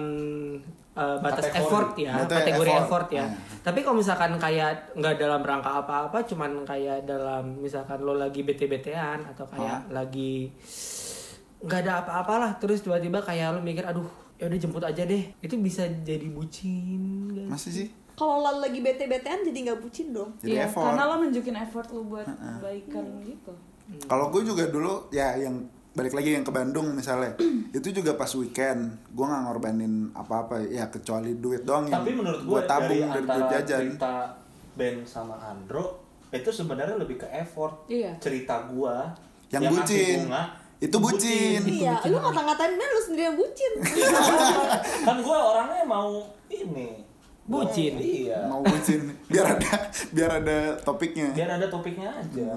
eh, 0.93 1.17
batas 1.23 1.49
Kategori. 1.49 1.65
effort 1.65 1.89
ya, 1.97 2.13
Batas 2.21 2.37
kategori 2.45 2.71
effort. 2.71 2.85
effort, 2.85 3.07
ya. 3.15 3.25
Hmm. 3.25 3.35
Tapi 3.65 3.79
kalau 3.81 3.97
misalkan 3.97 4.31
kayak 4.37 4.93
nggak 4.93 5.15
dalam 5.17 5.41
rangka 5.41 5.71
apa-apa, 5.81 6.21
cuman 6.29 6.61
kayak 6.61 7.09
dalam 7.09 7.57
misalkan 7.57 7.97
lo 8.05 8.13
lagi 8.13 8.45
bete-betean 8.45 9.25
atau 9.33 9.49
kayak 9.49 9.89
lagi 9.89 10.53
nggak 11.65 11.79
ada 11.81 12.05
apa-apalah, 12.05 12.51
terus 12.61 12.85
tiba-tiba 12.85 13.17
kayak 13.23 13.57
lo 13.57 13.59
mikir, 13.63 13.81
aduh, 13.81 14.05
ya 14.35 14.45
udah 14.45 14.59
jemput 14.59 14.83
aja 14.83 15.03
deh. 15.03 15.23
Itu 15.39 15.55
bisa 15.57 15.83
jadi 16.03 16.27
bucin. 16.27 17.31
guys. 17.31 17.49
masih 17.49 17.71
sih 17.71 17.87
Kalau 18.15 18.39
lo 18.39 18.63
lagi 18.63 18.79
bete-betean 18.79 19.43
jadi 19.43 19.59
nggak 19.67 19.79
bucin 19.79 20.09
dong. 20.09 20.31
jadi 20.39 20.55
Iya, 20.55 20.65
effort 20.67 20.87
karena 20.87 21.03
lo 21.03 21.15
nunjukin 21.19 21.55
effort 21.57 21.87
lo 21.91 22.01
buat 22.05 22.27
baikan 22.59 23.05
gitu. 23.21 23.51
kalau 24.07 24.31
gue 24.31 24.41
juga 24.41 24.65
dulu 24.65 25.11
ya 25.11 25.35
yang 25.35 25.61
balik 25.91 26.11
lagi 26.11 26.31
yang 26.31 26.41
ke 26.41 26.49
Bandung 26.49 26.91
misalnya 26.91 27.35
itu 27.77 27.87
juga 27.91 28.15
pas 28.15 28.31
weekend 28.33 28.97
gue 29.11 29.25
nggak 29.25 29.41
ngorbanin 29.45 29.93
apa-apa 30.11 30.63
ya 30.63 30.87
kecuali 30.87 31.35
duit 31.35 31.63
doang 31.63 31.87
yang 31.87 32.01
Tapi 32.01 32.11
menurut 32.11 32.41
gue 32.41 32.51
gua 32.51 32.63
tabung 32.63 33.07
dari 33.07 33.23
dari, 33.23 33.35
duit 33.35 33.47
jajan 33.51 33.81
cerita 33.93 34.13
Ben 34.75 34.95
sama 35.03 35.35
Andro 35.39 36.03
itu 36.31 36.51
sebenarnya 36.51 36.99
lebih 36.99 37.15
ke 37.15 37.27
effort. 37.31 37.87
Iya. 37.87 38.11
Cerita 38.19 38.67
gua 38.67 39.07
Yang 39.47 39.63
ngasih 39.71 39.79
bucin. 39.87 40.17
bunga, 40.27 40.43
Itu 40.85 40.97
bucin. 40.97 41.61
Iya, 41.61 41.97
lu 42.05 42.17
ngata-ngatain 42.19 42.73
lu 42.75 43.01
sendiri 43.01 43.23
yang 43.25 43.35
bucin. 43.35 43.71
kan 45.07 45.17
gue 45.17 45.37
orangnya 45.39 45.83
mau 45.83 46.21
ini 46.47 47.01
Bucin. 47.45 47.93
Mau- 47.93 48.01
iya 48.01 48.39
mau 48.43 48.57
bucin 48.59 49.05
biar 49.23 49.45
ada 49.47 49.77
biar 50.09 50.41
ada 50.41 50.57
topiknya 50.81 51.29
biar 51.29 51.45
ada 51.51 51.67
topiknya 51.67 52.09
aja 52.11 52.41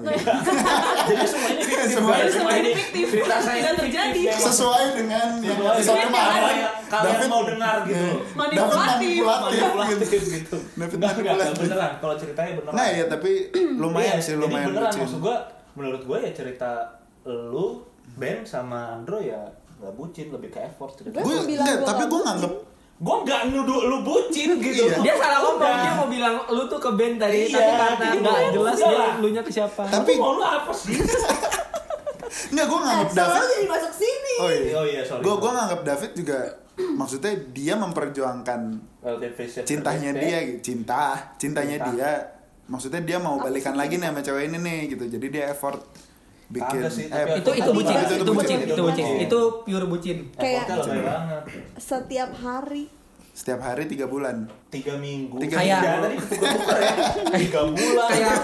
jadi 1.05 1.25
semuanya 1.27 1.61
fiktif 1.61 1.93
Semuanya- 1.93 2.25
guys. 2.25 2.33
semuanya 2.33 2.57
ini 2.59 2.71
fiktif. 2.73 3.05
cerita 3.07 3.37
saya 3.37 3.61
Dan 3.61 3.75
fiktif 3.77 4.01
terjadi. 4.01 4.21
sesuai 4.41 4.85
dengan 4.95 5.27
yang 5.37 5.57
Sesuai 5.61 5.77
episode 5.77 6.01
kemarin 6.01 6.25
apa 6.33 6.49
yang 6.49 6.73
kalian 6.83 7.29
mau 7.29 7.43
dengar 7.45 7.75
gitu 7.85 7.93
Iya. 7.93 8.13
Manipulatif. 8.33 9.13
Dapat 9.21 9.39
manipulatif 9.45 10.09
gitu. 10.09 10.25
gitu 10.31 10.57
manipulatif. 10.73 11.53
beneran 11.59 11.91
kalau 11.95 12.15
ceritanya 12.17 12.51
beneran 12.55 12.73
nah 12.73 12.87
ya 12.89 13.03
tapi 13.05 13.31
lumayan 13.77 14.09
Iya, 14.09 14.13
sih 14.17 14.31
jadi 14.31 14.41
lumayan 14.41 14.67
beneran 14.67 14.89
bucin 14.89 15.01
maksud 15.05 15.19
gua 15.19 15.35
menurut 15.71 16.01
gua 16.03 16.17
ya 16.17 16.31
cerita 16.33 16.71
lu 17.23 17.85
Ben 18.15 18.41
sama 18.41 18.93
Andro 18.93 19.17
ya 19.17 19.37
nggak 19.77 19.93
bucin 19.93 20.27
lebih 20.29 20.49
ke 20.49 20.59
effort 20.61 20.91
Gua 20.99 21.23
gue 21.23 21.35
enggak, 21.47 21.75
gua 21.75 21.87
tapi 21.87 21.97
nggak 21.97 22.09
gue 22.09 22.21
nganggep 22.21 22.53
gua 22.99 23.15
nggak 23.23 23.41
nuduh 23.47 23.79
lu 23.85 23.97
bucin 24.01 24.49
gitu 24.57 24.83
Iya. 24.85 24.99
Dia 24.99 25.15
salah 25.15 25.39
ngomong, 25.41 25.75
dia 25.77 25.91
mau 25.93 26.07
bilang 26.07 26.35
lu 26.47 26.63
tuh 26.67 26.75
ke 26.77 26.89
band 26.91 27.15
tadi, 27.17 27.47
Iya, 27.47 27.55
tapi 27.55 27.71
karena 27.71 28.05
gitu. 28.11 28.19
nggak 28.21 28.41
jelas 28.51 28.75
dia 28.77 28.91
lah. 28.91 29.13
lu 29.17 29.27
nya 29.29 29.41
ke 29.41 29.51
siapa. 29.53 29.83
Tapi- 29.87 30.17
mau 30.17 30.35
lu 30.35 30.43
apa 30.43 30.71
sih 30.71 30.99
enggak 32.51 32.65
gue 32.65 32.79
nganggep 32.79 33.09
Selalu 33.09 33.29
David 33.31 33.49
jadi 33.49 33.67
masuk 33.67 33.93
sini. 33.95 34.33
oh 34.37 34.49
iya 34.49 34.73
oh 34.73 34.85
iya 34.85 35.01
sorry 35.01 35.21
gue 35.21 35.33
gue 35.33 35.51
nganggep 35.51 35.81
David 35.81 36.11
juga 36.13 36.39
maksudnya 36.79 37.33
dia 37.49 37.73
memperjuangkan 37.75 38.61
cintanya 39.61 40.11
dia 40.13 40.37
gitu. 40.45 40.59
cinta 40.65 41.01
cintanya 41.35 41.77
Cinta. 41.77 41.89
dia 41.89 42.09
maksudnya 42.65 43.01
dia 43.01 43.17
mau 43.17 43.35
balikan 43.37 43.73
lagi 43.73 43.97
nih 43.97 44.07
sama 44.07 44.21
cewek 44.21 44.43
ini 44.45 44.57
nih 44.57 44.79
gitu 44.89 45.03
jadi 45.09 45.25
dia 45.27 45.43
effort 45.49 45.81
bikin 46.49 46.81
sih, 46.89 47.05
tapi 47.07 47.39
itu 47.39 47.51
itu 47.55 47.69
bucin, 47.71 47.95
itu 47.95 48.31
bucin, 48.31 48.57
itu 48.63 48.81
bucin, 48.81 49.05
itu 49.21 49.39
pure 49.63 49.85
bucin. 49.85 50.17
Kayak- 50.33 50.65
Setiap 51.77 52.31
hari. 52.35 52.89
Setiap 53.39 53.63
hari 53.63 53.87
tiga 53.87 54.03
bulan 54.03 54.51
tiga 54.67 54.93
minggu 54.93 55.39
Tiga 55.39 55.55
Kayak- 55.55 55.79
Tiga, 55.79 55.93
tadi 55.97 56.15
ya 56.19 56.91
tiga 57.39 57.61
bulan 57.65 58.09
Kayak 58.11 58.35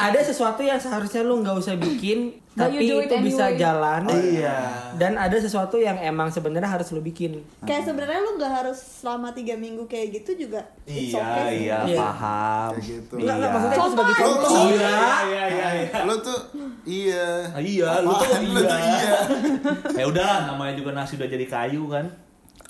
ada 0.00 0.20
sesuatu 0.22 0.62
yang 0.62 0.76
seharusnya 0.76 1.20
lu 1.20 1.38
nggak 1.38 1.52
usah 1.54 1.76
bikin, 1.76 2.32
tapi 2.50 2.80
itu 2.80 2.96
it 2.98 3.12
bisa 3.20 3.46
anyway. 3.46 3.60
jalan. 3.60 4.00
iya 4.08 4.56
Dan 4.92 5.12
ada 5.14 5.36
sesuatu 5.36 5.76
yang 5.76 5.94
emang 5.94 6.26
sebenarnya 6.26 6.66
harus 6.70 6.88
lu 6.88 6.98
bikin. 6.98 7.44
Kayak 7.60 7.84
sebenarnya 7.84 8.16
lu 8.18 8.34
nggak 8.34 8.52
harus 8.54 8.78
selama 8.80 9.28
tiga 9.30 9.54
minggu 9.54 9.84
kayak 9.84 10.08
gitu 10.16 10.48
juga. 10.48 10.64
iya 10.82 11.20
okay 11.20 11.48
iya 11.60 11.78
Iya. 11.84 11.98
paham 12.00 12.70
Kayak 12.72 12.84
gitu. 12.88 13.12
Enggak, 13.14 13.34
enggak 13.34 13.44
Iya. 13.44 13.54
maksudnya 13.54 13.76
itu 13.76 13.90
sebagai 13.92 14.14
Contoh. 14.16 14.50
Iya. 14.50 14.88
iya 15.22 15.44
iya 15.44 15.68
iya 15.76 15.98
lo 16.00 16.14
tuh 16.18 16.40
iya 16.82 17.26
Ah, 17.46 17.60
iya, 17.60 17.90
lu 18.00 18.10
tuh? 18.10 18.26
Lu 18.48 18.60
iya. 18.62 18.78
iya 18.88 19.14
ya 20.00 20.04
udah 20.06 20.26
namanya 20.48 20.72
juga 20.74 20.90
nasi 20.92 21.14
udah 21.14 21.28
jadi 21.28 21.44
kayu 21.46 21.84
kan 21.86 22.08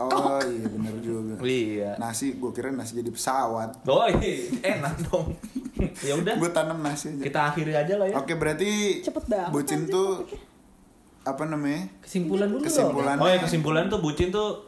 oh 0.02 0.40
iya 0.40 0.66
bener 0.66 0.94
juga 0.98 1.32
iya 1.42 1.92
nasi 1.96 2.34
gue 2.34 2.50
kira 2.50 2.70
nasi 2.70 2.96
jadi 2.96 3.08
pesawat 3.08 3.84
oh 3.84 4.06
iya 4.10 4.48
enak 4.78 4.94
dong 5.04 5.36
ya 6.06 6.14
udah 6.14 6.34
gue 6.34 6.50
tanam 6.50 6.80
nasi 6.80 7.12
aja 7.12 7.22
kita 7.22 7.40
akhiri 7.48 7.72
aja 7.72 7.94
lah 7.94 8.06
ya 8.06 8.14
oke 8.16 8.32
berarti 8.34 9.00
Cepet 9.00 9.24
banget 9.26 9.50
bucin 9.50 9.80
anjir 9.80 9.92
tuh 9.92 10.10
apa 11.20 11.44
namanya? 11.44 11.84
Kesimpulan 12.00 12.48
dulu. 12.48 12.64
Kesimpulan 12.64 13.16
Oh 13.20 13.28
ya 13.28 13.36
kesimpulan 13.38 13.84
tuh 13.86 14.00
bucin 14.00 14.32
tuh 14.32 14.64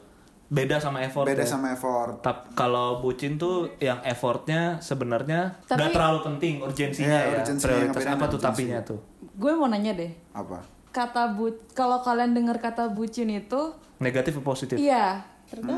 beda 0.47 0.77
sama 0.77 1.01
effort. 1.01 1.25
beda 1.25 1.41
ya. 1.41 1.49
sama 1.49 1.73
effort. 1.73 2.21
Tap- 2.21 2.53
kalau 2.53 3.01
bucin 3.01 3.41
tuh 3.41 3.73
yang 3.79 4.05
effortnya 4.05 4.77
sebenarnya 4.79 5.57
Tapi- 5.65 5.81
nggak 5.81 5.91
terlalu 5.91 6.19
penting 6.23 6.55
urgensinya 6.61 7.09
Iya, 7.09 7.25
ya. 7.25 7.35
urgensinya 7.41 7.73
Prioritas 7.89 8.05
apa 8.07 8.25
tuh 8.29 8.37
tapinya 8.39 8.79
tuh? 8.85 9.01
Gue 9.33 9.57
mau 9.57 9.65
nanya 9.65 9.97
deh. 9.97 10.13
Apa? 10.31 10.61
Kata 10.93 11.33
bu 11.33 11.49
kalau 11.73 12.05
kalian 12.05 12.37
dengar 12.37 12.61
kata 12.61 12.93
bucin 12.93 13.33
itu 13.33 13.73
Negatif 14.03 14.33
atau 14.35 14.45
positif? 14.45 14.77
iya 14.77 15.23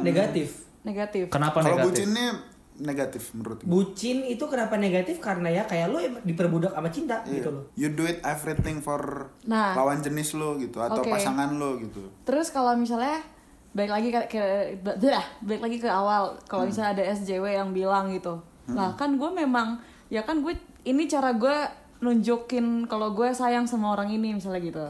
Negatif. 0.00 0.64
negatif. 0.82 1.28
Kenapa 1.28 1.60
Kalau 1.60 1.76
negatif? 1.76 2.04
bucinnya 2.04 2.28
negatif 2.74 3.22
menurut 3.32 3.58
gue. 3.58 3.70
Bucin 3.70 4.18
itu 4.22 4.44
kenapa 4.44 4.74
negatif? 4.74 5.16
Karena 5.18 5.46
ya 5.48 5.62
kayak 5.62 5.86
lu 5.88 5.98
diperbudak 6.20 6.74
sama 6.74 6.90
cinta 6.90 7.22
Iya. 7.22 7.32
gitu 7.32 7.48
loh. 7.48 7.64
You 7.72 7.88
do 7.90 8.02
it 8.02 8.18
everything 8.20 8.78
for 8.78 9.30
Nah. 9.44 9.72
lawan 9.74 10.00
jenis 10.00 10.34
lo 10.34 10.58
gitu 10.58 10.78
atau 10.78 11.00
Oke. 11.00 11.08
pasangan 11.08 11.54
lo 11.54 11.78
gitu. 11.78 12.02
Terus 12.22 12.50
kalau 12.50 12.74
misalnya 12.74 13.22
balik 13.70 13.90
lagi 13.90 14.08
ke, 14.08 14.20
ke 14.28 14.42
dah, 14.82 15.24
balik 15.40 15.62
lagi 15.62 15.78
ke 15.78 15.86
awal 15.86 16.34
kalau 16.44 16.66
misalnya 16.66 16.94
ada 16.94 17.04
SJW 17.08 17.54
yang 17.54 17.70
bilang 17.70 18.10
gitu. 18.10 18.38
Lah 18.68 18.94
kan 18.94 19.14
gue 19.14 19.30
memang 19.30 19.78
ya 20.08 20.22
kan 20.22 20.40
gue 20.40 20.54
ini 20.84 21.06
cara 21.06 21.32
gue 21.32 21.56
nunjukin 22.00 22.84
kalau 22.84 23.12
gue 23.12 23.32
sayang 23.32 23.64
sama 23.64 23.92
orang 23.92 24.10
ini 24.10 24.34
misalnya 24.34 24.60
gitu. 24.60 24.86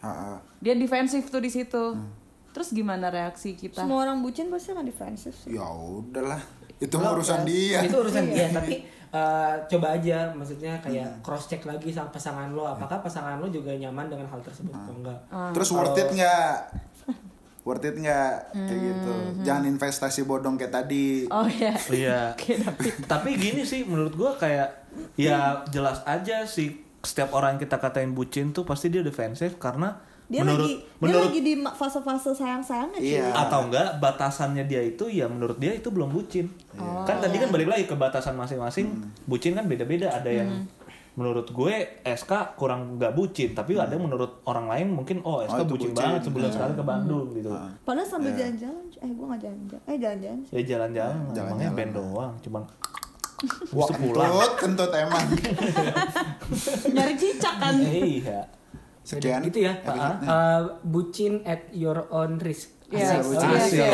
Ha-ha. 0.00 0.38
Dia 0.58 0.74
defensif 0.74 1.28
tuh 1.28 1.38
di 1.38 1.48
situ. 1.48 1.94
Terus 2.58 2.74
gimana 2.74 3.06
reaksi 3.06 3.54
kita? 3.54 3.86
Semua 3.86 4.02
orang 4.02 4.18
bucin 4.18 4.50
pasti 4.50 4.74
akan 4.74 4.82
defensif 4.82 5.30
sih. 5.46 5.54
Ya 5.54 5.62
udahlah, 5.70 6.42
itu 6.82 6.90
mah 6.98 7.14
urusan 7.14 7.46
dia. 7.46 7.86
Itu 7.86 8.02
urusan 8.02 8.26
dia, 8.34 8.50
tapi 8.50 8.82
eh, 9.14 9.54
coba 9.70 9.94
aja 9.94 10.34
maksudnya 10.34 10.74
kayak 10.82 11.22
cross 11.22 11.46
check 11.46 11.62
lagi 11.62 11.94
sama 11.94 12.10
pasangan 12.10 12.50
lo 12.50 12.66
apakah 12.66 12.98
pasangan 12.98 13.38
lo 13.38 13.46
juga 13.46 13.70
nyaman 13.78 14.10
dengan 14.10 14.26
hal 14.26 14.42
tersebut 14.42 14.74
atau 14.74 14.90
enggak. 14.90 15.18
Terus 15.54 15.70
worth 15.70 16.02
it 16.02 16.10
nggak? 16.10 16.54
Worth 17.62 17.86
it 17.86 17.94
nggak? 17.94 18.34
Kayak 18.58 18.80
gitu. 18.90 19.14
Jangan 19.46 19.64
investasi 19.70 20.26
bodong 20.26 20.58
kayak 20.58 20.74
tadi. 20.82 21.30
Oh 21.30 21.46
ya. 21.46 21.78
Iya. 21.94 22.34
Tapi 23.14 23.38
gini 23.38 23.62
sih 23.62 23.86
menurut 23.86 24.18
gua 24.18 24.34
kayak 24.34 24.90
ya 25.14 25.62
jelas 25.70 26.02
aja 26.10 26.42
sih 26.42 26.74
setiap 27.06 27.30
orang 27.38 27.54
yang 27.54 27.70
kita 27.70 27.78
katain 27.78 28.18
bucin 28.18 28.50
tuh 28.50 28.66
pasti 28.66 28.90
dia 28.90 29.06
defensif 29.06 29.62
karena 29.62 30.07
Dia 30.28 30.44
menurut 30.44 30.60
lagi 30.60 30.74
dia 30.76 31.00
menurut 31.00 31.22
lagi 31.26 31.40
di 31.40 31.52
fase-fase 31.56 32.30
sayang-sayangnya. 32.32 33.00
Iya. 33.00 33.32
atau 33.34 33.64
enggak 33.64 33.96
batasannya 33.96 34.64
dia 34.64 34.80
itu 34.80 35.08
ya 35.08 35.24
menurut 35.24 35.56
dia 35.56 35.72
itu 35.72 35.88
belum 35.88 36.08
bucin. 36.08 36.52
Kan 37.04 37.16
tadi 37.18 37.36
kan 37.36 37.48
balik 37.48 37.66
lagi 37.66 37.84
ke 37.84 37.94
batasan 37.94 38.34
masing-masing. 38.34 38.92
Bucin 39.24 39.52
kan 39.52 39.64
beda-beda. 39.64 40.12
Ada 40.12 40.28
yang 40.34 40.68
menurut 41.14 41.48
gue 41.48 41.74
SK 42.04 42.30
kurang 42.54 42.94
nggak 42.94 43.10
bucin, 43.10 43.50
tapi 43.50 43.74
ada 43.74 43.90
yang 43.90 44.04
menurut 44.04 44.38
orang 44.44 44.68
lain 44.68 44.92
mungkin 44.92 45.18
oh 45.20 45.42
SK 45.42 45.50
Oh, 45.50 45.58
itu 45.58 45.72
bucin, 45.72 45.90
bucin. 45.90 45.98
banget 45.98 46.20
sebulan 46.22 46.46
Iya. 46.46 46.54
sekali 46.54 46.72
ke 46.72 46.84
Bandung 46.84 47.26
gitu. 47.32 47.50
Padahal 47.82 48.06
sambil 48.06 48.32
jalan-jalan, 48.32 48.82
cuy. 48.86 49.00
eh 49.00 49.10
gua 49.10 49.26
nggak 49.26 49.40
jalan-jalan, 49.42 49.82
eh 49.82 49.96
jalan-jalan. 49.98 50.38
Ya 50.46 50.60
jalan-jalan, 50.62 51.16
Jalan-jalan. 51.26 51.48
emangnya 51.48 51.70
band 51.72 51.92
doang, 51.92 52.32
cuman 52.38 52.62
Wah, 53.70 53.86
kentut, 53.88 54.52
kentut 54.58 54.90
emang. 54.92 55.26
Nyari 56.94 57.14
cicak 57.14 57.54
kan. 57.56 57.74
iya. 57.78 58.40
Sekian. 59.08 59.40
gitu 59.42 59.58
ya. 59.62 59.72
Eh, 59.80 60.60
bucin 60.82 61.40
at 61.42 61.72
your 61.72 62.04
own 62.10 62.36
risk. 62.38 62.76
Iya, 62.88 63.20
iya, 63.20 63.36
Asik. 63.54 63.76
iya. 63.76 63.88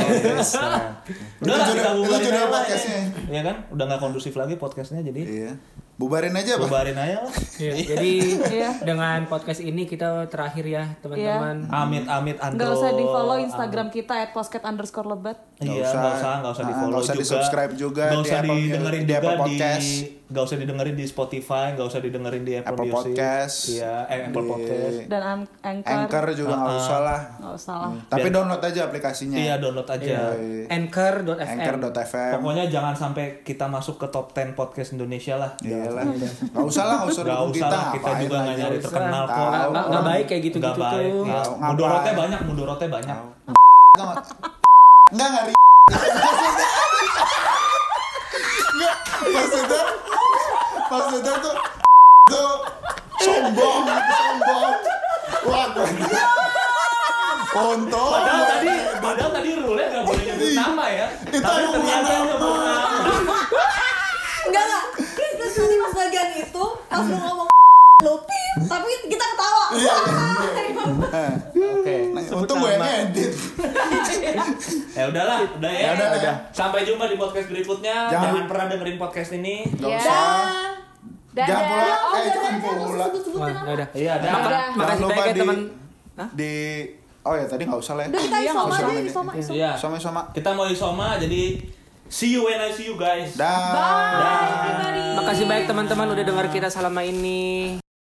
Nah. 0.54 1.02
Itu 1.02 1.42
Udah 1.42 1.56
lah, 1.56 1.66
kita 1.68 1.90
bubarin 1.96 2.14
aja 2.20 2.30
ya. 2.32 2.46
podcastnya. 2.46 3.00
Iya 3.26 3.40
kan? 3.42 3.56
Udah 3.68 3.84
nggak 3.84 4.00
kondusif 4.00 4.32
lagi 4.32 4.54
podcastnya 4.54 5.02
jadi 5.02 5.20
Iya. 5.20 5.52
Bubarin 5.94 6.30
aja, 6.32 6.52
Pak. 6.52 6.62
bubarin 6.64 6.94
aja 6.96 7.16
lah. 7.20 7.34
Iya, 7.56 7.72
Jadi 7.90 8.12
Iya. 8.48 8.70
dengan 8.82 9.18
podcast 9.24 9.58
ini 9.60 9.82
kita 9.84 10.26
terakhir 10.26 10.62
ya 10.64 10.84
teman-teman. 10.98 11.66
Amit 11.68 12.04
amit 12.04 12.36
andro. 12.36 12.54
Nggak 12.56 12.70
usah 12.72 12.90
di 12.92 13.04
follow 13.04 13.36
Instagram 13.40 13.88
kita 13.90 14.14
at 14.16 14.30
posket 14.30 14.62
underscore 14.62 15.06
lebat. 15.08 15.38
Nggak 15.56 15.70
Iya, 15.72 15.82
usah. 15.84 15.94
nggak 15.96 16.14
usah, 16.16 16.32
nggak 16.36 16.52
usah 16.52 16.62
di 16.62 16.68
Ah, 16.68 16.74
follow 16.76 16.90
nggak 16.92 16.98
usah 17.00 17.10
juga. 17.12 17.20
di-subscribe 17.20 17.72
juga 17.76 18.04
Nggak 18.04 18.14
di 18.16 18.22
usah 18.24 18.40
didengerin 18.40 19.00
di 19.00 19.06
juga 19.08 19.18
di, 19.20 19.26
Podcast. 19.36 19.90
Nggak 20.34 20.44
usah 20.44 20.58
didengerin 20.58 20.92
di 20.92 21.06
Spotify, 21.06 21.70
nggak 21.70 21.86
usah 21.86 22.00
didengerin 22.00 22.42
di 22.42 22.58
Apple, 22.58 22.74
Apple 22.74 22.84
Music. 22.84 23.14
Podcast. 23.14 23.56
Iya, 23.70 23.94
eh, 24.04 24.18
Apple 24.26 24.34
Di- 24.36 24.50
Podcast. 24.50 24.96
Dan 25.06 25.22
an- 25.22 25.46
anchor. 25.62 25.94
Anchor 25.94 26.24
juga 26.34 26.54
nggak 26.56 26.74
usah 26.76 26.98
lah. 27.00 27.20
Nggak 27.38 27.54
usah 27.54 27.74
lah. 27.78 27.90
Tapi 28.04 28.28
download 28.28 28.58
aja 28.60 28.80
aplikasinya. 28.84 29.38
Iya, 29.38 29.54
download 29.56 29.86
aja. 29.86 30.34
Iya. 30.34 30.66
Anchor.fm. 30.68 31.46
Anchor.fm. 31.54 32.32
Pokoknya 32.34 32.64
jangan 32.66 32.94
sampai 32.94 33.24
kita 33.40 33.66
masuk 33.66 33.96
ke 33.96 34.10
top 34.10 34.26
10 34.28 34.52
podcast 34.52 34.90
Indonesia 34.92 35.34
lah. 35.36 35.54
Iya 35.60 35.86
lah. 35.88 36.02
Nggak 36.50 36.66
usah 36.66 36.82
lah, 36.82 36.96
nggak 36.98 37.14
usah 37.14 37.22
Nggak 37.22 37.38
dukung 37.38 37.48
usah 37.48 37.62
kita. 37.62 37.70
lah, 37.70 37.84
kita 37.94 38.10
juga 38.18 38.36
nggak 38.36 38.56
nyari 38.56 38.74
Nggak 38.74 38.84
terkenal 38.84 39.22
kok. 39.22 39.38
Nggak- 39.38 39.68
nggak- 39.70 39.86
nggak 39.86 40.02
baik 40.04 40.24
kayak 40.24 40.34
Nggak 40.34 40.50
gitu-gitu 40.50 40.80
baik. 40.82 41.12
tuh. 41.14 41.54
Mudorotnya 41.62 42.12
banyak, 42.12 42.40
mudorotnya 42.42 42.88
banyak. 42.90 43.18
Enggak, 43.94 44.14
Enggak, 45.14 45.30
maksudnya 49.24 49.82
maksudnya 50.90 51.34
tuh 51.40 51.54
tuh 52.32 52.52
sombong, 53.20 53.82
sombong. 53.88 54.72
Wah, 55.44 55.66
Untung. 57.54 58.10
Padahal 58.10 58.44
tadi, 58.50 58.72
padahal 58.98 59.30
tadi 59.30 59.48
rule-nya 59.54 59.86
nggak 59.94 60.04
boleh 60.10 60.22
nyebut 60.26 60.50
nama 60.58 60.86
ya. 60.90 61.06
Itu 61.30 61.38
Tapi 61.38 61.62
ternyata 61.70 62.10
nyebut 62.26 62.38
nama. 62.42 62.90
Enggak 64.44 64.64
enggak. 64.66 64.84
Chris 65.14 65.32
terus 65.38 65.54
nanti 65.62 65.76
pas 65.78 65.92
bagian 65.94 66.28
itu, 66.34 66.64
pas 66.90 67.06
lu 67.06 67.14
ngomong 67.14 67.48
lu 68.02 68.14
tapi 68.66 68.90
kita 69.06 69.24
ketawa. 69.34 69.64
Iya. 72.34 72.36
Nah, 72.36 72.42
untung 72.42 72.58
gue 72.58 72.70
yang 72.72 72.82
edit. 73.04 73.32
Ya 74.94 75.04
udahlah, 75.06 75.38
udah 75.52 75.70
ya. 75.70 75.80
Ya 75.80 75.90
udah, 75.92 76.08
udah. 76.16 76.34
Sampai 76.50 76.82
jumpa 76.82 77.06
di 77.06 77.16
podcast 77.16 77.46
berikutnya. 77.46 77.96
Jangan- 78.06 78.24
Jangan, 78.32 78.44
pernah 78.46 78.66
dengerin 78.68 78.96
podcast 78.96 79.30
ini. 79.32 79.66
Enggak 79.68 79.88
Iya. 79.88 79.98
usah. 80.00 80.26
Dadah. 81.32 81.46
Jangan 81.46 81.64
pula, 81.64 81.84
Oh, 81.84 82.14
eh 82.14 82.28
jangan 82.28 82.54
pula. 82.56 83.06
Ya 83.60 83.72
udah. 83.72 83.88
Iya, 83.92 84.12
dah. 84.16 84.30
Maka- 84.30 84.42
Dadah. 84.44 84.66
Makasih 84.72 84.94
Jangan 84.96 85.10
banyak 85.10 85.24
ya 85.24 85.32
di- 85.32 85.40
teman. 85.40 85.58
Hah? 86.14 86.28
Di 86.32 86.52
Oh 87.22 87.32
ya 87.32 87.44
tadi 87.44 87.64
nggak 87.64 87.80
usah 87.80 87.94
lah. 87.96 88.04
Udah 88.04 88.20
kita 88.20 88.36
Iya, 88.36 88.52
isoma 88.52 88.68
aja, 88.68 88.84
usah. 88.84 89.00
isoma, 89.02 89.30
isoma. 89.34 89.54
Iya. 89.56 89.70
Sama-sama. 89.74 90.20
Kita 90.30 90.50
mau 90.52 90.66
isoma 90.68 91.06
jadi 91.16 91.42
see 92.06 92.30
you 92.30 92.44
when 92.44 92.60
I 92.60 92.68
see 92.68 92.84
you 92.84 92.94
guys. 92.94 93.32
Dah. 93.34 93.48
Bye 93.72 94.44
everybody. 94.52 95.04
Makasih 95.16 95.44
banyak 95.44 95.64
teman-teman 95.64 96.06
udah 96.10 96.20
dengar 96.22 96.46
kita 96.48 96.68
selama 96.68 97.00
ini. 97.00 97.80